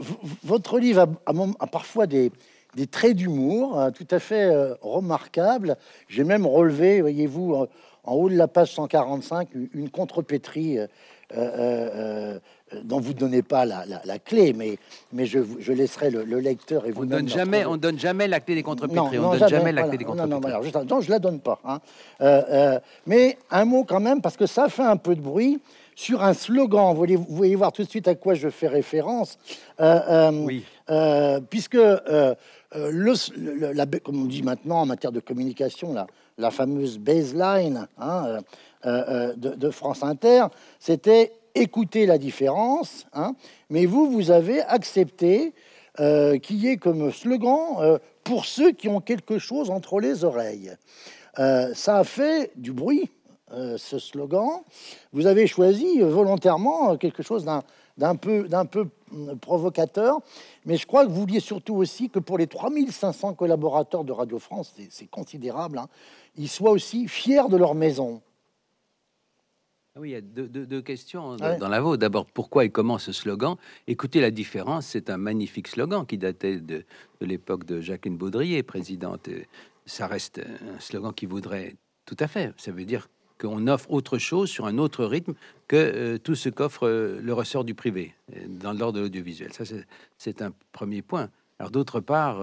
votre 0.45 0.78
livre 0.78 1.09
a, 1.24 1.66
parfois 1.66 2.07
des, 2.07 2.32
traits 2.91 3.16
d'humour 3.16 3.78
hein, 3.78 3.93
tout 3.93 4.07
à 4.11 4.18
fait 4.18 4.53
euh, 4.53 4.74
remarquables. 4.82 5.76
J'ai 6.09 6.24
même 6.24 6.45
relevé, 6.45 7.01
voyez-vous, 7.01 7.66
en 8.05 8.14
haut 8.14 8.28
de 8.28 8.36
la 8.36 8.49
page 8.49 8.74
145 8.74 9.49
une 9.72 9.91
contrepétrie 9.91 10.78
euh, 11.37 12.39
euh, 12.74 12.81
dont 12.85 13.01
vous 13.01 13.12
ne 13.12 13.18
donnez 13.18 13.43
pas 13.43 13.64
la, 13.64 14.18
clé, 14.18 14.53
mais, 14.53 14.78
mais 15.12 15.26
je, 15.26 15.41
je 15.59 15.72
laisserai 15.72 16.11
le, 16.11 16.22
lecteur 16.39 16.87
et 16.87 16.93
vous. 16.93 17.03
On 17.03 17.07
donne 17.07 17.28
jamais, 17.28 17.64
on 17.66 17.76
donne 17.76 17.99
jamais 17.99 18.28
la 18.28 18.41
clé 18.41 18.55
des 18.55 18.62
contrepétries. 18.62 19.18
on 19.18 19.37
donne 19.37 19.49
jamais, 19.49 19.72
la 19.72 19.85
clé 19.85 19.99
des 19.99 20.05
contrepétries. 20.05 20.31
Non, 20.31 20.41
non, 20.41 20.62
je, 20.62 20.95
non, 20.95 21.01
je 21.01 21.11
la 21.11 21.18
donne 21.18 21.41
pas. 21.41 21.61
Hein. 21.64 21.81
mais 23.07 23.39
un 23.51 23.64
mot 23.64 23.85
quand 23.85 24.01
même 24.01 24.20
parce 24.20 24.37
que 24.37 24.47
ça 24.47 24.68
fait 24.68 24.83
un 24.83 24.97
peu 24.97 25.14
de 25.14 25.20
bruit 25.20 25.61
sur 25.97 26.22
un 26.22 26.33
slogan. 26.33 26.91
Vous 26.93 26.99
voyez, 26.99 27.16
vous 27.16 27.24
voyez 27.28 27.57
voir 27.57 27.72
tout 27.72 27.83
de 27.83 27.89
suite 27.89 28.09
à 28.09 28.14
quoi 28.14 28.35
je 28.35 28.49
fais 28.49 28.68
référence. 28.68 29.39
oui. 29.78 30.64
puisque 31.51 31.78
euh, 32.76 32.91
le, 32.93 33.72
la, 33.72 33.85
comme 33.87 34.22
on 34.22 34.26
dit 34.26 34.43
maintenant 34.43 34.83
en 34.83 34.87
matière 34.87 35.11
de 35.11 35.18
communication, 35.18 35.93
la, 35.93 36.07
la 36.39 36.53
fameuse 36.53 36.99
baseline 36.99 37.89
hein, 37.99 38.39
euh, 38.87 39.05
euh, 39.09 39.35
de, 39.37 39.70
France 39.70 40.03
Inter, 40.03 40.47
c'était 40.78 41.33
écouter 41.55 42.07
la 42.07 42.18
différence. 42.18 43.07
Hein, 43.12 43.35
mais 43.68 43.87
vous, 43.87 44.11
vous 44.11 44.31
avez 44.31 44.62
accepté 44.62 45.53
qu'il 45.99 46.57
y 46.57 46.68
ait 46.68 46.78
comme 46.78 47.12
slogan 47.12 47.99
pour 48.24 48.47
ceux 48.47 48.72
qui 48.72 48.89
ont 48.89 49.01
quelque 49.01 49.39
chose 49.39 49.68
entre 49.68 50.01
les 50.01 50.24
oreilles. 50.24 50.72
ça 51.37 51.99
a 51.99 52.05
fait 52.05 52.53
du 52.57 52.72
bruit, 52.72 53.11
ce 53.51 53.99
slogan. 53.99 54.62
Vous 55.12 55.26
avez 55.26 55.47
choisi 55.47 56.01
volontairement 56.01 56.97
quelque 56.97 57.22
chose 57.22 57.45
d'un 57.99 58.14
peu, 58.14 58.47
provocateur, 59.43 60.20
mais 60.64 60.78
je 60.78 60.87
crois 60.87 61.05
que 61.05 61.11
vous 61.11 61.20
vouliez 61.20 61.41
surtout 61.41 61.74
aussi 61.74 62.09
que 62.09 62.18
pour 62.18 62.39
les 62.39 62.47
3500 62.47 63.35
collaborateurs 63.35 64.05
de 64.05 64.12
Radio 64.12 64.39
France, 64.39 64.72
c'est 64.89 65.11
considérable, 65.11 65.78
hein, 65.78 65.89
ils 66.37 66.49
soient 66.49 66.70
aussi 66.70 67.09
fiers 67.09 67.49
de 67.51 67.59
leur 67.59 67.74
maison. 67.74 68.22
Oui, 70.01 70.09
il 70.09 70.12
y 70.12 70.16
a 70.16 70.22
deux, 70.22 70.80
questions 70.80 71.36
dans, 71.36 71.68
la 71.68 71.80
vôtre. 71.82 71.98
D'abord, 71.98 72.24
pourquoi 72.24 72.64
et 72.64 72.70
comment 72.70 72.96
ce 72.96 73.12
slogan? 73.12 73.57
Écoutez 73.86 74.22
la 74.22 74.30
différence, 74.30 74.86
c'est 74.86 75.11
un 75.11 75.18
magnifique 75.18 75.68
slogan 75.68 76.07
qui 76.07 76.16
datait 76.16 76.57
de, 76.57 76.84
de 77.20 77.26
l'époque 77.26 77.66
de 77.66 77.82
Jacqueline 77.82 78.16
Baudrier, 78.16 78.62
présidente. 78.62 79.28
Ça 79.84 80.07
reste 80.07 80.38
un 80.38 80.80
slogan 80.80 81.12
qui 81.12 81.26
voudrait 81.26 81.76
tout 82.07 82.16
à 82.18 82.28
fait. 82.28 82.55
Ça 82.57 82.72
veut 82.72 82.86
dire 82.86 83.09
qu'on 83.38 83.66
offre 83.66 83.90
autre 83.90 84.16
chose 84.16 84.48
sur 84.48 84.64
un 84.64 84.78
autre 84.78 85.05
rythme 85.05 85.34
que 85.68 85.76
euh, 85.76 86.18
tout 86.18 86.34
ce 86.34 86.48
qu'offre 86.48 86.86
euh, 86.86 87.20
le 87.22 87.34
ressort 87.34 87.64
du 87.64 87.74
privé 87.74 88.14
euh, 88.34 88.40
dans 88.48 88.72
l'ordre 88.72 88.98
de 88.98 89.01
l'audiovisuel. 89.03 89.53
Ça, 89.53 89.64
c'est 90.16 90.40
un 90.40 90.53
premier 90.72 91.03
point. 91.03 91.28
Alors 91.59 91.70
d'autre 91.70 92.01
part, 92.01 92.40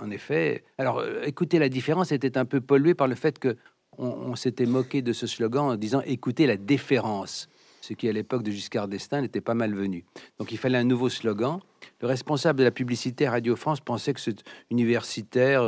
en 0.00 0.10
effet, 0.10 0.64
alors 0.78 1.04
écoutez, 1.24 1.58
la 1.58 1.68
différence 1.68 2.12
était 2.12 2.38
un 2.38 2.46
peu 2.46 2.62
polluée 2.62 2.94
par 2.94 3.06
le 3.06 3.14
fait 3.14 3.38
que 3.38 3.58
on, 3.98 4.36
s'était 4.36 4.66
moqué 4.66 5.02
de 5.02 5.12
ce 5.12 5.26
slogan 5.26 5.64
en 5.64 5.76
disant 5.76 6.00
écoutez 6.06 6.46
la 6.46 6.56
déférence, 6.56 7.48
ce 7.80 7.94
qui 7.94 8.08
à 8.08 8.12
l'époque 8.12 8.42
de 8.42 8.50
Giscard 8.50 8.88
d'Estaing 8.88 9.22
n'était 9.22 9.40
pas 9.40 9.54
malvenu. 9.54 10.04
Donc 10.38 10.52
il 10.52 10.58
fallait 10.58 10.78
un 10.78 10.84
nouveau 10.84 11.08
slogan. 11.08 11.60
Le 12.00 12.06
responsable 12.06 12.60
de 12.60 12.64
la 12.64 12.70
publicité 12.70 13.26
à 13.26 13.32
Radio 13.32 13.56
France 13.56 13.80
pensait 13.80 14.14
que 14.14 14.20
ce 14.20 14.30
universitaire, 14.70 15.62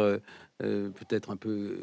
peut-être 0.59 1.31
un 1.31 1.37
peu 1.37 1.76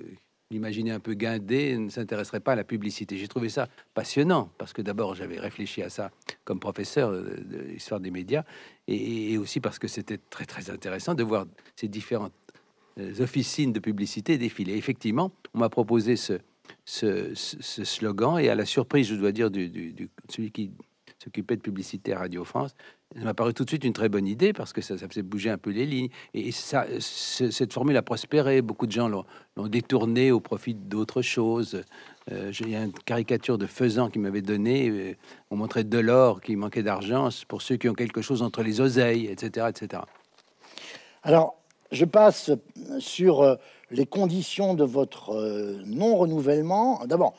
l'imaginer 0.49 0.91
un 0.91 0.99
peu 0.99 1.13
guindé 1.13 1.77
ne 1.77 1.89
s'intéresserait 1.89 2.39
pas 2.39 2.53
à 2.53 2.55
la 2.55 2.63
publicité. 2.63 3.17
J'ai 3.17 3.27
trouvé 3.27 3.49
ça 3.49 3.67
passionnant 3.93 4.49
parce 4.57 4.73
que 4.73 4.81
d'abord 4.81 5.15
j'avais 5.15 5.39
réfléchi 5.39 5.81
à 5.81 5.89
ça 5.89 6.11
comme 6.45 6.59
professeur 6.59 7.11
de 7.11 7.99
des 7.99 8.11
médias 8.11 8.43
et, 8.87 9.37
aussi 9.37 9.59
parce 9.59 9.79
que 9.79 9.87
c'était 9.87 10.17
très 10.17 10.45
très 10.45 10.69
intéressant 10.69 11.15
de 11.15 11.23
voir 11.23 11.45
ces 11.75 11.87
différentes 11.87 12.33
euh, 12.46 12.46
officines 13.19 13.73
de 13.73 13.79
publicité 13.79 14.37
défiler. 14.37 14.75
Effectivement, 14.75 15.31
on 15.53 15.59
m'a 15.59 15.69
proposé 15.69 16.15
ce, 16.15 16.39
slogan 17.35 18.39
et 18.39 18.49
à 18.49 18.55
la 18.55 18.65
surprise, 18.65 19.07
je 19.07 19.15
dois 19.15 19.31
dire, 19.31 19.51
du, 19.51 20.09
celui 20.29 20.51
qui 20.51 20.71
s'occupait 21.23 21.55
de 21.55 21.61
publicité 21.61 22.13
à 22.13 22.19
Radio 22.19 22.43
France, 22.43 22.75
ça 23.15 23.23
m'a 23.23 23.33
paru 23.33 23.53
tout 23.53 23.63
de 23.63 23.69
suite 23.69 23.85
une 23.85 23.93
très 23.93 24.09
bonne 24.09 24.27
idée 24.27 24.51
parce 24.51 24.73
que 24.73 24.81
ça, 24.81 24.97
faisait 24.97 25.23
bouger 25.23 25.49
un 25.49 25.57
peu 25.57 25.71
les 25.71 25.85
lignes. 25.85 26.09
Et 26.33 26.51
ça, 26.51 26.85
cette 26.99 27.71
formule 27.71 27.95
a 27.95 28.01
prospéré. 28.01 28.61
Beaucoup 28.61 28.85
de 28.85 28.91
gens 28.91 29.07
l'ont 29.07 29.67
détourné 29.67 30.31
au 30.31 30.41
profit 30.41 30.73
d'autres 30.73 31.21
choses. 31.21 31.83
Euh, 32.31 32.51
J'ai 32.51 32.75
une 32.75 32.91
caricature 32.91 33.57
de 33.57 33.65
Faisan 33.65 34.09
qui 34.09 34.19
m'avait 34.19 34.41
donné. 34.41 34.89
Euh, 34.89 35.15
on 35.49 35.55
montrait 35.55 35.85
de 35.85 35.97
l'or 35.97 36.41
qui 36.41 36.57
manquait 36.57 36.83
d'argent 36.83 37.29
pour 37.47 37.61
ceux 37.61 37.77
qui 37.77 37.87
ont 37.87 37.93
quelque 37.93 38.21
chose 38.21 38.41
entre 38.41 38.61
les 38.61 38.81
oseilles, 38.81 39.27
etc. 39.27 39.67
etc. 39.69 40.03
Alors, 41.23 41.55
je 41.91 42.05
passe 42.05 42.51
sur 42.99 43.41
euh, 43.41 43.55
les 43.91 44.05
conditions 44.05 44.73
de 44.73 44.83
votre 44.83 45.31
euh, 45.31 45.81
non-renouvellement. 45.85 47.05
D'abord, 47.05 47.33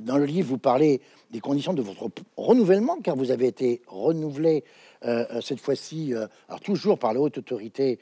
dans 0.00 0.16
le 0.16 0.24
livre, 0.24 0.48
vous 0.48 0.58
parlez 0.58 1.00
des 1.30 1.40
conditions 1.40 1.74
de 1.74 1.82
votre 1.82 2.08
renouvellement, 2.36 2.98
car 3.02 3.16
vous 3.16 3.30
avez 3.30 3.46
été 3.46 3.82
renouvelé 3.86 4.64
euh, 5.04 5.40
cette 5.40 5.60
fois-ci, 5.60 6.14
toujours 6.62 6.98
par 6.98 7.12
la 7.12 7.20
haute 7.20 7.38
autorité, 7.38 7.98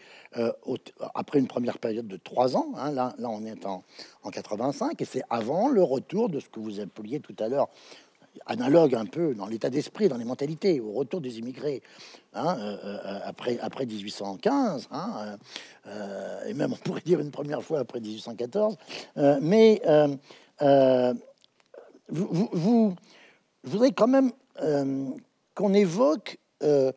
après 1.14 1.38
une 1.38 1.46
première 1.46 1.78
période 1.78 2.07
de 2.07 2.16
trois 2.16 2.57
ans. 2.57 2.72
Hein, 2.76 2.92
là, 2.92 3.14
là, 3.18 3.28
on 3.28 3.44
est 3.44 3.66
en, 3.66 3.82
en 4.22 4.30
85, 4.30 5.01
et 5.01 5.05
c'est 5.05 5.22
avant 5.30 5.68
le 5.68 5.82
retour 5.82 6.28
de 6.28 6.38
ce 6.38 6.48
que 6.48 6.61
vous 6.61 6.78
appeliez 6.80 7.20
tout 7.20 7.36
à 7.38 7.48
l'heure 7.48 7.68
analogue 8.47 8.95
un 8.95 9.07
peu 9.07 9.34
dans 9.34 9.47
l'état 9.47 9.70
d'esprit, 9.70 10.09
dans 10.09 10.16
les 10.16 10.24
mentalités, 10.24 10.80
au 10.80 10.93
retour 10.93 11.20
des 11.20 11.38
immigrés 11.38 11.82
hein, 12.34 12.57
après, 13.24 13.59
après 13.61 13.86
1815, 13.86 14.88
hein, 14.91 15.36
et 16.47 16.55
même 16.55 16.72
on 16.72 16.76
pourrait 16.76 17.03
dire 17.05 17.20
une 17.20 17.30
première 17.30 17.62
fois 17.62 17.80
après 17.80 18.01
1814. 18.01 18.76
mais 19.41 19.82
vous, 22.09 22.49
vous, 22.53 22.95
je 23.64 23.70
voudrais 23.70 23.93
quand 23.93 24.09
même 24.09 24.32
qu'on 25.55 25.74
évoque 25.74 26.38
euh, 26.62 26.93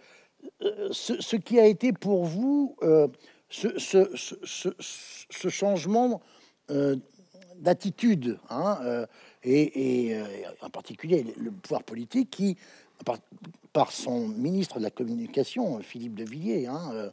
euh, 0.62 0.90
ce, 0.92 1.36
qui 1.36 1.60
a 1.60 1.66
été 1.66 1.94
pour 1.94 2.26
vous 2.26 2.76
euh, 2.84 3.08
ce, 3.50 3.78
ce, 3.78 5.50
changement 5.50 6.22
d'attitude, 7.58 8.40
hein, 8.50 9.06
et, 9.44 10.18
en 10.62 10.70
particulier 10.70 11.26
le 11.38 11.52
pouvoir 11.52 11.84
politique 11.84 12.30
qui, 12.30 12.58
par, 13.74 13.92
son 13.92 14.28
ministre 14.28 14.78
de 14.78 14.84
la 14.84 14.92
Communication, 14.92 15.80
Philippe 15.82 16.16
de 16.16 16.24
Villiers, 16.24 16.68
hein, 16.68 17.12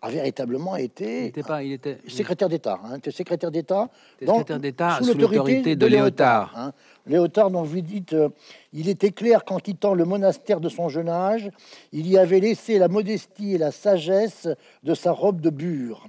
a 0.00 0.10
véritablement 0.10 0.76
été 0.76 1.32
il 1.36 1.44
pas, 1.44 1.62
il 1.62 1.72
était, 1.72 1.98
secrétaire 2.06 2.48
d'État, 2.48 2.80
hein, 2.84 2.98
secrétaire 3.10 3.50
d'État, 3.50 3.90
secrétaire 4.20 4.60
d'État 4.60 4.98
sous 5.02 5.14
l'autorité 5.14 5.74
de, 5.74 5.86
Léotard. 5.86 6.52
Hein. 6.56 6.72
Léotard, 7.06 7.50
dont 7.50 7.62
vous 7.62 7.80
dites, 7.80 8.12
euh, 8.12 8.28
il 8.72 8.88
était 8.88 9.10
clair 9.10 9.44
qu'en 9.44 9.58
quittant 9.58 9.94
le 9.94 10.04
monastère 10.04 10.60
de 10.60 10.68
son 10.68 10.88
jeune 10.88 11.08
âge, 11.08 11.50
il 11.92 12.06
y 12.06 12.16
avait 12.16 12.38
laissé 12.38 12.78
la 12.78 12.88
modestie 12.88 13.54
et 13.54 13.58
la 13.58 13.72
sagesse 13.72 14.48
de 14.84 14.94
sa 14.94 15.10
robe 15.10 15.40
de 15.40 15.50
bure. 15.50 16.06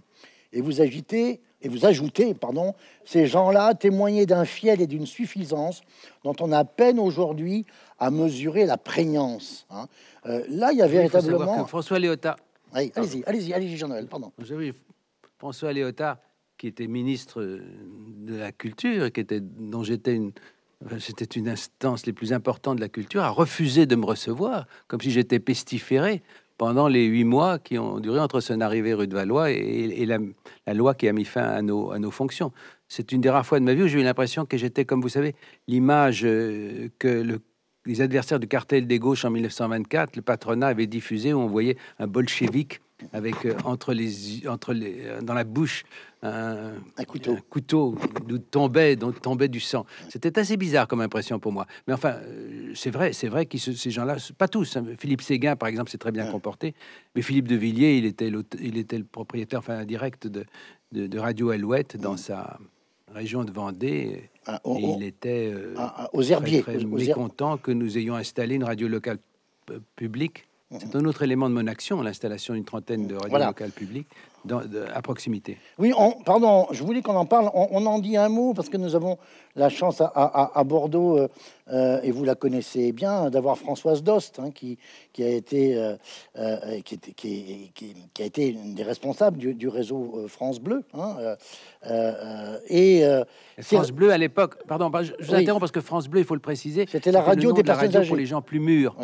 Et 0.54 0.62
vous 0.62 0.82
agitez, 0.82 1.42
et 1.62 1.70
vous 1.70 1.86
ajoutez, 1.86 2.34
pardon, 2.34 2.74
ces 3.06 3.28
gens-là 3.28 3.74
témoignaient 3.74 4.26
d'un 4.26 4.46
fiel 4.46 4.82
et 4.82 4.88
d'une 4.88 5.06
suffisance 5.06 5.82
dont 6.24 6.36
on 6.40 6.52
a 6.52 6.64
peine 6.64 7.00
aujourd'hui 7.00 7.66
à 8.00 8.12
mesurer 8.12 8.66
la 8.66 8.78
prégnance. 8.78 9.66
Hein. 9.70 9.88
Euh, 10.26 10.44
là, 10.50 10.72
il 10.72 10.78
y 10.78 10.82
a 10.82 10.88
véritablement. 10.88 11.66
François 11.66 12.00
Léotard 12.00 12.38
allez-y, 12.74 13.24
allez-y, 13.26 13.54
allez-y, 13.54 13.78
Jean-Noël, 13.78 14.08
pardon. 14.08 14.32
François 15.38 15.74
Léotard, 15.74 16.18
qui 16.58 16.68
était 16.68 16.88
ministre 16.88 17.42
de 17.42 18.36
la 18.36 18.52
Culture, 18.52 19.12
qui 19.12 19.22
était, 19.22 19.40
dont 19.40 19.84
j'étais 19.84 20.16
une, 20.16 20.32
c'était 21.00 21.26
une 21.26 21.48
instance 21.48 22.06
les 22.06 22.14
plus 22.14 22.34
importantes 22.34 22.78
de 22.78 22.82
la 22.82 22.90
culture, 22.90 23.22
a 23.22 23.30
refusé 23.30 23.86
de 23.86 23.96
me 23.96 24.06
recevoir, 24.06 24.68
comme 24.88 25.02
si 25.02 25.12
j'étais 25.12 25.40
pestiféré 25.40 26.22
pendant 26.60 26.90
les 26.90 27.06
huit 27.06 27.24
mois 27.24 27.58
qui 27.58 27.80
ont 27.80 28.02
duré 28.02 28.20
entre 28.20 28.42
son 28.42 28.60
arrivée 28.60 28.94
rue 28.94 29.08
de 29.08 29.16
Valois 29.16 29.50
et, 29.50 30.06
la, 30.06 30.74
loi 30.74 30.94
qui 30.94 31.08
a 31.08 31.14
mis 31.14 31.24
fin 31.24 31.44
à 31.44 31.62
nos, 31.62 31.92
à 31.92 32.00
nos 32.00 32.12
fonctions. 32.12 32.52
C'est 32.90 33.14
une 33.14 33.22
des 33.22 33.30
rares 33.30 33.46
fois 33.46 33.62
de 33.62 33.66
ma 33.66 33.74
vie 33.74 33.84
où 33.84 33.88
j'ai 33.88 34.02
eu 34.02 34.04
l'impression 34.04 34.46
que 34.46 34.58
j'étais, 34.58 34.84
comme 34.84 35.02
vous 35.02 35.10
savez, 35.10 35.36
l'image 35.68 36.26
euh, 36.26 36.90
que 37.00 37.08
le 37.08 37.40
les 37.90 38.02
adversaires 38.02 38.40
du 38.40 38.48
cartel 38.48 38.86
des 38.86 39.00
gauches 39.00 39.26
en 39.26 39.32
1924, 39.32 40.16
le 40.16 40.22
patronat 40.22 40.68
avait 40.68 40.86
diffusé 40.86 41.34
où 41.34 41.40
on 41.40 41.48
voyait 41.48 41.76
un 41.98 42.06
bolchevique 42.06 42.82
avec 43.14 43.46
euh, 43.46 43.56
entre 43.64 43.94
les 43.94 44.48
entre 44.48 44.74
les 44.74 45.06
euh, 45.06 45.22
dans 45.22 45.34
la 45.34 45.44
bouche 45.44 45.86
un, 46.22 46.74
couteau, 47.08 47.38
couteau 47.50 47.96
d'où 48.28 48.38
tombait 48.38 48.96
dont 48.96 49.12
tombait 49.12 49.48
du 49.48 49.62
sang. 49.62 49.86
C'était 50.10 50.38
assez 50.38 50.58
bizarre 50.58 50.88
comme 50.88 51.02
impression 51.02 51.40
pour 51.40 51.52
moi. 51.54 51.66
Mais 51.88 51.94
enfin, 51.94 52.16
euh, 52.22 52.74
c'est 52.76 52.92
vrai, 52.92 53.14
c'est 53.14 53.30
vrai 53.30 53.46
que 53.46 53.58
ces 53.58 53.90
gens-là, 53.90 54.18
pas 54.38 54.50
tous. 54.50 54.76
Hein. 54.76 54.86
Philippe 55.00 55.22
Séguin, 55.22 55.56
par 55.56 55.70
exemple, 55.70 55.90
s'est 55.90 55.98
très 55.98 56.12
bien 56.12 56.30
comporté, 56.30 56.76
mais 57.16 57.22
Philippe 57.22 57.48
de 57.48 57.56
Villiers, 57.56 57.98
il 57.98 58.06
était 58.06 58.32
il 58.62 58.78
était 58.78 58.98
le 58.98 59.06
propriétaire, 59.06 59.60
enfin 59.60 59.86
direct 59.86 60.28
de, 60.28 60.46
de, 60.92 61.18
Radio 61.18 61.50
Alouette 61.52 61.98
dans 61.98 62.18
sa 62.18 62.60
région 63.14 63.44
de 63.44 63.52
Vendée. 63.52 64.30
Ah, 64.46 64.62
et 64.66 64.82
il 64.82 65.04
était 65.04 65.52
euh, 65.54 65.76
ah, 65.78 66.10
aux 66.14 66.24
herbiers, 66.24 66.62
très, 66.62 66.78
mécontent 66.84 67.58
que 67.58 67.72
nous 67.72 67.98
ayons 67.98 68.16
installé 68.16 68.56
une 68.56 68.64
radio 68.64 68.88
locale 68.88 69.20
publique. 69.96 70.48
C'est 70.72 70.96
un 70.96 71.06
autre 71.06 71.24
élément 71.24 71.50
de 71.50 71.56
mon 71.56 71.68
action, 71.68 72.02
l'installation 72.02 72.54
d'une 72.54 72.66
trentaine 72.66 73.08
de 73.08 73.16
radios 73.16 73.40
locales 73.40 73.72
publiques 73.72 74.08
à 74.94 75.02
proximité. 75.02 75.58
Oui, 75.78 75.94
pardon, 76.26 76.68
je 76.72 76.84
voulais 76.84 77.02
qu'on 77.02 77.16
en 77.16 77.26
parle. 77.26 77.50
On, 77.54 77.86
en 77.86 78.00
dit 78.00 78.18
un 78.18 78.30
mot 78.30 78.54
parce 78.54 78.70
que 78.70 78.78
nous 78.78 78.96
avons 78.96 79.18
la 79.56 79.70
chance 79.70 80.02
à, 80.02 80.64
Bordeaux, 80.64 81.18
euh, 81.18 81.28
euh, 81.72 82.00
et 82.02 82.12
vous 82.12 82.24
la 82.24 82.36
connaissez 82.36 82.92
bien, 82.92 83.30
d'avoir 83.30 83.58
Françoise 83.58 84.04
Dost, 84.04 84.40
hein, 84.40 84.52
qui, 84.52 84.78
qui, 85.14 85.24
a 85.24 85.30
été, 85.30 85.76
euh, 86.38 86.82
qui, 86.82 86.98
qui, 87.00 87.72
qui, 87.74 88.22
a 88.22 88.26
été 88.26 88.50
une 88.50 88.76
des 88.76 88.84
responsables 88.84 89.38
du, 89.38 89.68
réseau 89.68 90.26
France 90.28 90.60
Bleu. 90.60 90.84
Hein, 90.94 91.36
et 92.70 93.04
France 93.62 93.92
Bleu 93.92 94.12
à 94.12 94.18
l'époque, 94.18 94.56
pardon, 94.68 94.92
je, 95.02 95.14
vous 95.20 95.36
interromps 95.36 95.62
parce 95.62 95.72
que 95.72 95.82
France 95.82 96.08
Bleu, 96.08 96.22
il 96.22 96.26
faut 96.26 96.36
le 96.36 96.42
préciser, 96.42 96.86
c'était 96.90 97.12
la 97.12 97.22
radio 97.22 97.52
des 97.52 97.64
personnes 97.64 97.96
âgées. 97.96 98.08
pour 98.08 98.18
les 98.18 98.26
gens 98.26 98.42
plus 98.42 98.60
mûrs. 98.60 98.96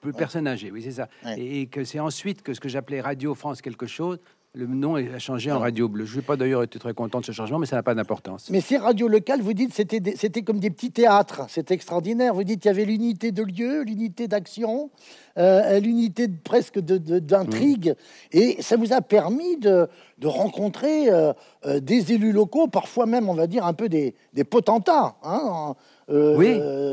Plus 0.00 0.12
personnes 0.12 0.46
âgées, 0.46 0.70
oui, 0.70 0.82
c'est 0.82 0.92
ça. 0.92 1.08
Et, 1.36 1.66
que 1.66 1.82
c'est 1.82 1.98
ensuite 1.98 2.42
que 2.42 2.52
ce 2.54 2.60
que 2.60 2.68
j'appelais 2.68 3.00
Radio 3.00 3.34
France 3.34 3.62
quelque 3.62 3.86
chose 3.86 4.18
le 4.56 4.66
nom 4.66 4.94
a 4.94 5.18
changé 5.18 5.52
en 5.52 5.58
Radio 5.58 5.86
Bleu. 5.86 6.06
Je 6.06 6.16
n'ai 6.16 6.22
pas 6.22 6.36
d'ailleurs 6.36 6.62
été 6.62 6.78
très 6.78 6.94
content 6.94 7.20
de 7.20 7.26
ce 7.26 7.32
changement, 7.32 7.58
mais 7.58 7.66
ça 7.66 7.76
n'a 7.76 7.82
pas 7.82 7.94
d'importance. 7.94 8.48
Mais 8.48 8.62
ces 8.62 8.78
radios 8.78 9.06
locales, 9.06 9.42
vous 9.42 9.52
dites, 9.52 9.74
c'était, 9.74 10.00
c'était 10.16 10.40
comme 10.40 10.60
des 10.60 10.70
petits 10.70 10.90
théâtres. 10.90 11.42
C'est 11.48 11.70
extraordinaire. 11.70 12.32
Vous 12.32 12.42
dites 12.42 12.62
qu'il 12.62 12.70
y 12.70 12.74
avait 12.74 12.86
l'unité 12.86 13.32
de 13.32 13.42
lieu, 13.42 13.82
l'unité 13.82 14.28
d'action, 14.28 14.90
euh, 15.36 15.78
l'unité 15.78 16.26
presque 16.28 16.78
d'intrigue. 16.78 17.94
Et 18.32 18.56
ça 18.62 18.76
vous 18.76 18.94
a 18.94 19.02
permis 19.02 19.58
de, 19.58 19.88
rencontrer 20.24 21.10
euh, 21.10 21.34
euh, 21.66 21.78
des 21.78 22.12
élus 22.12 22.32
locaux, 22.32 22.66
parfois 22.66 23.04
même, 23.04 23.28
on 23.28 23.34
va 23.34 23.46
dire, 23.46 23.66
un 23.66 23.74
peu 23.74 23.90
des, 23.90 24.14
potentats. 24.48 25.16
Hein, 25.22 25.74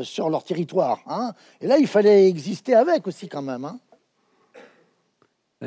sur 0.02 0.28
leur 0.28 0.42
territoire. 0.42 0.98
Hein. 1.06 1.32
Et 1.60 1.68
là, 1.68 1.78
il 1.78 1.86
fallait 1.86 2.28
exister 2.28 2.74
avec 2.74 3.06
aussi 3.06 3.28
quand 3.28 3.42
même. 3.42 3.64
Hein. 3.64 3.78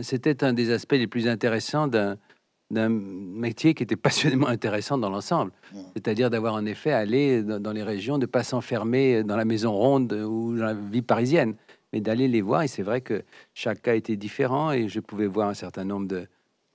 C'était 0.02 0.44
un 0.44 0.54
des 0.54 0.72
aspects 0.72 0.94
les 0.94 1.08
plus 1.08 1.28
intéressants 1.28 1.88
d'un 1.88 2.18
d'un 2.70 2.90
métier 2.90 3.74
qui 3.74 3.84
était 3.84 3.96
passionnément 3.96 4.48
intéressant 4.48 4.98
dans 4.98 5.10
l'ensemble. 5.10 5.52
C'est-à-dire 5.94 6.30
d'avoir 6.30 6.54
en 6.54 6.66
effet 6.66 6.92
aller 6.92 7.44
dans, 7.44 7.72
les 7.72 7.84
régions, 7.84 8.18
de 8.18 8.24
ne 8.24 8.32
pas 8.32 8.44
s'enfermer 8.44 9.24
dans 9.24 9.38
la 9.38 9.46
maison 9.46 9.72
ronde 9.72 10.14
ou 10.14 10.58
dans 10.58 10.66
la 10.66 10.74
vie 10.74 11.02
parisienne, 11.02 11.56
mais 11.94 12.02
d'aller 12.02 12.28
les 12.28 12.42
voir. 12.42 12.64
Et 12.64 12.68
c'est 12.68 12.84
vrai 12.84 13.02
que 13.02 13.24
chaque 13.54 13.82
cas 13.82 13.96
était 13.96 14.18
différent 14.18 14.72
et 14.72 14.90
je 14.90 15.00
pouvais 15.00 15.28
voir 15.28 15.50
un 15.50 15.54
certain 15.54 15.86
nombre 15.86 16.08
de, 16.08 16.28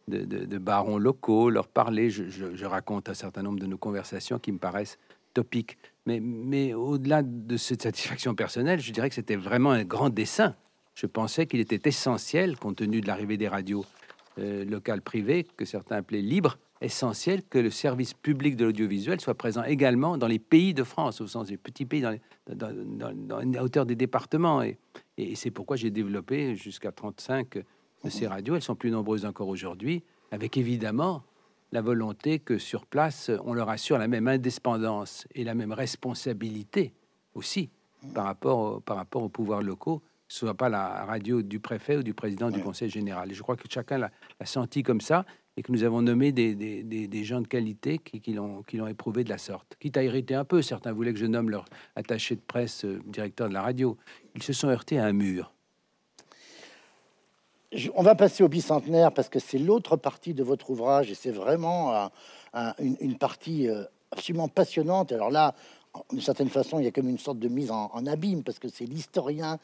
de, 0.08 0.58
barons 0.58 0.98
locaux, 0.98 1.50
leur 1.50 1.68
parler. 1.68 2.10
Je, 2.10 2.24
je, 2.28 2.66
raconte 2.66 3.08
un 3.08 3.14
certain 3.14 3.42
nombre 3.42 3.60
de 3.60 3.66
nos 3.66 3.78
conversations 3.78 4.38
qui 4.38 4.52
me 4.52 4.58
paraissent 4.58 4.98
topiques. 5.34 5.78
Mais, 6.06 6.20
mais 6.20 6.74
au-delà 6.74 7.22
de 7.22 7.56
cette 7.56 7.82
satisfaction 7.82 8.34
personnelle, 8.34 8.80
je 8.80 8.92
dirais 8.92 9.08
que 9.08 9.14
c'était 9.14 9.36
vraiment 9.36 9.70
un 9.70 9.84
grand 9.84 10.10
dessin 10.10 10.56
je 10.94 11.06
pensais 11.06 11.46
qu'il 11.46 11.60
était 11.60 11.88
essentiel, 11.88 12.58
compte 12.58 12.76
tenu 12.76 13.00
de 13.00 13.06
l'arrivée 13.06 13.36
des 13.36 13.48
radios 13.48 13.84
euh, 14.38 14.64
locales 14.64 15.02
privées, 15.02 15.46
que 15.56 15.64
certains 15.64 15.96
appelaient 15.96 16.22
libres, 16.22 16.58
essentiel 16.80 17.42
que 17.44 17.58
le 17.58 17.70
service 17.70 18.14
public 18.14 18.56
de 18.56 18.64
l'audiovisuel 18.64 19.20
soit 19.20 19.34
présent 19.34 19.62
également 19.64 20.18
dans 20.18 20.26
les 20.26 20.38
pays 20.38 20.74
de 20.74 20.84
France, 20.84 21.20
au 21.20 21.26
sens 21.26 21.48
des 21.48 21.56
petits 21.56 21.86
pays, 21.86 22.04
dans, 22.48 23.52
la 23.52 23.62
hauteur 23.62 23.86
des 23.86 23.94
départements. 23.94 24.62
Et, 24.62 24.78
c'est 25.34 25.50
pourquoi 25.50 25.76
j'ai 25.76 25.90
développé 25.90 26.56
jusqu'à 26.56 26.90
35 26.90 27.58
de 28.04 28.10
ces 28.10 28.26
radios. 28.26 28.56
Elles 28.56 28.62
sont 28.62 28.74
plus 28.74 28.90
nombreuses 28.90 29.24
encore 29.24 29.48
aujourd'hui, 29.48 30.02
avec 30.30 30.56
évidemment 30.56 31.22
la 31.70 31.80
volonté 31.80 32.38
que 32.38 32.58
sur 32.58 32.86
place, 32.86 33.30
on 33.44 33.54
leur 33.54 33.68
assure 33.68 33.98
la 33.98 34.08
même 34.08 34.28
indépendance 34.28 35.26
et 35.34 35.44
la 35.44 35.54
même 35.54 35.72
responsabilité 35.72 36.92
aussi 37.34 37.70
par 38.14 38.24
rapport, 38.24 38.82
par 38.82 38.96
rapport 38.96 39.22
aux 39.22 39.28
pouvoirs 39.28 39.62
locaux 39.62 40.02
ce 40.32 40.38
soit 40.38 40.54
pas 40.54 40.70
la 40.70 41.04
radio 41.04 41.42
du 41.42 41.60
préfet 41.60 41.98
ou 41.98 42.02
du 42.02 42.14
président 42.14 42.50
du 42.50 42.62
conseil 42.62 42.88
général. 42.88 43.30
Et 43.30 43.34
je 43.34 43.42
crois 43.42 43.54
que 43.54 43.64
chacun 43.68 43.98
l'a 43.98 44.10
senti 44.46 44.82
comme 44.82 45.02
ça 45.02 45.26
et 45.58 45.62
que 45.62 45.70
nous 45.70 45.84
avons 45.84 46.00
nommé 46.00 46.32
des, 46.32 46.54
des, 46.54 46.82
des, 46.82 47.24
gens 47.24 47.42
de 47.42 47.46
qualité 47.46 47.98
qui, 47.98 48.18
qui 48.22 48.32
l'ont 48.32 48.86
éprouvé 48.88 49.24
de 49.24 49.28
la 49.28 49.36
sorte. 49.36 49.76
Quitte 49.78 49.98
à 49.98 50.02
irriter 50.02 50.34
un 50.34 50.46
peu, 50.46 50.62
certains 50.62 50.92
voulaient 50.92 51.12
que 51.12 51.18
je 51.18 51.26
nomme 51.26 51.50
leur 51.50 51.66
attaché 51.96 52.34
de 52.34 52.40
presse 52.40 52.86
euh, 52.86 53.02
directeur 53.04 53.50
de 53.50 53.52
la 53.52 53.60
radio. 53.60 53.98
Ils 54.34 54.42
se 54.42 54.54
sont 54.54 54.68
heurtés 54.68 54.98
à 54.98 55.04
un 55.04 55.12
mur. 55.12 55.52
on 57.94 58.02
va 58.02 58.14
passer 58.14 58.42
au 58.42 58.48
bicentenaire 58.48 59.12
parce 59.12 59.28
que 59.28 59.38
c'est 59.38 59.58
l'autre 59.58 59.96
partie 59.98 60.32
de 60.32 60.42
votre 60.42 60.70
ouvrage 60.70 61.10
et 61.10 61.14
c'est 61.14 61.30
vraiment 61.30 62.10
une, 62.78 63.18
partie 63.18 63.68
euh, 63.68 63.84
absolument 64.10 64.48
passionnante. 64.48 65.12
Alors 65.12 65.30
là, 65.30 65.54
d'une 66.10 66.22
certaine 66.22 66.48
façon, 66.48 66.78
il 66.78 66.86
y 66.86 66.88
a 66.88 66.90
comme 66.90 67.10
une 67.10 67.18
sorte 67.18 67.38
de 67.38 67.48
mise 67.48 67.70
en, 67.70 67.90
en 67.92 68.06
abîme 68.06 68.42
parce 68.42 68.58
que 68.58 68.68
c'est 68.68 68.86
l'historien 68.86 69.58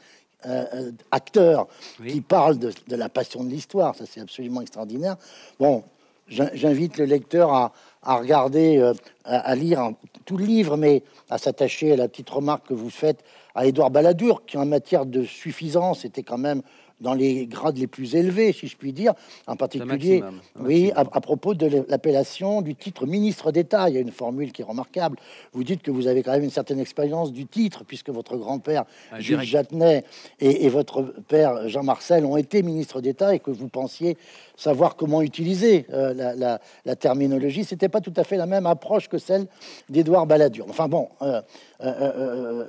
euh, 0.47 0.65
euh, 0.73 0.93
acteur 1.11 1.67
qui 2.07 2.21
parle 2.21 2.59
de, 2.59 2.73
la 2.91 3.09
passion 3.09 3.43
de 3.43 3.51
l'histoire. 3.51 3.97
Ça, 3.97 4.05
c'est 4.07 4.21
absolument 4.21 4.61
extraordinaire. 4.61 5.17
Bon, 5.59 5.83
j'invite 6.29 6.97
le 6.97 7.07
lecteur 7.07 7.53
à, 7.53 7.73
regarder, 8.05 8.79
euh, 8.79 8.95
à, 9.25 9.57
lire 9.57 9.91
tout 10.27 10.37
le 10.37 10.45
livre, 10.45 10.77
mais 10.77 11.03
à 11.29 11.39
s'attacher 11.39 11.93
à 11.93 11.97
la 11.97 12.07
petite 12.07 12.31
remarque 12.31 12.69
que 12.69 12.75
vous 12.75 12.89
faites 12.89 13.25
à 13.57 13.67
Édouard 13.67 13.91
Balladur, 13.91 14.47
qui 14.47 14.57
en 14.59 14.65
matière 14.65 15.07
de 15.07 15.25
suffisance 15.25 16.05
était 16.05 16.23
quand 16.23 16.39
même 16.39 16.63
dans 17.01 17.15
les 17.15 17.47
grades 17.47 17.79
les 17.79 17.87
plus 17.87 18.15
élevés, 18.15 18.53
si 18.53 18.67
je 18.67 18.77
puis 18.77 18.93
dire, 18.93 19.15
en 19.47 19.57
particulier, 19.57 20.23
oui, 20.59 20.93
à, 20.95 21.05
propos 21.21 21.55
de 21.55 21.85
l'appellation 21.89 22.63
du 22.63 22.75
titre 22.75 23.07
ministre 23.07 23.53
d'État. 23.53 23.89
Il 23.89 23.95
y 23.95 23.99
a 23.99 24.01
une 24.01 24.11
formule 24.11 24.53
qui 24.53 24.63
est 24.63 24.65
remarquable. 24.65 25.19
Vous 25.53 25.65
dites 25.65 25.83
que 25.83 25.91
vous 25.91 26.07
avez 26.07 26.23
quand 26.23 26.33
même 26.33 26.45
une 26.45 26.51
certaine 26.51 26.81
expérience 26.81 27.33
du 27.33 27.47
titre, 27.47 27.85
puisque 27.85 28.11
votre 28.11 28.37
grand-père, 28.37 28.85
Jules 29.19 29.43
Jattenet, 29.43 30.05
et, 30.41 30.69
votre 30.69 31.03
père, 31.03 31.69
Jean 31.69 31.83
Marcel, 31.83 32.25
ont 32.25 32.37
été 32.37 32.63
ministres 32.63 33.01
d'État 33.01 33.35
et 33.35 33.39
que 33.39 33.51
vous 33.51 33.69
pensiez 33.69 34.17
savoir 34.57 34.97
comment 34.97 35.23
utiliser 35.23 35.87
euh, 35.93 36.13
la, 36.15 36.61
la, 36.85 36.97
terminologie. 36.97 37.65
C'était 37.65 37.89
pas 37.89 38.01
tout 38.01 38.13
à 38.17 38.25
fait 38.25 38.37
la 38.37 38.47
même 38.47 38.67
approche 38.67 39.09
que 39.09 39.19
celle 39.19 39.47
d'Édouard 39.89 40.27
Balladur. 40.27 40.67
Enfin 40.69 40.89
bon, 40.89 41.09
euh, 41.23 41.41
euh, 41.81 42.65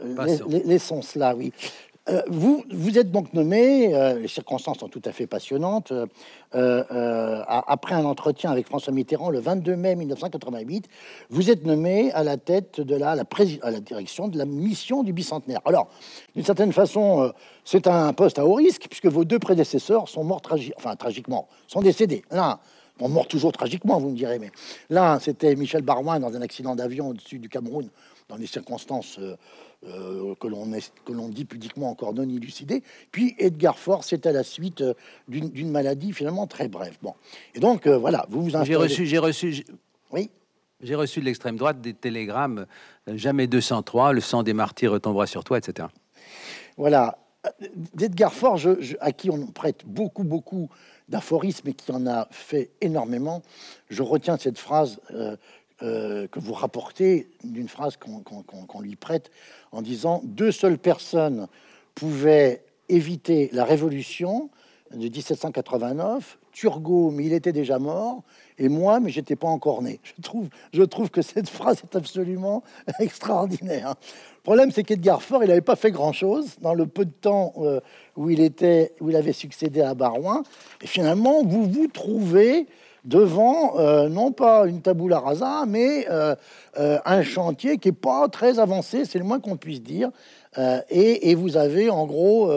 laissons 0.65 1.01
cela, 1.01 1.35
oui. 1.35 1.51
Euh, 2.09 2.21
vous, 2.27 2.63
êtes 2.97 3.11
donc 3.11 3.33
nommé, 3.33 3.93
euh, 3.93 4.17
les 4.19 4.27
circonstances 4.27 4.79
sont 4.79 4.87
tout 4.87 5.01
à 5.05 5.11
fait 5.11 5.27
passionnantes, 5.27 5.93
euh, 6.55 7.43
après 7.47 7.93
un 7.93 8.05
entretien 8.05 8.51
avec 8.51 8.65
François 8.65 8.93
Mitterrand 8.93 9.29
le 9.29 9.39
22 9.39 9.75
mai 9.75 9.95
1988, 9.95 10.87
vous 11.29 11.51
êtes 11.51 11.65
nommé 11.65 12.11
à 12.13 12.23
la 12.23 12.37
tête 12.37 12.81
de 12.81 12.95
la, 12.95 13.15
direction 13.81 14.27
de 14.27 14.37
la 14.37 14.45
mission 14.45 15.03
du 15.03 15.13
bicentenaire. 15.13 15.61
Alors, 15.65 15.89
d'une 16.35 16.45
certaine 16.45 16.73
façon, 16.73 17.31
c'est 17.63 17.85
un 17.85 18.11
poste 18.13 18.39
à 18.39 18.45
haut 18.45 18.55
risque, 18.55 18.87
puisque 18.89 19.07
vos 19.07 19.25
deux 19.25 19.39
prédécesseurs 19.39 20.07
sont 20.09 20.23
morts 20.23 20.41
enfin, 20.77 20.95
tragiquement, 20.95 21.47
sont 21.67 21.81
décédés. 21.81 22.23
L'un, 22.31 22.59
bon, 22.99 23.09
mort 23.09 23.27
toujours 23.27 23.51
tragiquement, 23.51 23.99
vous 23.99 24.09
me 24.09 24.15
direz, 24.15 24.39
mais 24.39 24.51
l'un, 24.89 25.19
c'était 25.19 25.55
Michel 25.55 25.81
Barouin 25.81 26.19
dans 26.19 26.35
un 26.35 26.41
accident 26.41 26.75
d'avion 26.75 27.09
au-dessus 27.09 27.39
du 27.39 27.49
Cameroun, 27.49 27.89
dans 28.27 28.37
des 28.37 28.47
circonstances 28.47 29.19
euh, 29.87 30.35
que 30.41 30.47
l'on 31.13 31.29
dit 31.29 31.45
pudiquement 31.45 31.89
encore 31.89 32.13
non 32.13 32.23
élucidé. 32.23 32.83
Puis 33.11 33.33
Edgar 33.39 33.79
Faure, 33.79 34.03
c'est 34.03 34.25
à 34.25 34.33
la 34.33 34.43
suite 34.43 34.81
euh, 34.81 34.93
d'une 35.29 35.71
maladie 35.71 36.11
finalement 36.11 36.47
très 36.47 36.67
brève. 36.67 36.97
Bon, 37.01 37.13
et 37.55 37.61
donc 37.61 37.87
euh, 37.87 37.97
voilà, 37.97 38.25
vous 38.29 38.43
vous 38.43 38.63
J'ai 38.65 38.75
reçu, 38.75 39.05
j'ai 39.05 39.19
reçu, 39.19 39.65
oui. 40.11 40.29
J'ai 40.81 40.95
reçu 40.95 41.21
de 41.21 41.25
l'extrême 41.25 41.55
droite 41.55 41.79
des 41.79 41.93
télégrammes 41.93 42.65
jamais 43.07 43.47
203, 43.47 44.11
le 44.11 44.19
sang 44.19 44.43
des 44.43 44.53
martyrs 44.53 44.91
retombera 44.91 45.27
sur 45.27 45.45
toi, 45.45 45.57
etc. 45.57 45.87
Voilà. 46.75 47.17
D'Edgar 47.93 48.33
Faure, 48.33 48.57
je, 48.57 48.95
à 48.99 49.13
qui 49.13 49.29
on 49.29 49.47
prête 49.47 49.85
beaucoup, 49.85 50.25
beaucoup 50.25 50.69
d'aphorismes 51.09 51.67
et 51.69 51.73
qui 51.73 51.91
en 51.91 52.07
a 52.07 52.27
fait 52.31 52.71
énormément, 52.81 53.41
je 53.89 54.03
retiens 54.03 54.37
cette 54.37 54.57
phrase 54.57 54.99
euh, 55.11 56.27
que 56.27 56.39
vous 56.39 56.53
rapportez 56.53 57.29
d'une 57.43 57.69
phrase 57.69 57.97
qu'on 57.97 58.81
lui 58.81 58.95
prête 58.95 59.31
en 59.71 59.81
disant 59.81 60.21
deux 60.23 60.51
seules 60.51 60.77
personnes 60.77 61.47
pouvaient 61.95 62.63
éviter 62.89 63.49
la 63.53 63.63
révolution 63.63 64.49
de 64.91 64.97
1789, 64.97 66.38
Turgot, 66.51 67.11
mais 67.11 67.25
il 67.25 67.33
était 67.33 67.51
déjà 67.51 67.79
mort, 67.79 68.23
et 68.57 68.69
moi, 68.69 68.99
mais 68.99 69.09
j'étais 69.09 69.35
pas 69.35 69.47
encore 69.47 69.81
né. 69.81 69.99
Je 70.03 70.21
trouve, 70.21 70.47
je 70.73 70.83
trouve 70.83 71.09
que 71.09 71.21
cette 71.21 71.49
phrase 71.49 71.81
est 71.83 71.95
absolument 71.95 72.63
extraordinaire. 72.99 73.95
Le 74.37 74.43
problème, 74.43 74.71
c'est 74.71 74.83
qu'Edgar 74.83 75.21
Faure, 75.21 75.43
il 75.43 75.47
n'avait 75.47 75.61
pas 75.61 75.75
fait 75.75 75.91
grand-chose 75.91 76.57
dans 76.61 76.73
le 76.73 76.85
peu 76.85 77.05
de 77.05 77.11
temps 77.11 77.53
euh, 77.59 77.79
où 78.15 78.29
il 78.29 78.41
était, 78.41 78.93
où 78.99 79.09
il 79.09 79.15
avait 79.15 79.33
succédé 79.33 79.81
à 79.81 79.93
Barouin, 79.93 80.43
et 80.81 80.87
finalement, 80.87 81.43
vous 81.43 81.69
vous 81.69 81.87
trouvez 81.87 82.67
devant 83.05 83.79
euh, 83.79 84.09
non 84.09 84.31
pas 84.33 84.65
une 84.67 84.81
tabula 84.81 85.19
rasa, 85.19 85.63
mais 85.67 86.05
euh, 86.09 86.35
un 86.75 87.23
chantier 87.23 87.77
qui 87.77 87.89
est 87.89 87.93
pas 87.93 88.27
très 88.27 88.59
avancé, 88.59 89.05
c'est 89.05 89.19
le 89.19 89.25
moins 89.25 89.39
qu'on 89.39 89.55
puisse 89.55 89.81
dire. 89.81 90.09
Et, 90.89 91.35
vous 91.35 91.55
avez 91.55 91.89
en 91.89 92.05
gros 92.05 92.51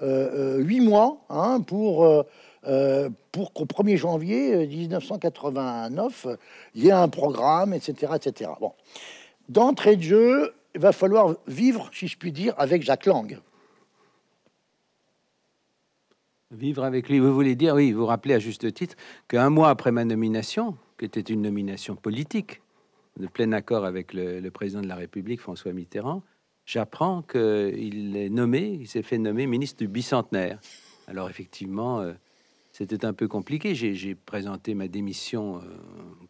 huit 0.00 0.80
mois 0.80 1.18
hein, 1.28 1.60
pour 1.60 2.24
pour 2.62 3.52
qu'au 3.52 3.64
1er 3.64 3.96
janvier 3.96 4.66
1989, 4.66 6.26
il 6.74 6.84
y 6.84 6.88
ait 6.88 6.92
un 6.92 7.08
programme, 7.08 7.74
etc., 7.74 8.12
etc. 8.16 8.50
Bon, 8.60 8.72
d'entrée 9.48 9.96
de 9.96 10.02
jeu, 10.02 10.54
il 10.74 10.80
va 10.80 10.92
falloir 10.92 11.36
vivre, 11.46 11.90
si 11.92 12.08
je 12.08 12.16
puis 12.16 12.32
dire, 12.32 12.54
avec 12.56 12.82
Jacques 12.82 13.06
Lang. 13.06 13.38
Vivre 16.50 16.84
avec 16.84 17.08
lui, 17.08 17.18
vous 17.18 17.32
voulez 17.34 17.54
dire, 17.56 17.74
oui, 17.74 17.92
vous 17.92 18.06
rappelez 18.06 18.34
à 18.34 18.38
juste 18.38 18.72
titre 18.74 18.94
qu'un 19.28 19.48
mois 19.48 19.70
après 19.70 19.90
ma 19.90 20.04
nomination, 20.04 20.76
qui 20.98 21.06
était 21.06 21.20
une 21.20 21.42
nomination 21.42 21.96
politique, 21.96 22.60
de 23.18 23.26
plein 23.26 23.52
accord 23.52 23.84
avec 23.84 24.12
le, 24.12 24.48
président 24.50 24.80
de 24.80 24.88
la 24.88 24.96
République, 24.96 25.40
François 25.40 25.72
Mitterrand, 25.72 26.22
j'apprends 26.64 27.22
qu'il 27.22 28.16
est 28.16 28.30
nommé, 28.30 28.78
il 28.80 28.88
s'est 28.88 29.02
fait 29.02 29.18
nommer 29.18 29.46
ministre 29.46 29.78
du 29.78 29.88
bicentenaire. 29.88 30.58
Alors 31.06 31.28
effectivement, 31.28 32.00
euh, 32.00 32.12
c'était 32.72 33.04
un 33.04 33.12
peu 33.12 33.28
compliqué. 33.28 33.74
J'ai 33.74 34.14
présenté 34.14 34.74
ma 34.74 34.88
démission 34.88 35.58
euh, 35.58 35.60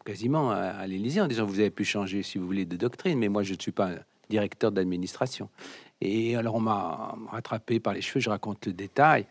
quasiment 0.05 0.51
à, 0.51 0.57
à 0.57 0.87
l'Élysée 0.87 1.21
en 1.21 1.27
disant 1.27 1.45
vous 1.45 1.59
avez 1.59 1.71
pu 1.71 1.85
changer 1.85 2.21
si 2.21 2.37
vous 2.37 2.45
voulez 2.45 2.65
de 2.65 2.75
doctrine, 2.75 3.17
mais 3.17 3.29
moi 3.29 3.43
je 3.43 3.53
ne 3.53 3.59
suis 3.59 3.71
pas 3.71 3.91
directeur 4.29 4.71
d'administration. 4.71 5.49
Et 6.01 6.35
alors 6.35 6.55
on 6.55 6.59
m'a 6.59 7.15
rattrapé 7.31 7.79
par 7.79 7.93
les 7.93 8.01
cheveux, 8.01 8.19
je 8.19 8.29
raconte 8.29 8.65
le 8.65 8.73
détail. 8.73 9.25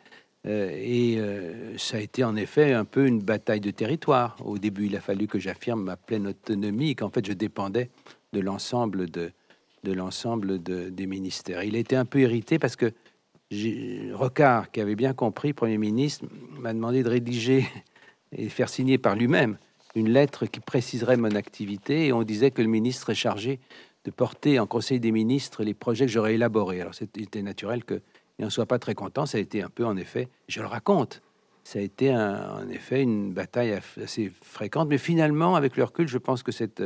Euh, 0.46 0.70
et 0.74 1.18
euh, 1.18 1.78
ça 1.78 1.98
a 1.98 2.00
été 2.00 2.24
en 2.24 2.34
effet 2.34 2.72
un 2.72 2.84
peu 2.84 3.06
une 3.06 3.20
bataille 3.20 3.60
de 3.60 3.70
territoire. 3.70 4.36
Au 4.44 4.58
début, 4.58 4.86
il 4.86 4.96
a 4.96 5.00
fallu 5.00 5.28
que 5.28 5.38
j'affirme 5.38 5.84
ma 5.84 5.96
pleine 5.96 6.26
autonomie, 6.28 6.96
qu'en 6.96 7.10
fait 7.10 7.24
je 7.26 7.32
dépendais 7.32 7.90
de 8.32 8.40
l'ensemble 8.40 9.06
de, 9.08 9.30
des 10.88 11.06
ministères. 11.06 11.62
Il 11.62 11.76
était 11.76 11.96
un 11.96 12.04
peu 12.04 12.20
irrité 12.20 12.58
parce 12.58 12.76
que 12.76 12.92
Rocard, 14.12 14.70
qui 14.70 14.80
avait 14.80 14.94
bien 14.94 15.12
compris, 15.12 15.52
Premier 15.52 15.78
ministre, 15.78 16.24
m'a 16.58 16.72
demandé 16.72 17.02
de 17.02 17.08
rédiger 17.08 17.66
et 18.32 18.48
faire 18.48 18.68
signer 18.68 18.98
par 18.98 19.14
lui-même 19.14 19.58
une 19.94 20.08
lettre 20.08 20.46
qui 20.46 20.60
préciserait 20.60 21.16
mon 21.16 21.34
activité. 21.34 22.06
Et 22.06 22.12
on 22.12 22.22
disait 22.22 22.50
que 22.50 22.62
le 22.62 22.68
ministre 22.68 23.10
est 23.10 23.14
chargé 23.14 23.60
de 24.04 24.10
porter 24.10 24.58
en 24.58 24.66
Conseil 24.66 25.00
des 25.00 25.12
ministres 25.12 25.64
les 25.64 25.74
projets 25.74 26.06
que 26.06 26.12
j'aurais 26.12 26.34
élaborés. 26.34 26.80
Alors 26.80 26.94
c'était 26.94 27.42
naturel 27.42 27.84
que 27.84 28.00
n'en 28.38 28.50
soit 28.50 28.66
pas 28.66 28.78
très 28.78 28.94
content. 28.94 29.26
Ça 29.26 29.38
a 29.38 29.40
été 29.40 29.62
un 29.62 29.68
peu, 29.68 29.84
en 29.84 29.96
effet, 29.96 30.28
je 30.48 30.60
le 30.60 30.66
raconte, 30.66 31.22
ça 31.64 31.78
a 31.78 31.82
été 31.82 32.14
en 32.14 32.68
effet 32.68 33.02
une 33.02 33.32
bataille 33.32 33.78
assez 34.02 34.32
fréquente. 34.42 34.88
Mais 34.88 34.98
finalement, 34.98 35.54
avec 35.54 35.76
le 35.76 35.84
recul, 35.84 36.08
je 36.08 36.18
pense 36.18 36.42
que 36.42 36.52
cette, 36.52 36.82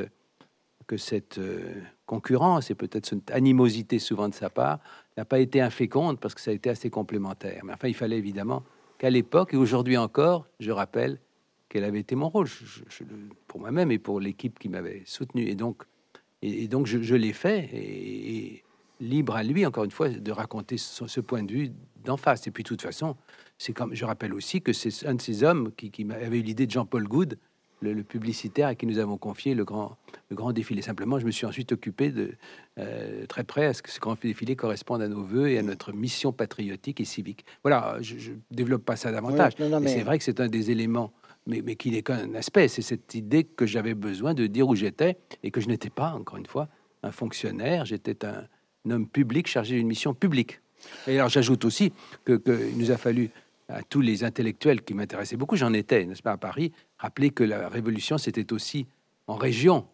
que 0.87 0.97
cette 0.97 1.39
euh, 1.39 1.83
concurrence 2.05 2.71
et 2.71 2.75
peut-être 2.75 3.07
cette 3.07 3.31
animosité 3.31 3.99
souvent 3.99 4.29
de 4.29 4.35
sa 4.35 4.51
part 4.51 4.81
n'a 5.17 5.25
pas 5.25 5.39
été 5.39 5.61
inféconde 5.61 6.21
parce 6.21 6.35
que 6.35 6.41
ça 6.41 6.51
a 6.51 6.55
été 6.55 6.71
assez 6.71 6.91
complémentaire. 6.91 7.63
Mais 7.65 7.73
enfin, 7.73 7.89
il 7.89 7.95
fallait 7.95 8.19
évidemment 8.19 8.63
qu'à 8.99 9.11
l'époque 9.11 9.55
et 9.55 9.57
aujourd'hui 9.57 9.97
encore, 9.97 10.47
je 10.61 10.71
rappelle 10.71 11.19
quel 11.69 11.85
avait 11.85 12.01
été 12.01 12.15
mon 12.15 12.29
rôle 12.29 12.49
pour 13.49 13.61
moi-même 13.61 13.91
et 13.91 13.99
pour 13.99 14.21
l'équipe 14.21 14.59
qui 14.59 14.69
m'avait 14.69 15.03
soutenu. 15.05 15.49
Et 15.49 15.55
donc, 15.55 15.85
et, 16.43 16.69
donc 16.69 16.87
je, 16.87 17.15
l'ai 17.15 17.33
fait. 17.33 17.69
et, 17.73 18.63
libre 19.01 19.37
à 19.37 19.43
lui, 19.43 19.67
encore 19.67 19.85
une 19.85 19.91
fois, 19.91 20.09
de 20.09 20.33
raconter 20.33 20.77
ce, 20.79 21.21
point 21.21 21.43
de 21.43 21.53
vue 21.53 21.73
d'en 22.05 22.17
face. 22.17 22.47
Et 22.47 22.51
puis, 22.51 22.63
de 22.63 22.69
toute 22.69 22.83
façon, 22.83 23.17
c'est 23.59 23.73
comme 23.73 23.95
je 23.95 24.05
rappelle 24.05 24.35
aussi 24.35 24.63
que 24.63 24.73
c'est 24.73 25.07
un 25.07 25.15
de 25.15 25.21
ces 25.21 25.43
hommes 25.43 25.73
qui, 25.77 25.91
qui 25.91 26.07
avait 26.11 26.39
eu 26.39 26.43
l'idée 26.43 26.67
de 26.67 26.71
Jean-Paul 26.71 27.07
Goud, 27.07 27.39
le, 27.81 28.03
publicitaire 28.03 28.69
à 28.69 28.75
qui 28.75 28.87
nous 28.87 28.99
avons 28.99 29.19
confié 29.19 29.55
le 29.55 29.65
grand, 29.65 29.97
le 30.31 30.37
grand 30.37 30.53
défilé. 30.53 30.83
Simplement, 30.83 31.19
je 31.19 31.27
me 31.27 31.31
suis 31.31 31.47
ensuite 31.47 31.73
occupé 31.73 32.11
de 32.11 32.33
euh, 32.79 33.27
très 33.27 33.45
près 33.45 33.67
à 33.67 33.75
ce 33.75 33.83
que 33.83 33.91
ce 33.91 34.01
grand 34.01 34.19
défilé 34.21 34.57
corresponde 34.57 35.03
à 35.03 35.09
nos 35.09 35.23
voeux 35.23 35.49
et 35.49 35.59
à 35.59 35.63
notre 35.63 35.93
mission 35.93 36.33
patriotique 36.33 37.01
et 37.01 37.05
civique. 37.05 37.45
Voilà, 37.63 37.99
je, 38.01 38.33
ne 38.33 38.37
développe 38.51 38.85
pas 38.85 38.97
ça 38.97 39.13
davantage. 39.13 39.55
mais... 39.59 39.89
C'est 39.89 40.03
vrai 40.03 40.19
que 40.19 40.25
c'est 40.25 40.41
un 40.41 40.49
des 40.49 40.71
éléments 40.71 41.13
mais, 41.47 41.63
mais 41.65 41.77
qui 41.77 41.91
n'est 41.91 42.03
qu'un 42.03 42.35
aspect. 42.35 42.69
C'est 42.69 42.83
cette 42.83 43.15
idée 43.15 43.45
que 43.45 43.67
j'avais 43.67 43.95
besoin 43.95 44.35
de 44.35 44.47
dire 44.47 44.69
où 44.69 44.75
j'étais 44.75 45.17
et 45.43 45.51
que 45.51 45.61
je 45.61 45.69
n'étais 45.69 45.91
pas, 45.91 46.11
encore 46.11 46.39
une 46.39 46.47
fois, 46.47 46.69
un 47.03 47.13
fonctionnaire. 47.13 47.85
J'étais 47.85 48.25
un, 48.25 48.47
homme 48.89 49.09
public 49.09 49.49
chargé 49.49 49.77
d'une 49.77 49.89
mission 49.89 50.15
publique. 50.15 50.61
Et 51.09 51.19
alors 51.19 51.29
j'ajoute 51.29 51.65
aussi 51.65 51.93
qu'il 52.25 52.39
que 52.39 52.71
nous 52.77 52.93
a 52.93 52.97
fallu 52.97 53.31
à 53.69 53.83
tous 53.83 54.01
les 54.01 54.23
intellectuels 54.23 54.83
qui 54.83 54.95
m'intéressaient 54.95 55.37
beaucoup, 55.37 55.57
j'en 55.57 55.73
étais, 55.73 56.05
n'est-ce 56.05 56.23
pas, 56.23 56.33
à 56.33 56.37
Paris, 56.37 56.73
rappeler 56.99 57.31
que 57.31 57.45
la 57.45 57.69
révolution, 57.69 58.19
c'était 58.19 58.53
aussi 58.53 58.87
en 59.27 59.37
région. 59.37 59.87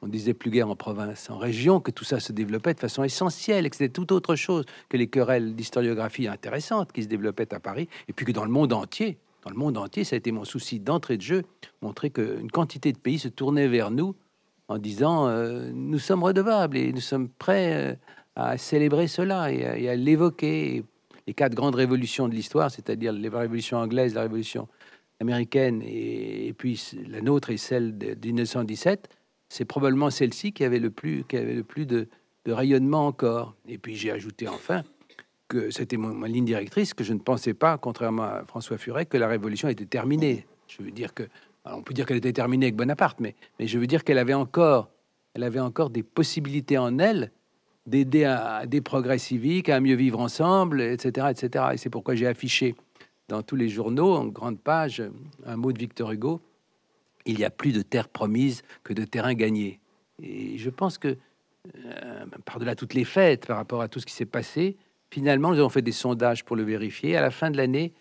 On 0.00 0.06
disait 0.06 0.34
plus 0.34 0.50
guère 0.50 0.68
en 0.68 0.76
province, 0.76 1.28
en 1.28 1.38
région, 1.38 1.80
que 1.80 1.90
tout 1.90 2.04
ça 2.04 2.20
se 2.20 2.32
développait 2.32 2.74
de 2.74 2.80
façon 2.80 3.02
essentielle 3.02 3.66
et 3.66 3.70
que 3.70 3.76
c'était 3.76 3.92
tout 3.92 4.12
autre 4.12 4.36
chose 4.36 4.64
que 4.88 4.96
les 4.96 5.08
querelles 5.08 5.54
d'historiographie 5.56 6.28
intéressantes 6.28 6.92
qui 6.92 7.02
se 7.02 7.08
développaient 7.08 7.52
à 7.52 7.58
Paris, 7.60 7.88
et 8.06 8.12
puis 8.12 8.24
que 8.24 8.32
dans 8.32 8.44
le 8.44 8.50
monde 8.50 8.72
entier, 8.72 9.18
dans 9.44 9.50
le 9.50 9.56
monde 9.56 9.76
entier, 9.76 10.04
ça 10.04 10.14
a 10.14 10.18
été 10.18 10.30
mon 10.30 10.44
souci 10.44 10.78
d'entrée 10.78 11.16
de 11.16 11.22
jeu, 11.22 11.42
montrer 11.82 12.10
qu'une 12.10 12.50
quantité 12.50 12.92
de 12.92 12.98
pays 12.98 13.18
se 13.18 13.28
tournaient 13.28 13.68
vers 13.68 13.90
nous 13.90 14.14
en 14.68 14.78
disant 14.78 15.26
euh, 15.26 15.70
nous 15.72 15.98
sommes 15.98 16.22
redevables 16.22 16.76
et 16.76 16.92
nous 16.92 17.00
sommes 17.00 17.28
prêts 17.28 17.92
euh, 17.92 17.94
à 18.36 18.58
célébrer 18.58 19.08
cela 19.08 19.50
et 19.50 19.88
à, 19.88 19.96
l'évoquer. 19.96 20.84
Les 21.26 21.34
quatre 21.34 21.54
grandes 21.54 21.74
révolutions 21.74 22.26
de 22.26 22.34
l'histoire, 22.34 22.70
c'est-à-dire 22.70 23.12
la 23.12 23.38
révolution 23.38 23.76
anglaise, 23.76 24.14
la 24.14 24.22
révolution 24.22 24.66
américaine 25.20 25.82
et, 25.84 26.54
puis 26.56 26.92
la 27.08 27.20
nôtre 27.20 27.50
et 27.50 27.56
celle 27.56 27.96
de, 27.98 28.14
1917, 28.26 29.08
c'est 29.48 29.64
probablement 29.64 30.10
celle-ci 30.10 30.52
qui 30.52 30.64
avait 30.64 30.78
le 30.78 30.90
plus, 30.90 31.24
qui 31.24 31.36
avait 31.36 31.54
le 31.54 31.64
plus 31.64 31.86
de, 31.86 32.08
rayonnement 32.46 33.06
encore. 33.06 33.54
Et 33.68 33.76
puis 33.76 33.94
j'ai 33.94 34.10
ajouté 34.10 34.48
enfin 34.48 34.82
que 35.48 35.70
c'était 35.70 35.98
ma 35.98 36.28
ligne 36.28 36.46
directrice, 36.46 36.94
que 36.94 37.04
je 37.04 37.12
ne 37.12 37.18
pensais 37.18 37.52
pas, 37.52 37.76
contrairement 37.76 38.22
à 38.22 38.44
François 38.46 38.78
Furet, 38.78 39.04
que 39.04 39.18
la 39.18 39.28
révolution 39.28 39.68
était 39.68 39.84
terminée. 39.84 40.46
Je 40.66 40.82
veux 40.82 40.90
dire 40.90 41.12
que, 41.12 41.24
on 41.66 41.82
peut 41.82 41.92
dire 41.92 42.06
qu'elle 42.06 42.16
était 42.16 42.32
terminée 42.32 42.66
avec 42.66 42.76
Bonaparte, 42.76 43.20
mais, 43.20 43.34
je 43.60 43.78
veux 43.78 43.86
dire 43.86 44.02
qu'elle 44.02 44.16
avait 44.16 44.32
encore, 44.32 44.88
elle 45.34 45.42
avait 45.42 45.60
encore 45.60 45.90
des 45.90 46.02
possibilités 46.02 46.78
en 46.78 46.98
elle 46.98 47.30
d'aider 47.86 48.24
à, 48.24 48.64
des 48.66 48.80
progrès 48.80 49.18
civiques, 49.18 49.68
à 49.68 49.80
mieux 49.80 49.94
vivre 49.94 50.20
ensemble, 50.20 50.80
etc. 50.80 51.28
etc. 51.30 51.64
Et 51.72 51.76
c'est 51.76 51.90
pourquoi 51.90 52.14
j'ai 52.14 52.26
affiché 52.26 52.74
dans 53.28 53.42
tous 53.42 53.56
les 53.56 53.68
journaux, 53.68 54.14
en 54.14 54.26
grande 54.26 54.58
page, 54.58 55.02
un 55.46 55.56
mot 55.56 55.72
de 55.72 55.78
Victor 55.78 56.10
Hugo, 56.12 56.40
il 57.26 57.38
y 57.38 57.44
a 57.44 57.50
plus 57.50 57.72
de 57.72 57.82
terre 57.82 58.08
promise 58.08 58.62
que 58.82 58.94
de 58.94 59.04
terrain 59.04 59.34
gagné. 59.34 59.80
Et 60.22 60.56
je 60.56 60.70
pense 60.70 60.98
que, 60.98 61.16
euh, 61.76 62.24
par-delà 62.44 62.74
toutes 62.74 62.94
les 62.94 63.04
fêtes, 63.04 63.46
par 63.46 63.58
rapport 63.58 63.82
à 63.82 63.88
tout 63.88 64.00
ce 64.00 64.06
qui 64.06 64.14
s'est 64.14 64.24
passé, 64.24 64.76
finalement, 65.10 65.50
nous 65.50 65.58
avons 65.58 65.68
fait 65.68 65.82
des 65.82 65.92
sondages 65.92 66.44
pour 66.44 66.56
le 66.56 66.62
vérifier. 66.62 67.16
À 67.16 67.20
la 67.20 67.30
fin 67.30 67.50
de 67.50 67.58
l'année, 67.58 67.92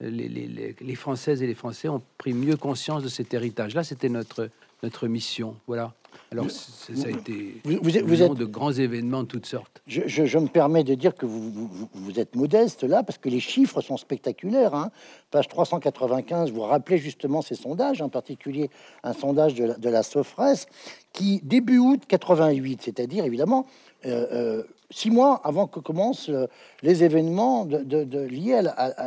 les, 0.00 0.28
les, 0.28 0.76
les, 0.78 0.94
Françaises 0.94 1.42
et 1.42 1.46
les 1.46 1.54
Français 1.54 1.88
ont 1.88 2.02
pris 2.18 2.32
mieux 2.32 2.56
conscience 2.56 3.02
de 3.02 3.08
cet 3.08 3.34
héritage-là. 3.34 3.82
C'était 3.82 4.08
notre, 4.08 4.50
notre 4.82 5.08
mission. 5.08 5.56
Voilà. 5.66 5.94
Alors, 6.32 6.50
ça 6.50 6.92
a 7.06 7.10
été 7.10 7.60
vous, 7.64 7.96
êtes, 7.96 8.34
de 8.34 8.44
grands 8.44 8.72
événements 8.72 9.22
de 9.22 9.28
toutes 9.28 9.46
sortes. 9.46 9.80
Je, 9.86 10.38
me 10.38 10.48
permets 10.48 10.82
de 10.82 10.94
dire 10.94 11.14
que 11.14 11.24
vous, 11.24 11.68
vous, 11.92 12.20
êtes 12.20 12.34
modeste 12.34 12.82
là, 12.82 13.02
parce 13.02 13.18
que 13.18 13.28
les 13.28 13.38
chiffres 13.40 13.80
sont 13.80 13.96
spectaculaires. 13.96 14.74
Hein. 14.74 14.90
Page 15.30 15.46
395, 15.48 16.50
vous 16.50 16.62
rappelez 16.62 16.98
justement 16.98 17.42
ces 17.42 17.54
sondages, 17.54 18.02
en 18.02 18.08
particulier 18.08 18.70
un 19.04 19.12
sondage 19.12 19.54
de 19.54 19.64
la, 19.66 19.74
de 19.74 19.88
la 19.88 20.02
Sofres, 20.02 20.66
qui, 21.12 21.40
début 21.44 21.78
août 21.78 22.02
88, 22.08 22.82
c'est-à-dire 22.82 23.24
évidemment 23.24 23.66
euh, 24.06 24.26
euh, 24.30 24.62
six 24.90 25.10
mois 25.10 25.40
avant 25.42 25.66
que 25.66 25.80
commencent 25.80 26.28
euh, 26.28 26.46
les 26.82 27.02
événements 27.02 27.64
de, 27.64 28.20
liés 28.20 28.60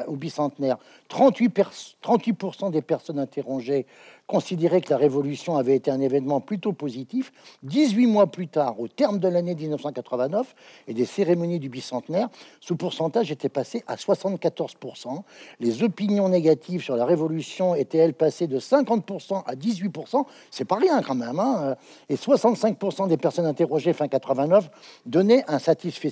au 0.07 0.15
bicentenaire, 0.15 0.77
38, 1.07 1.53
38 2.01 2.71
des 2.71 2.81
personnes 2.81 3.19
interrogées 3.19 3.85
considérait 4.29 4.81
que 4.81 4.91
la 4.91 4.97
Révolution 4.97 5.57
avait 5.57 5.75
été 5.75 5.89
un 5.89 6.01
événement 6.01 6.41
plutôt 6.41 6.73
positif. 6.73 7.31
18 7.63 8.07
mois 8.07 8.27
plus 8.27 8.47
tard, 8.47 8.79
au 8.79 8.87
terme 8.87 9.19
de 9.19 9.27
l'année 9.27 9.55
1989 9.55 10.55
et 10.87 10.93
des 10.93 11.05
cérémonies 11.05 11.59
du 11.59 11.69
bicentenaire, 11.69 12.29
ce 12.59 12.73
pourcentage 12.73 13.31
était 13.31 13.49
passé 13.49 13.83
à 13.87 13.95
74%. 13.95 15.21
Les 15.59 15.83
opinions 15.83 16.29
négatives 16.29 16.83
sur 16.83 16.95
la 16.95 17.05
Révolution 17.05 17.75
étaient, 17.75 17.97
elles, 17.97 18.13
passées 18.13 18.47
de 18.47 18.59
50% 18.59 19.43
à 19.45 19.55
18%. 19.55 20.25
C'est 20.51 20.65
pas 20.65 20.75
rien 20.75 21.01
quand 21.01 21.15
même. 21.15 21.39
Hein 21.39 21.75
et 22.09 22.15
65% 22.15 23.07
des 23.07 23.17
personnes 23.17 23.45
interrogées 23.45 23.93
fin 23.93 24.07
89 24.07 24.69
donnaient 25.05 25.43
un 25.47 25.59
satisfait 25.59 26.09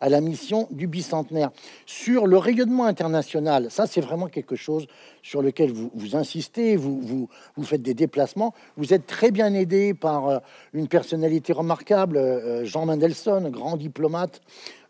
à 0.00 0.08
la 0.08 0.20
mission 0.20 0.68
du 0.70 0.86
bicentenaire. 0.86 1.50
Sur 1.86 2.26
le 2.26 2.36
rayonnement 2.36 2.84
international, 2.84 3.70
ça 3.70 3.86
c'est 3.86 4.00
vraiment 4.00 4.26
quelque 4.26 4.56
chose 4.56 4.86
sur 5.22 5.42
lequel 5.42 5.72
vous, 5.72 5.90
vous 5.94 6.16
insistez, 6.16 6.76
vous, 6.76 7.00
vous, 7.00 7.28
vous, 7.56 7.64
faites 7.64 7.82
des 7.82 7.94
déplacements. 7.94 8.54
Vous 8.76 8.94
êtes 8.94 9.06
très 9.06 9.30
bien 9.30 9.52
aidé 9.54 9.94
par 9.94 10.28
euh, 10.28 10.38
une 10.72 10.88
personnalité 10.88 11.52
remarquable, 11.52 12.16
euh, 12.16 12.64
Jean 12.64 12.86
Mendelssohn, 12.86 13.50
grand 13.50 13.76
diplomate, 13.76 14.40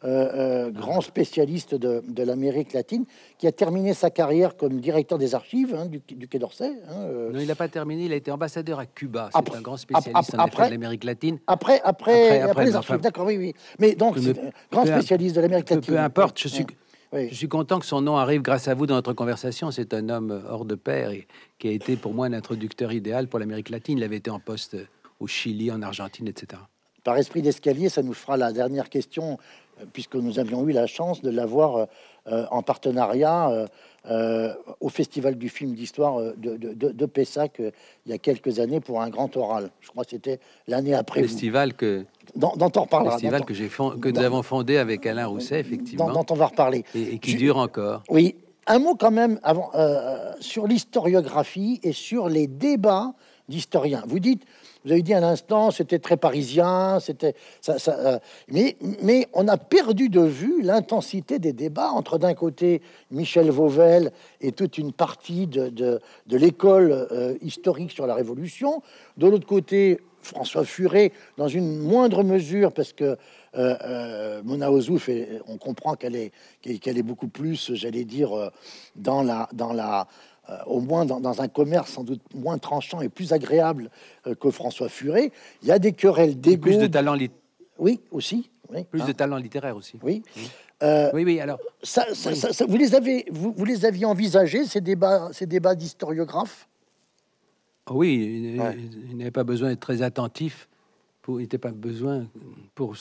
euh, 0.05 0.71
grand 0.71 1.01
spécialiste 1.01 1.75
de, 1.75 2.03
de 2.07 2.23
l'Amérique 2.23 2.73
latine, 2.73 3.05
qui 3.39 3.47
a 3.47 3.53
terminé 3.53 3.93
sa 3.93 4.11
carrière 4.11 4.57
comme 4.57 4.81
directeur 4.81 5.19
des 5.19 5.35
archives 5.35 5.75
hein, 5.75 5.87
du, 5.87 6.01
Quai 6.01 6.39
d'Orsay. 6.39 6.73
Hein, 6.89 7.07
non, 7.33 7.39
il 7.39 7.47
n'a 7.47 7.55
pas 7.55 7.69
terminé, 7.69 8.05
il 8.05 8.13
a 8.13 8.17
été 8.17 8.31
ambassadeur 8.31 8.79
à 8.79 8.87
Cuba. 8.87 9.29
C'est 9.33 9.57
un 9.57 9.61
grand 9.61 9.77
spécialiste 9.77 10.35
après, 10.39 10.67
de 10.67 10.73
l'Amérique 10.73 11.05
latine. 11.05 11.39
Après, 11.47 11.81
après, 11.85 12.41
après, 12.41 12.65
les 12.65 12.77
archives, 12.77 13.01
d'accord, 13.01 13.27
oui, 13.27 13.37
oui. 13.37 13.55
Mais 13.79 13.95
donc, 13.95 14.17
grand 14.71 14.87
spécialiste 14.87 15.37
de 15.37 15.41
l'Amérique 15.43 15.71
latine. 15.71 15.95
Peu 15.95 16.01
importe, 16.01 16.39
je 16.41 16.49
suis... 16.49 16.67
Je 17.13 17.35
suis 17.35 17.49
content 17.49 17.81
que 17.81 17.87
son 17.87 18.03
nom 18.03 18.17
arrive 18.17 18.41
grâce 18.41 18.69
à 18.69 18.75
vous 18.75 18.87
dans 18.87 18.95
notre 18.95 19.13
conversation. 19.15 19.71
C'est 19.73 19.95
un 19.95 20.09
homme 20.09 20.45
hors 20.49 20.65
de 20.65 20.77
pair 20.77 21.11
et 21.11 21.27
qui 21.59 21.69
a 21.69 21.73
été 21.73 21.97
pour 21.97 22.15
moi 22.15 22.27
un 22.27 22.33
introducteur 22.33 22.93
idéal 22.93 23.27
pour 23.27 23.41
l'Amérique 23.41 23.71
latine. 23.71 23.99
Il 23.99 24.05
avait 24.05 24.17
été 24.17 24.31
en 24.31 24.39
poste 24.39 24.77
au 25.19 25.27
Chili, 25.27 25.71
en 25.73 25.83
Argentine, 25.83 26.29
etc. 26.29 26.63
par 27.05 27.17
esprit 27.17 27.43
d'escalier, 27.43 27.89
ça 27.89 28.03
nous 28.03 28.15
fera 28.15 28.37
la 28.37 28.53
dernière 28.53 28.89
question, 28.89 29.39
euh, 29.81 29.85
puisque 29.93 30.15
nous 30.17 30.39
avions 30.39 30.67
eu 30.69 30.73
la 30.73 30.87
chance 30.87 31.23
de 31.23 31.31
l'avoir 31.31 31.77
euh, 31.77 31.87
en 32.27 32.63
partenariat 32.63 33.67
au 34.81 34.89
Festival 34.89 35.37
du 35.37 35.49
film 35.49 35.75
d'histoire 35.75 36.21
de, 36.37 36.57
de, 36.57 37.07
Pessac 37.07 37.61
il 38.07 38.11
y 38.11 38.15
a 38.15 38.19
quelques 38.19 38.59
années 38.59 38.81
pour 38.81 39.03
un 39.03 39.11
grand 39.11 39.37
oral. 39.37 39.71
Je 39.81 39.89
crois 39.89 40.05
que 40.05 40.11
c'était 40.11 40.41
l'année 40.67 40.95
après. 40.95 41.23
Festival 41.23 41.75
que 41.75 42.05
dont, 42.35 42.53
on 42.59 42.81
reparlera. 42.81 43.13
Festival 43.13 43.45
que, 43.45 44.11
nous 44.11 44.21
avons 44.21 44.43
fondé 44.43 44.77
avec 44.77 45.07
Alain 45.07 45.27
Rousset, 45.27 45.61
effectivement. 45.61 46.13
Dont, 46.13 46.27
on 46.31 46.35
va 46.35 46.47
reparler. 46.47 46.85
Et, 46.95 47.19
qui 47.19 47.35
dure 47.35 47.57
encore. 47.57 48.03
Oui. 48.09 48.37
Un 48.67 48.79
mot 48.79 48.95
quand 48.95 49.11
même 49.11 49.41
avant, 49.43 49.71
sur 50.41 50.67
l'historiographie 50.67 51.81
et 51.83 51.93
sur 51.93 52.29
les 52.29 52.47
débats 52.47 53.15
d'historiens. 53.51 54.03
Vous 54.07 54.21
dites, 54.21 54.45
vous 54.85 54.93
avez 54.93 55.03
dit 55.03 55.13
un 55.13 55.23
instant, 55.23 55.71
c'était 55.71 55.99
très 55.99 56.17
parisien, 56.17 57.01
c'était 57.01 57.35
ça, 57.61 57.77
euh, 57.89 58.19
mais, 58.49 58.77
mais 59.03 59.29
on 59.35 59.47
a 59.47 59.59
perdu 59.59 60.09
de 60.09 60.23
vue 60.23 60.63
l'intensité 60.63 61.39
des 61.39 61.53
débats 61.53 61.91
entre 61.91 62.17
d'un 62.17 62.33
côté 62.33 62.81
Michel 63.11 63.51
Vauvel 63.51 64.11
et 64.41 64.53
toute 64.53 64.79
une 64.79 64.93
partie 64.93 65.47
de, 65.47 65.69
de, 65.69 66.01
l'école 66.37 66.93
euh, 66.93 67.35
historique 67.43 67.91
sur 67.91 68.07
la 68.07 68.15
Révolution, 68.15 68.83
de 69.19 69.27
l'autre 69.27 69.47
côté 69.47 70.01
François 70.23 70.65
Furet, 70.65 71.13
dans 71.37 71.49
une 71.49 71.79
moindre 71.79 72.23
mesure, 72.23 72.73
parce 72.73 72.93
que 72.93 73.17
euh, 73.57 74.43
Mona 74.45 74.71
Ozouf, 74.71 75.11
on 75.47 75.57
comprend 75.57 75.95
qu'elle 75.95 76.15
est, 76.15 76.33
qu'elle 76.79 76.99
est 76.99 77.03
beaucoup 77.03 77.29
plus, 77.29 77.75
j'allais 77.75 78.05
dire, 78.05 78.51
dans 78.97 79.23
la, 79.23 79.49
dans 79.53 79.73
la, 79.73 80.07
au 80.67 80.81
moins 80.81 81.05
dans, 81.05 81.41
un 81.41 81.49
commerce 81.49 81.93
sans 81.93 82.05
doute 82.05 82.23
moins 82.35 82.59
tranchant 82.59 83.01
et 83.01 83.09
plus 83.09 83.33
agréable 83.33 83.91
euh, 84.27 84.35
que 84.35 84.51
François 84.51 84.89
Furet. 84.89 85.33
Il 85.63 85.69
y 85.69 85.73
a 85.73 85.79
des 85.79 85.93
querelles 85.93 86.41
d'ego. 86.41 86.63
Plus 86.63 86.79
de 86.79 86.87
talent 86.87 87.17
Oui, 87.79 88.01
aussi. 88.11 88.51
plus 88.91 89.01
de 89.01 89.11
hein. 89.11 89.13
talent 89.13 89.37
littéraire 89.37 89.77
aussi. 89.77 89.99
Oui. 90.03 90.23
Euh, 90.83 91.11
oui, 91.13 91.25
oui, 91.25 91.41
alors. 91.41 91.59
Ça, 91.83 92.07
vous, 92.67 92.77
les 92.77 92.95
avez, 92.95 93.27
vous, 93.31 93.53
vous, 93.57 93.65
les 93.65 93.85
aviez 93.85 94.07
envisagés, 94.07 94.65
ces 94.65 94.81
débats, 94.81 95.29
ces 95.33 95.47
débats 95.47 95.75
d'historiographes? 95.75 96.69
Oui, 97.91 98.55
il, 99.11 99.17
n'avait 99.17 99.31
pas 99.31 99.45
besoin 99.45 99.71
d'être 99.71 99.81
très 99.81 100.03
attentif. 100.03 100.69
Pour, 101.23 101.41
il 101.41 101.45
n'était 101.45 101.59
pas 101.59 101.73
besoin 101.73 102.27
pour 102.75 102.95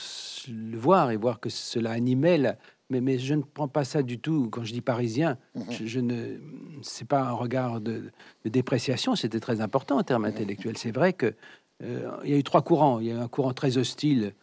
le 0.48 0.76
voir 0.76 1.10
et 1.10 1.16
voir 1.16 1.40
que 1.40 1.48
cela 1.48 1.92
animait 1.92 2.36
la, 2.36 2.56
mais, 2.90 3.00
mais, 3.00 3.18
je 3.18 3.34
ne 3.34 3.42
prends 3.42 3.68
pas 3.68 3.84
ça 3.84 4.02
du 4.02 4.18
tout. 4.18 4.48
Quand 4.50 4.64
je 4.64 4.72
dis 4.72 4.80
parisien, 4.80 5.38
mhm. 5.54 5.64
je, 5.84 6.00
ne, 6.00 6.36
c'est 6.82 7.06
pas 7.06 7.22
un 7.22 7.32
regard 7.32 7.80
de, 7.80 8.10
dépréciation. 8.44 9.14
C'était 9.16 9.40
très 9.40 9.60
important 9.60 9.98
en 9.98 10.02
termes 10.02 10.24
intellectuels. 10.24 10.76
C'est 10.76 10.92
vrai 10.92 11.12
que 11.12 11.34
euh, 11.82 12.10
il 12.24 12.30
y 12.30 12.34
a 12.34 12.36
eu 12.36 12.42
trois 12.42 12.62
courants. 12.62 13.00
Il 13.00 13.06
y 13.06 13.10
a 13.10 13.14
eu 13.14 13.18
un 13.18 13.28
courant 13.28 13.52
très 13.52 13.78
hostile 13.78 14.34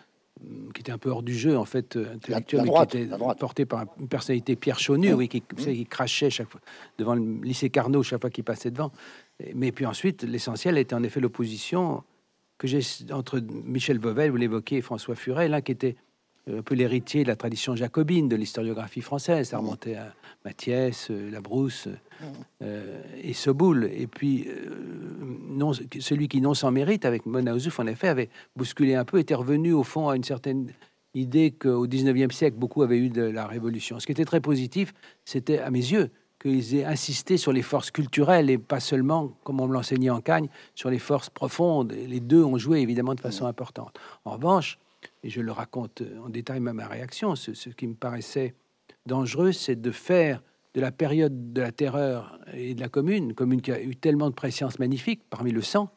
hum, 0.41 0.71
qui 0.73 0.81
était 0.81 0.91
un 0.91 0.97
peu 0.97 1.09
hors 1.09 1.23
du 1.23 1.35
jeu 1.35 1.57
en 1.57 1.65
fait 1.65 1.95
euh, 1.95 2.15
intellectuel, 2.15 2.63
qui 2.63 2.97
était 2.97 3.17
porté 3.37 3.65
par 3.65 3.85
une 3.99 4.07
personnalité 4.07 4.55
Pierre 4.55 4.79
Chaunu, 4.79 5.13
oui, 5.13 5.27
qui, 5.27 5.41
qui, 5.41 5.85
crachait 5.85 6.29
chaque 6.29 6.49
fois 6.49 6.61
devant 6.97 7.15
le 7.15 7.41
lycée 7.43 7.69
Carnot 7.69 8.03
chaque 8.03 8.21
fois 8.21 8.29
qu'il 8.29 8.43
passait 8.43 8.71
devant. 8.71 8.91
Mais 9.53 9.71
puis 9.71 9.85
ensuite, 9.85 10.23
l'essentiel 10.23 10.77
était 10.77 10.95
en 10.95 11.03
effet 11.03 11.19
l'opposition 11.19 12.03
que 12.57 12.67
j'ai 12.67 12.79
entre 13.11 13.39
Michel 13.39 13.99
Vauvel, 13.99 14.31
vous 14.31 14.37
l'évoquez, 14.37 14.77
et 14.77 14.81
François 14.81 15.15
Furet, 15.15 15.47
l'un 15.47 15.61
qui 15.61 15.71
était 15.71 15.95
un 16.47 16.61
peu 16.61 16.75
l'héritier 16.75 17.23
de 17.23 17.27
la 17.27 17.35
tradition 17.35 17.75
jacobine 17.75 18.27
de 18.27 18.35
l'historiographie 18.35 19.01
française. 19.01 19.49
Ça 19.49 19.57
remontait 19.57 19.95
à 19.95 20.13
Mathias, 20.45 21.09
euh, 21.11 21.29
Labrousse 21.29 21.89
euh, 22.61 23.01
et 23.21 23.33
Soboul. 23.33 23.89
Et 23.93 24.07
puis, 24.07 24.47
euh, 24.47 24.69
non, 25.49 25.73
celui 25.73 26.27
qui, 26.27 26.41
non 26.41 26.53
sans 26.53 26.71
mérite, 26.71 27.05
avec 27.05 27.25
Mona 27.25 27.53
Ozouf, 27.53 27.79
en 27.79 27.87
effet, 27.87 28.07
avait 28.07 28.29
bousculé 28.55 28.95
un 28.95 29.05
peu, 29.05 29.19
était 29.19 29.35
revenu 29.35 29.73
au 29.73 29.83
fond 29.83 30.09
à 30.09 30.15
une 30.15 30.23
certaine 30.23 30.71
idée 31.13 31.51
qu'au 31.51 31.87
19e 31.87 32.31
siècle, 32.31 32.57
beaucoup 32.57 32.83
avaient 32.83 32.97
eu 32.97 33.09
de 33.09 33.23
la 33.23 33.45
Révolution. 33.45 33.99
Ce 33.99 34.05
qui 34.05 34.11
était 34.11 34.25
très 34.25 34.41
positif, 34.41 34.93
c'était, 35.25 35.59
à 35.59 35.69
mes 35.69 35.79
yeux, 35.79 36.11
qu'ils 36.39 36.75
aient 36.75 36.85
insisté 36.85 37.37
sur 37.37 37.51
les 37.51 37.63
forces 37.63 37.91
culturelles 37.91 38.49
et 38.49 38.57
pas 38.57 38.79
seulement, 38.79 39.33
comme 39.43 39.59
on 39.59 39.67
me 39.67 39.73
l'enseignait 39.73 40.11
en 40.11 40.21
Cagne, 40.21 40.47
sur 40.75 40.89
les 40.89 40.99
forces 40.99 41.29
profondes. 41.29 41.91
Les 41.91 42.19
deux 42.19 42.43
ont 42.43 42.57
joué 42.57 42.79
évidemment 42.79 43.15
de 43.15 43.21
façon 43.21 43.47
importante. 43.47 43.99
En 44.23 44.31
revanche, 44.31 44.77
et 45.27 45.29
je 45.29 45.41
le 45.41 45.51
raconte 45.51 46.01
en 46.23 46.29
détail 46.29 46.61
même 46.61 46.77
ma 46.77 46.87
réaction, 46.87 47.35
ce, 47.35 47.51
qui 47.69 47.85
me 47.85 47.95
paraissait 47.95 48.55
dangereux, 49.05 49.51
c'est 49.51 49.75
de 49.75 49.91
faire 49.91 50.41
de 50.73 50.79
la 50.79 50.93
période 50.93 51.51
de 51.51 51.61
la 51.61 51.73
terreur 51.73 52.39
et 52.53 52.73
de 52.73 52.79
la 52.79 52.87
commune, 52.87 53.33
commune 53.33 53.61
qui 53.61 53.73
a 53.73 53.81
eu 53.81 53.97
tellement 53.97 54.29
de 54.29 54.35
préscience 54.35 54.79
magnifique 54.79 55.23
parmi 55.29 55.51
le 55.51 55.61
sang, 55.61 55.89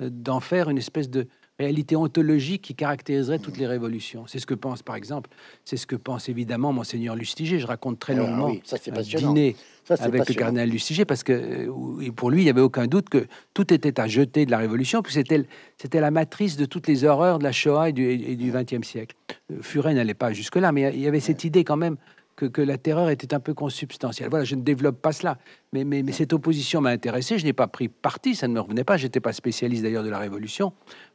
euh, 0.00 0.08
d'en 0.08 0.38
faire 0.38 0.70
une 0.70 0.78
espèce 0.78 1.10
de 1.10 1.26
réalité 1.58 1.96
ontologique 1.96 2.62
qui 2.62 2.74
caractériserait 2.74 3.38
toutes 3.38 3.56
les 3.56 3.66
révolutions. 3.66 4.24
C'est 4.26 4.38
ce 4.38 4.46
que 4.46 4.54
pense, 4.54 4.82
par 4.82 4.96
exemple, 4.96 5.30
c'est 5.64 5.76
ce 5.76 5.86
que 5.86 5.96
pense 5.96 6.28
évidemment 6.28 6.72
Monseigneur 6.72 7.16
Lustiger. 7.16 7.58
Je 7.58 7.66
raconte 7.66 7.98
très 7.98 8.14
ah 8.14 8.18
longuement 8.18 8.52
ça, 8.64 8.76
un 8.86 9.00
dîner 9.00 9.56
avec 9.88 10.28
le 10.28 10.34
cardinal 10.34 10.68
Lustiger, 10.68 11.04
parce 11.04 11.22
que 11.22 11.32
euh, 11.32 12.12
pour 12.12 12.30
lui, 12.30 12.42
il 12.42 12.44
n'y 12.44 12.50
avait 12.50 12.60
aucun 12.60 12.86
doute 12.86 13.08
que 13.08 13.26
tout 13.54 13.72
était 13.72 13.98
à 14.00 14.06
jeter 14.06 14.44
de 14.44 14.50
la 14.50 14.58
Révolution, 14.58 15.00
que 15.02 15.12
c'était, 15.12 15.46
c'était 15.78 16.00
la 16.00 16.10
matrice 16.10 16.56
de 16.56 16.66
toutes 16.66 16.86
les 16.88 17.04
horreurs 17.04 17.38
de 17.38 17.44
la 17.44 17.52
Shoah 17.52 17.88
et 17.88 17.92
du 17.92 18.52
XXe 18.52 18.86
siècle. 18.86 19.16
Euh, 19.52 19.56
Furet 19.62 19.94
n'allait 19.94 20.14
pas 20.14 20.32
jusque-là, 20.32 20.72
mais 20.72 20.92
il 20.94 21.00
y 21.00 21.06
avait 21.06 21.20
cette 21.20 21.44
idée 21.44 21.64
quand 21.64 21.76
même 21.76 21.96
que, 22.36 22.60
la 22.60 22.78
terreur 22.78 23.08
était 23.08 23.34
un 23.34 23.40
peu 23.40 23.54
consubstantielle. 23.54 24.28
Voilà, 24.28 24.44
je 24.44 24.54
ne 24.54 24.62
développe 24.62 25.00
pas 25.00 25.12
cela, 25.12 25.38
mais, 25.72 26.12
cette 26.12 26.32
opposition 26.32 26.80
m'a 26.80 26.90
intéressé. 26.90 27.38
Je 27.38 27.44
n'ai 27.44 27.52
pas 27.52 27.66
pris 27.66 27.88
parti, 27.88 28.34
ça 28.34 28.46
ne 28.46 28.54
me 28.54 28.60
revenait 28.60 28.84
pas. 28.84 28.96
J'étais 28.96 29.20
pas 29.20 29.32
spécialiste 29.32 29.82
d'ailleurs 29.82 30.04
de 30.04 30.10
la 30.10 30.18
Révolution, 30.18 30.72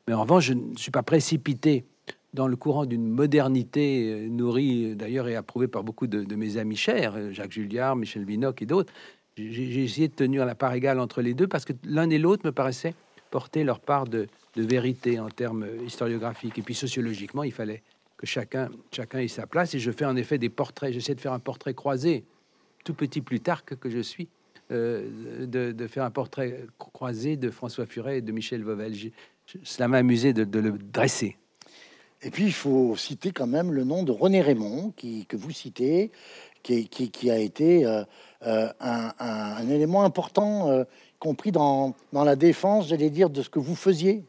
mais 0.07 0.13
en 0.13 0.23
revanche, 0.23 0.45
je 0.45 0.53
ne 0.53 0.75
suis 0.75 0.91
pas 0.91 1.03
précipité 1.03 1.85
dans 2.33 2.47
le 2.47 2.55
courant 2.55 2.85
d'une 2.85 3.09
modernité 3.09 4.09
euh, 4.09 4.29
nourrie 4.29 4.95
d'ailleurs 4.95 5.27
et 5.27 5.35
approuvée 5.35 5.67
par 5.67 5.83
beaucoup 5.83 6.07
de, 6.07 6.35
mes 6.35 6.57
amis 6.57 6.77
chers, 6.77 7.13
euh, 7.15 7.31
Jacques 7.31 7.51
Julliard, 7.51 7.97
Michel 7.97 8.23
Binoc 8.23 8.61
et 8.61 8.65
d'autres. 8.65 8.91
J'ai 9.37 9.83
essayé 9.83 10.07
de 10.07 10.13
tenir 10.13 10.45
la 10.45 10.55
part 10.55 10.73
égale 10.73 10.99
entre 10.99 11.21
les 11.21 11.33
deux 11.33 11.47
parce 11.47 11.65
que 11.65 11.73
l'un 11.83 12.09
et 12.09 12.17
l'autre 12.17 12.45
me 12.45 12.51
paraissaient 12.51 12.95
porter 13.31 13.63
leur 13.63 13.79
part 13.79 14.05
de 14.05 14.27
vérité 14.55 15.19
en 15.19 15.29
termes 15.29 15.65
historiographiques. 15.85 16.57
Et 16.57 16.61
puis 16.61 16.75
sociologiquement, 16.75 17.43
il 17.43 17.53
fallait 17.53 17.81
que 18.21 18.27
chacun, 18.27 18.69
chacun 18.91 19.19
ait 19.19 19.27
sa 19.27 19.47
place. 19.47 19.73
Et 19.73 19.79
je 19.79 19.91
fais 19.91 20.05
en 20.05 20.15
effet 20.15 20.37
des 20.37 20.49
portraits. 20.49 20.93
J'essaie 20.93 21.15
de 21.15 21.19
faire 21.19 21.33
un 21.33 21.39
portrait 21.39 21.73
croisé, 21.73 22.23
tout 22.85 22.93
petit 22.93 23.21
plus 23.21 23.39
tard 23.39 23.65
que, 23.65 23.89
je 23.89 23.99
suis, 23.99 24.27
euh, 24.71 25.45
de, 25.47 25.87
faire 25.87 26.03
un 26.03 26.11
portrait 26.11 26.65
croisé 26.77 27.35
de 27.35 27.49
François 27.49 27.87
Furet 27.87 28.19
et 28.19 28.21
de 28.21 28.31
Michel 28.31 28.63
Vauvel. 28.63 28.93
cela 29.63 29.87
m'a 29.87 29.97
amusé 29.97 30.33
de, 30.33 30.59
le 30.59 30.71
dresser. 30.71 31.37
Et 32.21 32.29
puis, 32.29 32.45
il 32.45 32.53
faut 32.53 32.95
citer 32.95 33.31
quand 33.31 33.47
même 33.47 33.71
le 33.71 33.83
nom 33.83 34.03
de 34.03 34.11
René 34.11 34.41
Raymond, 34.41 34.93
qui, 34.95 35.25
que 35.25 35.35
vous 35.35 35.49
citez, 35.49 36.11
qui, 36.61 37.31
a 37.31 37.39
été 37.39 37.83
euh, 37.87 38.03
euh, 38.43 38.71
un, 38.79 39.67
élément 39.67 40.03
important, 40.03 40.85
compris 41.17 41.51
dans, 41.51 41.95
dans, 42.13 42.23
la 42.23 42.35
défense, 42.35 42.87
j'allais 42.87 43.09
dire, 43.09 43.31
de 43.31 43.41
ce 43.41 43.49
que 43.49 43.57
vous 43.57 43.75
faisiez 43.75 44.23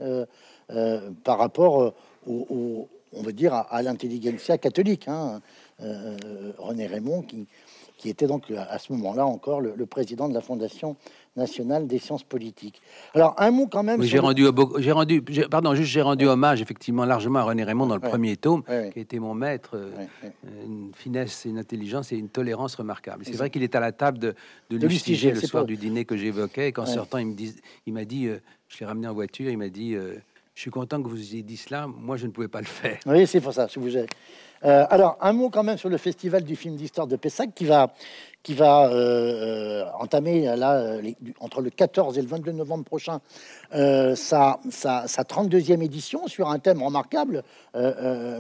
par 1.24 1.38
rapport 1.38 1.92
au, 2.26 2.88
on 3.14 3.22
va 3.22 3.32
dire, 3.32 3.54
à, 3.54 3.82
l'intelligentsia 3.82 4.58
catholique. 4.58 5.08
Hein. 5.08 5.40
Euh, 5.80 6.16
René 6.58 6.86
Raymond, 6.86 7.22
qui, 7.22 7.46
qui, 7.96 8.08
était 8.08 8.26
donc 8.26 8.44
à 8.50 8.78
ce 8.78 8.92
moment-là 8.92 9.26
encore 9.26 9.60
le, 9.60 9.86
président 9.86 10.28
de 10.28 10.34
la 10.34 10.40
Fondation 10.40 10.96
nationale 11.34 11.86
des 11.86 11.98
sciences 11.98 12.22
politiques. 12.22 12.80
Alors 13.14 13.34
un 13.38 13.50
mot 13.50 13.66
quand 13.66 13.82
même. 13.82 14.02
j'ai 14.02 14.18
rendu, 14.18 14.46
j'ai 14.78 14.92
rendu, 14.92 15.22
pardon, 15.50 15.74
juste 15.74 15.90
j'ai 15.90 16.02
rendu 16.02 16.26
hommage 16.26 16.60
effectivement 16.60 17.04
largement 17.04 17.40
à 17.40 17.44
René 17.44 17.64
Raymond 17.64 17.86
dans 17.86 17.94
le 17.94 18.00
premier 18.00 18.36
tome, 18.36 18.62
qui 18.92 19.00
était 19.00 19.18
mon 19.18 19.34
maître, 19.34 19.76
euh, 19.76 19.90
une 20.64 20.92
finesse, 20.94 21.46
une 21.46 21.58
intelligence 21.58 22.12
et 22.12 22.16
une 22.16 22.28
tolérance 22.28 22.76
remarquable. 22.76 23.24
C'est 23.24 23.36
vrai 23.36 23.50
qu'il 23.50 23.62
est 23.62 23.74
à 23.74 23.80
la 23.80 23.92
table 23.92 24.18
de, 24.18 24.34
de, 24.70 24.86
Lustiger 24.86 25.32
le 25.32 25.40
soir 25.40 25.64
du 25.64 25.76
dîner 25.76 26.04
que 26.04 26.16
j'évoquais. 26.16 26.70
Qu'en 26.70 26.86
sortant, 26.86 27.18
il 27.18 27.28
me 27.28 27.34
dit, 27.34 27.54
il 27.86 27.92
m'a 27.92 28.04
dit, 28.04 28.26
euh, 28.26 28.38
je 28.68 28.78
l'ai 28.80 28.86
ramené 28.86 29.08
en 29.08 29.14
voiture, 29.14 29.50
il 29.50 29.58
m'a 29.58 29.68
dit 29.68 29.96
je 30.54 30.60
suis 30.60 30.70
content 30.70 31.02
que 31.02 31.08
vous 31.08 31.34
ayez 31.34 31.42
dit 31.42 31.56
cela. 31.56 31.86
Moi, 31.86 32.16
je 32.16 32.26
ne 32.26 32.30
pouvais 32.30 32.48
pas 32.48 32.60
le 32.60 32.66
faire. 32.66 32.98
Oui, 33.06 33.26
c'est 33.26 33.40
pour 33.40 33.54
ça. 33.54 33.68
Si 33.68 33.78
vous 33.78 33.96
euh, 34.64 34.84
alors, 34.90 35.16
un 35.20 35.32
mot 35.32 35.50
quand 35.50 35.64
même 35.64 35.78
sur 35.78 35.88
le 35.88 35.96
festival 35.96 36.44
du 36.44 36.56
film 36.56 36.76
d'histoire 36.76 37.06
de 37.06 37.16
Pessac 37.16 37.52
qui 37.54 37.64
va, 37.64 37.92
qui 38.44 38.54
va 38.54 38.86
euh, 38.86 38.92
euh, 38.92 39.84
entamer 39.98 40.44
là, 40.56 40.98
entre 41.40 41.62
le 41.62 41.70
14 41.70 42.16
et 42.16 42.22
le 42.22 42.28
22 42.28 42.52
novembre 42.52 42.84
prochain 42.84 43.20
sa, 43.72 44.60
sa, 44.70 45.04
32e 45.04 45.82
édition 45.82 46.28
sur 46.28 46.48
un 46.48 46.58
thème 46.58 46.82
remarquable, 46.82 47.42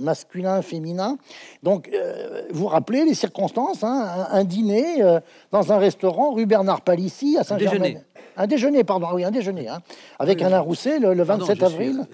masculin, 0.00 0.62
féminin. 0.62 1.16
Donc, 1.62 1.90
vous 2.50 2.66
rappelez 2.66 3.04
les 3.04 3.14
circonstances, 3.14 3.82
hein, 3.82 4.26
un, 4.30 4.44
dîner 4.44 5.02
dans 5.50 5.72
un 5.72 5.78
restaurant 5.78 6.32
rue 6.34 6.46
Bernard 6.46 6.82
Palissy 6.82 7.36
à 7.38 7.44
Saint-Germain. 7.44 7.94
Un 8.36 8.46
déjeuner, 8.46 8.84
pardon, 8.84 9.08
oui, 9.14 9.24
un 9.24 9.30
déjeuner, 9.30 9.68
hein, 9.68 9.80
avec 10.18 10.40
Alain 10.42 10.60
Rousset 10.60 10.98
le, 10.98 11.22
27 11.22 11.62
avril. 11.62 12.06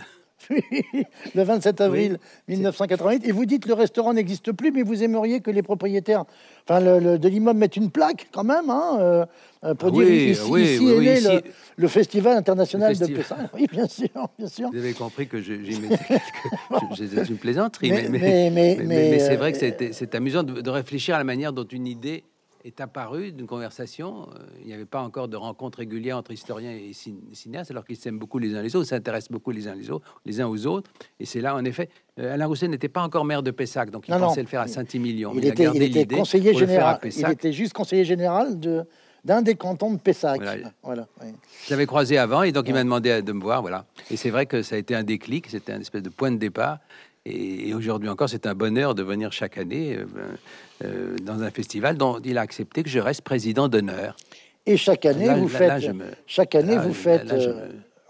le 1.35 1.43
27 1.43 1.81
avril 1.81 2.19
1988. 2.49 3.27
Et 3.27 3.33
vous 3.33 3.45
dites 3.45 3.67
le 3.67 3.75
restaurant 3.75 4.15
n'existe 4.15 4.53
plus, 4.53 4.71
mais 4.71 4.83
vous 4.83 5.03
aimeriez 5.03 5.41
que 5.41 5.51
les 5.51 5.63
propriétaires 5.63 6.25
enfin, 6.69 6.81
le, 6.81 7.19
de 7.19 7.29
l'immeuble 7.29 7.59
mettent 7.59 7.77
une 7.77 7.91
plaque 7.91 8.29
quand 8.33 8.45
même 8.45 8.71
hein, 8.71 8.99
euh, 9.01 9.27
euh, 9.65 9.75
pour 9.75 9.89
ah 9.89 9.93
dire 9.93 10.11
ici, 10.11 10.41
ici 10.41 10.89
est 10.89 11.29
né 11.29 11.41
le, 11.77 11.89
Festival 11.89 12.37
international 12.37 12.97
de 12.97 13.07
Pessac. 13.07 13.39
Oui, 13.55 13.67
bien 13.71 13.89
sûr, 13.89 14.09
bien 14.39 14.49
sûr. 14.49 14.71
Vous 14.71 14.79
avez 14.79 14.95
compris 14.95 15.27
que 15.27 15.41
j'ai 15.41 15.57
une 17.29 17.39
plaisanterie, 17.39 17.91
mais, 17.91 18.09
mais, 18.09 18.51
mais, 18.51 18.79
mais 18.85 19.19
c'est 19.19 19.37
vrai 19.37 19.53
que 19.53 19.59
c'est 19.59 20.15
amusant 20.15 20.43
de 20.43 20.71
réfléchir 20.71 21.17
à 21.17 21.19
la 21.19 21.25
manière 21.25 21.53
dont 21.53 21.65
une 21.65 21.87
idée 21.87 22.25
est 22.65 22.81
apparu 22.81 23.33
d'une 23.33 23.47
conversation. 23.47 24.29
Euh, 24.35 24.45
il 24.61 24.67
n'y 24.67 24.73
avait 24.73 24.85
pas 24.85 25.01
encore 25.01 25.29
de 25.29 25.37
rencontre 25.37 25.79
régulière 25.79 26.17
entre 26.17 26.33
historiens 26.33 26.73
et 26.73 26.93
cinéastes, 26.93 27.71
alors 27.71 27.85
qu'ils 27.85 27.97
s'aiment 27.97 28.19
beaucoup 28.19 28.39
les 28.39 28.55
uns 28.55 28.63
les 28.63 28.75
autres, 28.77 28.89
s'intéressent 28.89 29.31
beaucoup 29.31 29.51
les 29.51 29.69
uns 29.69 29.75
les 29.75 29.91
autres, 29.91 30.21
les 30.25 30.41
uns 30.41 30.49
aux 30.49 30.67
autres. 30.67 30.91
Et 31.21 31.25
c'est 31.25 31.41
là, 31.41 31.55
en 31.55 31.65
effet, 31.65 31.89
euh, 32.19 32.35
Alain 32.35 32.47
Rousset 32.47 32.69
n'était 32.69 32.89
pas 32.89 33.03
encore 33.03 33.25
maire 33.25 33.43
de 33.43 33.51
Pessac, 33.51 33.91
donc 33.91 34.09
il 34.09 34.15
pensait 34.15 34.43
le 34.43 34.49
faire 34.49 34.63
à 34.63 34.69
Saint-Émilion. 34.69 35.33
Il, 35.35 35.47
était, 35.47 35.69
il 35.73 35.83
était 35.83 36.17
conseiller 36.17 36.55
général. 36.55 36.99
Il 37.05 37.31
était 37.31 37.53
juste 37.53 37.73
conseiller 37.73 38.05
général 38.05 38.59
de 38.59 38.85
d'un 39.25 39.43
des 39.43 39.57
cantons 39.57 39.93
de 39.93 39.99
Pessac. 39.99 40.41
Voilà. 40.83 41.07
Je 41.67 41.71
l'avais 41.71 41.87
croisé 41.87 42.19
avant 42.19 42.45
et 42.45 42.53
donc 42.53 42.67
il 42.69 42.73
m'a 42.73 42.85
demandé 42.85 43.21
de 43.21 43.33
me 43.33 43.43
voir. 43.43 43.61
Voilà. 43.61 43.85
Et 44.11 44.17
c'est 44.17 44.31
vrai 44.31 44.47
que 44.47 44.63
ça 44.63 44.77
a 44.77 44.79
été 44.79 44.95
un 44.95 45.03
déclic, 45.03 45.49
c'était 45.49 45.73
un 45.73 45.81
espèce 45.81 46.03
de 46.03 46.09
point 46.09 46.31
de 46.31 46.37
départ. 46.37 46.79
Et, 47.29 47.75
aujourd'hui 47.75 48.09
encore, 48.09 48.29
c'est 48.29 48.47
un 48.47 48.55
bonheur 48.55 48.95
de 48.95 49.03
venir 49.03 49.33
chaque 49.33 49.59
année 49.59 49.97
euh, 49.97 50.07
euh, 50.85 51.17
dans 51.23 51.43
un 51.43 51.51
festival 51.51 51.97
dont 51.97 52.19
il 52.21 52.39
a 52.39 52.41
accepté 52.41 52.83
que 52.83 52.89
je 52.89 52.99
reste 52.99 53.23
président 53.23 53.69
d'honneur. 53.69 54.17
Et 54.67 54.77
chaque 54.77 55.07
année, 55.07 55.33
vous 55.35 55.49
faites. 55.49 55.91
chaque 56.27 56.55
année, 56.55 56.77
vous 56.77 56.93
faites. 56.93 57.33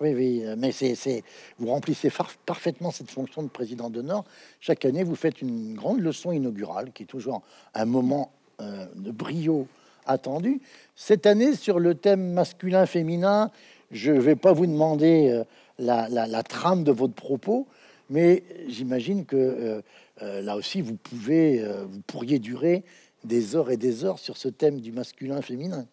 Oui, 0.01 0.15
oui, 0.15 0.45
mais 0.57 0.71
c'est, 0.71 1.25
vous 1.59 1.69
remplissez 1.69 2.11
parfaitement 2.47 2.93
cette 2.93 3.11
fonction 3.11 3.43
de 3.43 3.49
président 3.49 3.91
d'honneur. 3.91 4.23
Chaque 4.61 4.85
année, 4.85 5.03
vous 5.03 5.17
faites 5.17 5.43
une 5.43 5.75
grande 5.75 6.01
leçon 6.01 6.31
inaugurale, 6.31 6.93
qui 6.93 7.03
est 7.03 7.07
toujours 7.07 7.43
un 7.75 7.85
moment 7.85 8.31
euh, 8.61 8.87
de 8.95 9.11
brio 9.11 9.67
attendu. 10.07 10.61
Cette 10.95 11.27
année, 11.27 11.55
sur 11.55 11.81
le 11.81 11.95
thème 11.97 12.33
masculin-féminin, 12.33 13.51
je 13.91 14.13
ne 14.13 14.21
vais 14.21 14.37
pas 14.37 14.53
vous 14.53 14.67
demander 14.67 15.43
la, 15.79 16.09
la, 16.09 16.43
trame 16.43 16.85
de 16.85 16.93
votre 16.93 17.15
propos, 17.15 17.67
mais 18.11 18.43
j'imagine 18.67 19.25
que 19.25 19.37
euh, 19.37 19.83
euh, 20.23 20.43
là 20.43 20.57
aussi, 20.57 20.81
vous 20.81 20.97
pouvez, 20.97 21.63
euh, 21.63 21.85
vous 21.89 22.01
pourriez 22.07 22.39
durer 22.39 22.85
des 23.25 23.57
heures 23.57 23.71
et 23.71 23.77
des 23.77 24.05
heures 24.05 24.19
sur 24.19 24.37
ce 24.37 24.49
thème 24.49 24.81
du 24.81 24.93
masculin-féminin. 24.93 25.87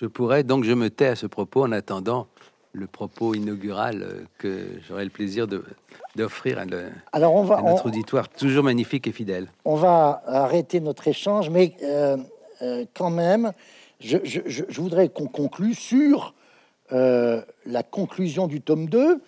Je 0.00 0.06
pourrais, 0.06 0.42
donc 0.42 0.64
je 0.64 0.72
me 0.72 0.90
tais 0.90 1.06
à 1.06 1.16
ce 1.16 1.26
propos 1.26 1.62
en 1.64 1.72
attendant 1.72 2.26
le 2.72 2.86
propos 2.88 3.34
inaugural 3.34 4.26
que 4.38 4.66
j'aurai 4.88 5.04
le 5.04 5.10
plaisir 5.10 5.46
d'offrir 6.16 6.58
à, 6.58 6.64
Alors 7.12 7.34
on 7.34 7.44
va, 7.44 7.62
notre 7.62 7.86
auditoire, 7.86 8.28
toujours 8.28 8.64
magnifique 8.64 9.06
et 9.06 9.12
fidèle. 9.12 9.46
On 9.64 9.76
va 9.76 10.22
arrêter 10.26 10.80
notre 10.80 11.06
échange, 11.06 11.50
mais 11.50 11.76
quand 12.94 13.10
même, 13.10 13.52
je, 14.00 14.18
je 14.24 14.80
voudrais 14.80 15.08
qu'on 15.08 15.28
conclue 15.28 15.74
sur 15.74 16.34
la 16.90 17.82
conclusion 17.88 18.48
du 18.48 18.60
tome 18.60 18.88
2, 18.88 19.20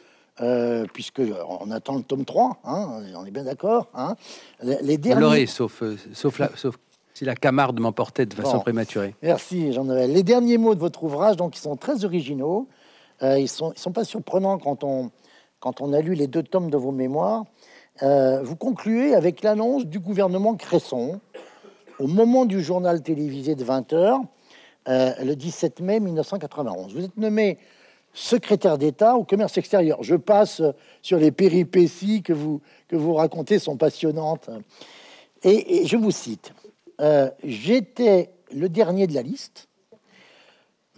euh, 0.43 0.84
puisque 0.93 1.22
on 1.61 1.70
attend 1.70 1.97
le 1.97 2.03
tome 2.03 2.26
3, 2.26 2.59
hein, 2.64 3.03
on 3.16 3.24
est 3.24 3.30
bien 3.30 3.45
d'accord. 3.45 3.89
Hein. 3.95 4.16
Les, 4.62 4.99
derniers... 4.99 5.47
sauf, 5.47 5.82
euh, 5.82 5.97
sauf, 6.12 6.43
sauf 6.57 6.76
si 7.14 7.24
la 7.24 7.34
Camarde 7.34 7.80
m'emportait 7.80 8.26
de 8.26 8.34
façon 8.34 8.61
prématurée. 8.61 9.14
Merci, 9.22 9.72
Jean-Noël. 9.72 10.12
Les 10.12 10.22
derniers 10.22 10.59
mots 10.59 10.74
de 10.74 10.80
votre 10.80 11.05
ouvrage, 11.05 11.37
donc, 11.37 11.57
ils 11.57 11.61
sont 11.61 11.76
très 11.76 12.05
originaux. 12.05 12.68
Euh, 13.22 13.39
ils 13.39 13.49
sont, 13.49 13.72
ils 13.72 13.78
sont 13.78 13.93
pas 13.93 14.05
surprenants 14.05 14.59
quand 14.59 14.84
on, 14.84 15.11
quand 15.59 15.80
on 15.80 15.95
a 15.95 16.03
lu 16.03 16.14
les 16.14 16.26
deux 16.26 16.43
tomes 16.43 16.68
de 16.68 16.76
vos 16.76 16.93
mémoires. 16.93 17.45
vous 18.03 18.57
concluez 18.57 19.14
avec 19.14 19.43
l'annonce 19.43 19.87
du 19.87 20.01
gouvernement 20.01 20.55
Cresson 20.55 21.18
au 21.99 22.09
moment 22.09 22.45
du 22.45 22.62
journal 22.62 23.03
télévisé 23.03 23.55
de 23.55 23.64
20 23.64 23.93
h 23.95 24.20
le 24.87 25.34
17 25.34 25.80
mai 25.80 25.99
1991. 25.99 26.93
Vous 26.93 27.05
êtes 27.05 27.16
nommé 27.16 27.57
secrétaire 28.17 28.79
d'État 28.79 29.17
au 29.17 29.25
commerce 29.25 29.59
extérieur. 29.59 30.03
Je 30.03 30.17
passe 30.17 30.62
sur 31.03 31.19
les 31.19 31.31
péripéties 31.31 32.23
que 32.23 32.33
vous, 32.33 32.62
que 32.89 32.97
vous 32.97 33.12
racontez, 33.14 33.59
sont 33.59 33.77
passionnantes. 33.77 34.49
Et, 35.43 35.87
je 35.87 35.97
vous 35.97 36.11
cite, 36.11 36.53
euh, 37.01 37.31
j'étais 37.45 38.31
le 38.53 38.71
dernier 38.71 39.07
de 39.07 39.12
la 39.12 39.23
liste 39.23 39.69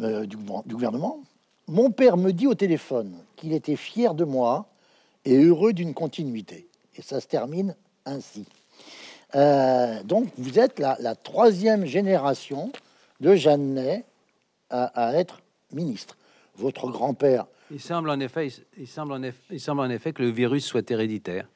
euh, 0.00 0.26
du, 0.26 0.36
gouvernement. 0.36 1.20
Mon 1.66 1.90
père 1.90 2.16
me 2.16 2.32
dit 2.32 2.46
au 2.46 2.54
téléphone 2.54 3.16
qu'il 3.34 3.52
était 3.52 3.76
fier 3.76 4.14
de 4.14 4.24
moi 4.24 4.66
et 5.24 5.36
heureux 5.36 5.72
d'une 5.72 5.94
continuité. 5.94 6.68
Et 6.96 7.02
ça 7.02 7.20
se 7.20 7.26
termine 7.26 7.74
ainsi. 8.06 8.46
Euh, 9.34 10.02
donc 10.04 10.28
vous 10.38 10.60
êtes 10.60 10.78
la, 10.78 11.14
troisième 11.16 11.84
génération 11.84 12.70
de 13.20 13.34
Jeannet 13.34 14.04
à 14.70 15.14
être 15.14 15.40
ministre 15.72 16.17
votre 16.58 16.88
grand-père. 16.90 17.46
Il 17.70 17.80
semble 17.80 18.10
en 18.10 18.20
effet, 18.20 18.48
il 18.78 18.86
semble 18.86 19.12
en 19.12 19.22
effet, 19.22 19.42
il 19.50 19.60
semble 19.60 19.80
en 19.80 19.90
effet 19.90 20.12
que 20.12 20.22
le 20.22 20.30
virus 20.30 20.64
soit 20.64 20.90
héréditaire. 20.90 21.46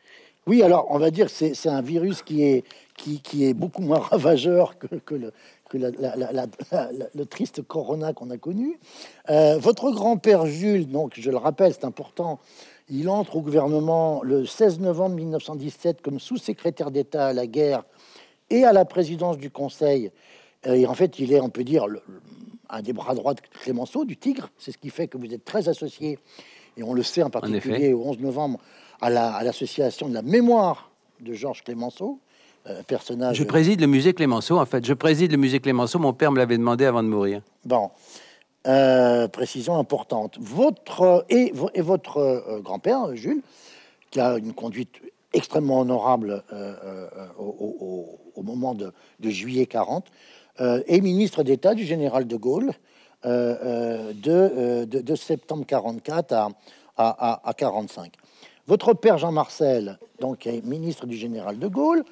Oui, 0.46 0.62
alors 0.62 0.86
on 0.90 0.98
va 0.98 1.10
dire 1.10 1.26
que 1.26 1.32
c'est 1.54 1.68
un 1.68 1.82
virus 1.82 2.22
qui 2.22 2.42
est, 2.42 2.64
qui, 2.96 3.20
qui, 3.20 3.46
est 3.46 3.54
beaucoup 3.54 3.82
moins 3.82 3.98
ravageur 4.10 4.76
que, 4.78 4.96
que 4.96 5.14
le, 5.14 5.32
que 5.68 5.78
la, 5.78 5.90
la, 6.16 6.46
le 7.14 7.26
triste 7.26 7.62
corona 7.62 8.12
qu'on 8.12 8.30
a 8.30 8.36
connu. 8.36 8.78
Euh, 9.30 9.58
votre 9.58 9.90
grand-père 9.90 10.46
Jules, 10.46 10.88
donc 10.88 11.14
je 11.16 11.30
le 11.30 11.36
rappelle, 11.36 11.72
c'est 11.72 11.84
important, 11.84 12.40
il 12.90 13.08
entre 13.08 13.36
au 13.36 13.40
gouvernement 13.40 14.20
le 14.24 14.44
16 14.44 14.80
novembre 14.80 15.14
1917 15.16 16.02
comme 16.02 16.18
sous-secrétaire 16.18 16.90
d'État 16.90 17.28
à 17.28 17.32
la 17.32 17.46
guerre 17.46 17.84
et 18.50 18.64
à 18.64 18.72
la 18.72 18.84
présidence 18.84 19.38
du 19.38 19.50
Conseil. 19.50 20.10
Euh, 20.66 20.74
et 20.74 20.86
en 20.86 20.94
fait, 20.94 21.18
il 21.20 21.32
est, 21.32 21.40
on 21.40 21.50
peut 21.50 21.64
dire, 21.64 21.86
le, 21.86 22.02
un 22.72 22.82
des 22.82 22.92
bras 22.92 23.14
droits 23.14 23.34
de 23.34 23.40
Clémenceau, 23.62 24.04
du 24.04 24.16
Tigre. 24.16 24.48
C'est 24.58 24.72
ce 24.72 24.78
qui 24.78 24.90
fait 24.90 25.06
que 25.06 25.18
vous 25.18 25.32
êtes 25.32 25.44
très 25.44 25.68
associé, 25.68 26.18
et 26.76 26.82
on 26.82 26.94
le 26.94 27.02
sait 27.02 27.22
en 27.22 27.30
particulier 27.30 27.92
au 27.92 28.02
11 28.02 28.18
novembre, 28.18 28.58
à 29.00 29.10
l'association 29.10 30.08
de 30.08 30.14
la 30.14 30.22
mémoire 30.22 30.90
de 31.20 31.34
Georges 31.34 31.62
Clémenceau. 31.62 32.18
Euh, 32.68 32.80
personnage. 32.84 33.36
Je 33.38 33.42
préside 33.42 33.80
le 33.80 33.88
musée 33.88 34.14
Clémenceau, 34.14 34.56
en 34.56 34.66
fait. 34.66 34.86
Je 34.86 34.92
préside 34.92 35.32
le 35.32 35.36
musée 35.36 35.58
Clémenceau. 35.58 35.98
Mon 35.98 36.12
père 36.12 36.30
me 36.30 36.38
l'avait 36.38 36.58
demandé 36.58 36.84
avant 36.84 37.02
de 37.02 37.08
mourir. 37.08 37.42
Bon, 37.64 37.90
euh, 38.68 39.26
précision 39.26 39.76
importante. 39.80 40.38
Votre 40.40 41.26
et, 41.28 41.52
et 41.74 41.80
votre 41.80 42.18
euh, 42.18 42.60
grand-père, 42.60 43.16
Jules, 43.16 43.42
qui 44.12 44.20
a 44.20 44.38
une 44.38 44.52
conduite 44.52 45.02
extrêmement 45.32 45.80
honorable 45.80 46.44
au, 47.36 48.42
moment 48.44 48.74
de, 48.74 48.92
de, 49.18 49.30
juillet 49.30 49.66
40, 49.66 50.04
euh, 50.06 50.08
et 50.58 51.00
ministre 51.00 51.42
d'État 51.42 51.74
du 51.74 51.84
général 51.84 52.26
de 52.26 52.36
Gaulle 52.36 52.72
euh, 53.24 53.56
euh, 53.64 54.84
de, 54.84 55.00
de, 55.00 55.14
septembre 55.14 55.64
44 55.64 56.32
à, 56.32 56.48
à, 56.96 57.48
à, 57.48 57.54
45. 57.54 58.12
Votre 58.66 58.94
père 58.94 59.16
Jean 59.16 59.30
Marcel, 59.30 60.00
donc 60.18 60.48
est 60.48 60.60
ministre 60.64 61.06
du 61.06 61.16
général 61.16 61.60
de 61.60 61.68
Gaulle, 61.68 62.02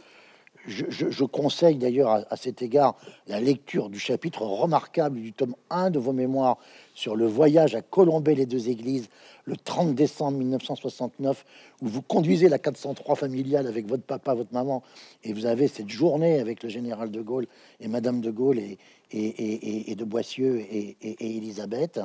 je, 0.67 1.25
conseille 1.25 1.77
d'ailleurs 1.77 2.25
à, 2.29 2.37
cet 2.37 2.63
égard 2.63 2.97
la 3.27 3.41
lecture 3.41 3.89
du 3.89 3.99
chapitre 3.99 4.43
remarquable 4.43 5.21
du 5.21 5.33
tome 5.33 5.55
1 5.71 5.91
de 5.91 5.99
vos 5.99 6.13
mémoires 6.13 6.59
sur 6.95 7.17
le 7.17 7.27
voyage 7.27 7.75
à 7.75 7.83
Colombey 7.83 8.35
les 8.35 8.47
deux 8.47 8.69
églises 8.69 9.09
le 9.45 9.57
30 9.57 9.95
décembre 9.95 10.39
1969 10.39 11.45
où 11.83 11.89
vous 11.89 12.03
conduisez 12.03 12.49
la 12.49 12.59
403 12.59 13.17
familiale 13.17 13.67
avec 13.67 13.87
votre 13.87 14.03
papa, 14.03 14.35
votre 14.35 14.53
maman 14.53 14.83
et 15.25 15.33
vous 15.33 15.47
avez 15.47 15.67
cette 15.67 15.89
journée 15.89 16.41
avec 16.41 16.63
le 16.63 16.69
général 16.69 17.11
de 17.11 17.21
Gaulle 17.21 17.47
et 17.81 17.89
Madame 17.89 18.21
de 18.21 18.31
Gaulle 18.31 18.59
et, 18.59 19.95
de 19.95 20.05
Boissieu 20.05 20.61
et, 20.61 20.97
Elisabeth. 21.21 22.01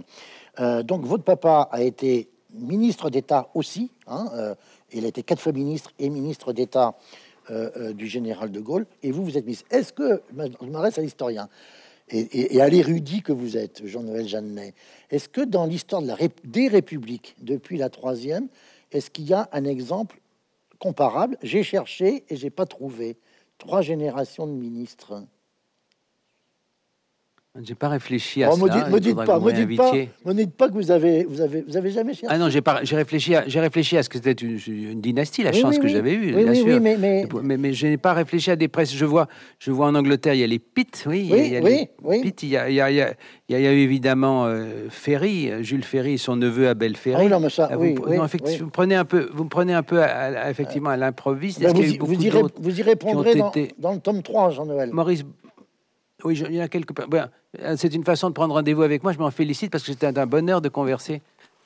Euh, 0.60 0.82
donc 0.82 1.04
votre 1.06 1.24
papa 1.24 1.70
a 1.72 1.84
été 1.84 2.30
ministre 2.54 3.10
d'État 3.10 3.50
aussi. 3.54 3.92
Hein, 4.08 4.30
euh, 4.34 4.56
il 4.94 5.06
a 5.06 5.10
été 5.10 5.24
quatre 5.24 5.42
fois 5.42 5.52
ministre 5.52 5.92
et 6.00 6.10
ministre 6.10 6.54
d'État 6.54 6.96
euh, 7.50 7.70
euh, 7.78 7.94
du 7.94 8.08
général 8.08 8.52
de 8.52 8.60
Gaulle, 8.60 8.86
et 9.04 9.12
vous, 9.12 9.24
vous 9.24 9.38
êtes 9.38 9.46
mis. 9.46 9.60
Est-ce 9.72 9.94
que, 9.94 10.22
je 10.32 10.68
m'adresse 10.68 10.98
à 10.98 11.02
l'historien, 11.02 11.50
et, 12.10 12.62
à 12.62 12.70
l'érudit 12.70 13.22
que 13.22 13.32
vous 13.32 13.58
êtes, 13.58 13.86
Jean-Noël 13.86 14.28
Jeannet, 14.28 14.74
est-ce 15.10 15.28
que 15.28 15.42
dans 15.42 15.66
l'histoire 15.66 16.02
de 16.02 16.08
la 16.08 16.18
des 16.44 16.68
républiques, 16.68 17.36
depuis 17.42 17.78
la 17.78 17.90
troisième, 17.90 18.48
est-ce 18.92 19.10
qu'il 19.10 19.28
y 19.28 19.34
a 19.34 19.50
un 19.52 19.66
exemple 19.66 20.20
comparable? 20.80 21.38
J'ai 21.42 21.64
cherché 21.64 22.24
et 22.30 22.36
j'ai 22.36 22.52
pas 22.52 22.66
trouvé. 22.66 23.18
Trois 23.58 23.82
générations 23.82 24.46
de 24.46 24.52
ministres. 24.52 25.24
J'ai 27.64 27.74
pas 27.76 27.88
réfléchi 27.88 28.44
à 28.44 28.48
me 28.50 28.52
ça. 28.56 28.58
me 28.62 28.68
il 28.68 28.74
dites 28.74 28.84
pas, 28.84 28.90
me 28.90 29.00
dites 29.00 29.16
pas, 29.16 29.40
me 29.40 30.34
dites 30.34 30.56
pas 30.58 30.68
que 30.68 30.74
vous 30.74 30.92
avez, 30.92 31.24
vous 31.24 31.40
avez, 31.40 31.62
vous 31.66 31.78
avez 31.78 31.90
jamais 31.90 32.14
cherché. 32.14 32.28
Ah 32.30 32.38
non, 32.38 32.50
j'ai 32.50 32.60
pas, 32.62 32.82
j'ai 32.84 32.98
réfléchi, 32.98 33.34
à, 33.34 33.48
j'ai 33.48 33.62
réfléchi 33.62 33.98
à 33.98 34.04
ce 34.04 34.10
que 34.10 34.18
c'était 34.18 34.34
une, 34.34 34.60
une 34.68 35.00
dynastie, 35.00 35.42
la 35.42 35.52
Oui, 35.52 35.62
chance 35.62 35.76
oui, 35.76 35.80
que 35.80 35.86
oui. 35.86 35.92
j'avais 35.94 36.14
eue, 36.14 36.36
Oui, 36.36 36.44
bien 36.44 36.54
sûr. 36.54 36.82
mais, 36.82 36.98
mais 36.98 37.26
Mais, 37.44 37.56
mais 37.58 37.72
je 37.72 37.88
n'ai 37.88 37.98
pas 37.98 38.12
réfléchi 38.14 38.52
à 38.52 38.58
des 38.58 38.68
presses. 38.68 38.94
Je 38.94 39.06
vois, 39.06 39.28
je 39.60 39.72
vois 39.72 39.88
en 39.88 39.96
Angleterre, 39.96 40.34
il 40.34 40.42
y 40.42 40.44
a 40.44 40.48
les 40.48 40.60
Pitt, 40.60 41.06
oui. 41.08 41.30
il 41.32 41.48
y 41.54 41.56
a- 41.56 41.62
les. 41.62 41.90
Pitt, 42.22 42.44
il 42.44 42.50
y 42.50 42.58
a, 42.58 42.70
il 42.70 42.76
y 42.76 42.82
a- 42.82 42.92
il 42.92 42.98
y 42.98 43.02
a- 43.02 43.14
il 43.48 43.60
y 43.62 43.68
a 43.68 43.72
eu 43.74 43.78
évidemment 43.78 44.48
euh, 44.48 44.88
Ferry, 44.90 45.50
euh, 45.50 45.64
Jules 45.64 45.84
Ferry, 45.86 46.18
son 46.18 46.36
neveu 46.36 46.68
Abel 46.68 46.94
Ah 46.96 47.00
Ferry. 47.00 47.24
oui, 47.26 47.32
non, 47.32 47.40
mais 47.40 47.50
ça, 47.50 47.70
Ah, 47.72 47.78
vous, 47.78 47.84
me- 47.86 47.90
non, 48.18 48.26
vous 48.26 48.66
me 48.66 48.70
prenez 48.70 48.96
un 48.96 49.06
peu, 49.06 49.30
vous 49.34 49.46
me 49.46 49.50
prenez 49.50 49.74
un 49.74 49.84
peu 49.84 50.02
à- 50.02 50.08
à- 50.08 50.50
effectivement 50.50 50.90
à 50.90 50.98
l'improviste. 50.98 51.62
Ben, 51.62 51.72
vous, 51.74 51.82
y 51.84 51.98
vous, 51.98 52.06
vous 52.08 52.84
répondrez 52.84 53.36
dans, 53.36 53.50
été- 53.52 53.70
dans 53.78 53.94
le 53.94 54.00
tome 54.00 54.22
3, 54.24 54.50
Jean-Noël. 54.50 54.90
Maurice, 54.92 55.24
oui, 56.24 56.36
je- 56.36 56.46
il 56.48 56.56
y 56.56 56.60
en 56.60 56.66
a 56.66 56.68
quelques. 56.68 56.94
ben, 57.08 57.30
c'est 57.78 57.94
une 57.94 58.04
façon 58.04 58.30
de 58.30 58.34
prendre 58.34 58.54
rendez-vous 58.54 58.84
avec 58.84 59.04
moi. 59.04 59.14
Je 59.14 59.20
m'en 59.20 59.32
félicite 59.32 59.72
parce 59.72 59.84
que 59.84 59.92
c'était 59.92 60.18
un 60.18 60.26
bonheur 60.26 60.62
de 60.62 60.70
converser 60.70 61.22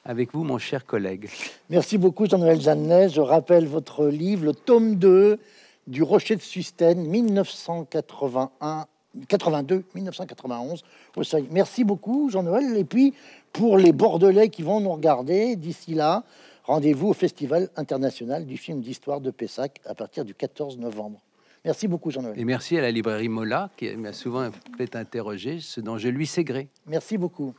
avec 0.06 0.34
vous, 0.34 0.44
mon 0.44 0.58
cher 0.58 0.86
collègue. 0.86 1.30
Merci 1.70 1.98
beaucoup, 1.98 2.26
Jean-Noël 2.28 2.60
Jeannet. 2.62 3.10
Je 3.10 3.22
rappelle 3.22 3.68
votre 3.68 4.08
livre, 4.08 4.46
le 4.46 4.54
tome 4.54 4.96
2 4.96 5.40
du 5.88 6.04
Rocher 6.04 6.36
de 6.36 6.42
Sustène, 6.42 7.06
1981. 7.06 8.86
82, 9.28 9.84
1991 9.96 10.84
au 11.16 11.24
seuil. 11.24 11.48
Merci 11.52 11.84
beaucoup, 11.84 12.30
Jean-Noël. 12.30 12.78
Et 12.78 12.84
puis, 12.84 13.14
pour 13.52 13.78
les 13.78 13.92
Bordelais 13.92 14.50
qui 14.50 14.62
vont 14.62 14.80
nous 14.80 14.92
regarder, 14.92 15.56
d'ici 15.56 15.94
là, 15.96 16.24
rendez-vous 16.64 17.10
au 17.10 17.14
Festival 17.14 17.70
international 17.76 18.46
du 18.46 18.58
film 18.58 18.82
d'histoire 18.82 19.20
de 19.20 19.32
Pessac 19.32 19.82
à 19.86 19.96
partir 19.96 20.26
du 20.26 20.36
14 20.36 20.78
novembre. 20.78 21.20
Merci 21.66 21.88
beaucoup, 21.88 22.12
Jean-Noël. 22.12 22.40
Et 22.40 22.46
merci 22.46 22.78
à 22.78 22.82
la 22.82 22.92
librairie 22.92 23.30
Mola 23.30 23.70
qui 23.76 23.94
m'a 23.96 24.14
souvent 24.14 24.50
fait 24.78 24.96
interroger, 24.96 25.60
ce 25.60 25.82
dont 25.82 25.98
je 25.98 26.08
lui 26.08 26.26
sais 26.26 26.44
gré. 26.44 26.70
Merci 26.86 27.18
beaucoup. 27.18 27.54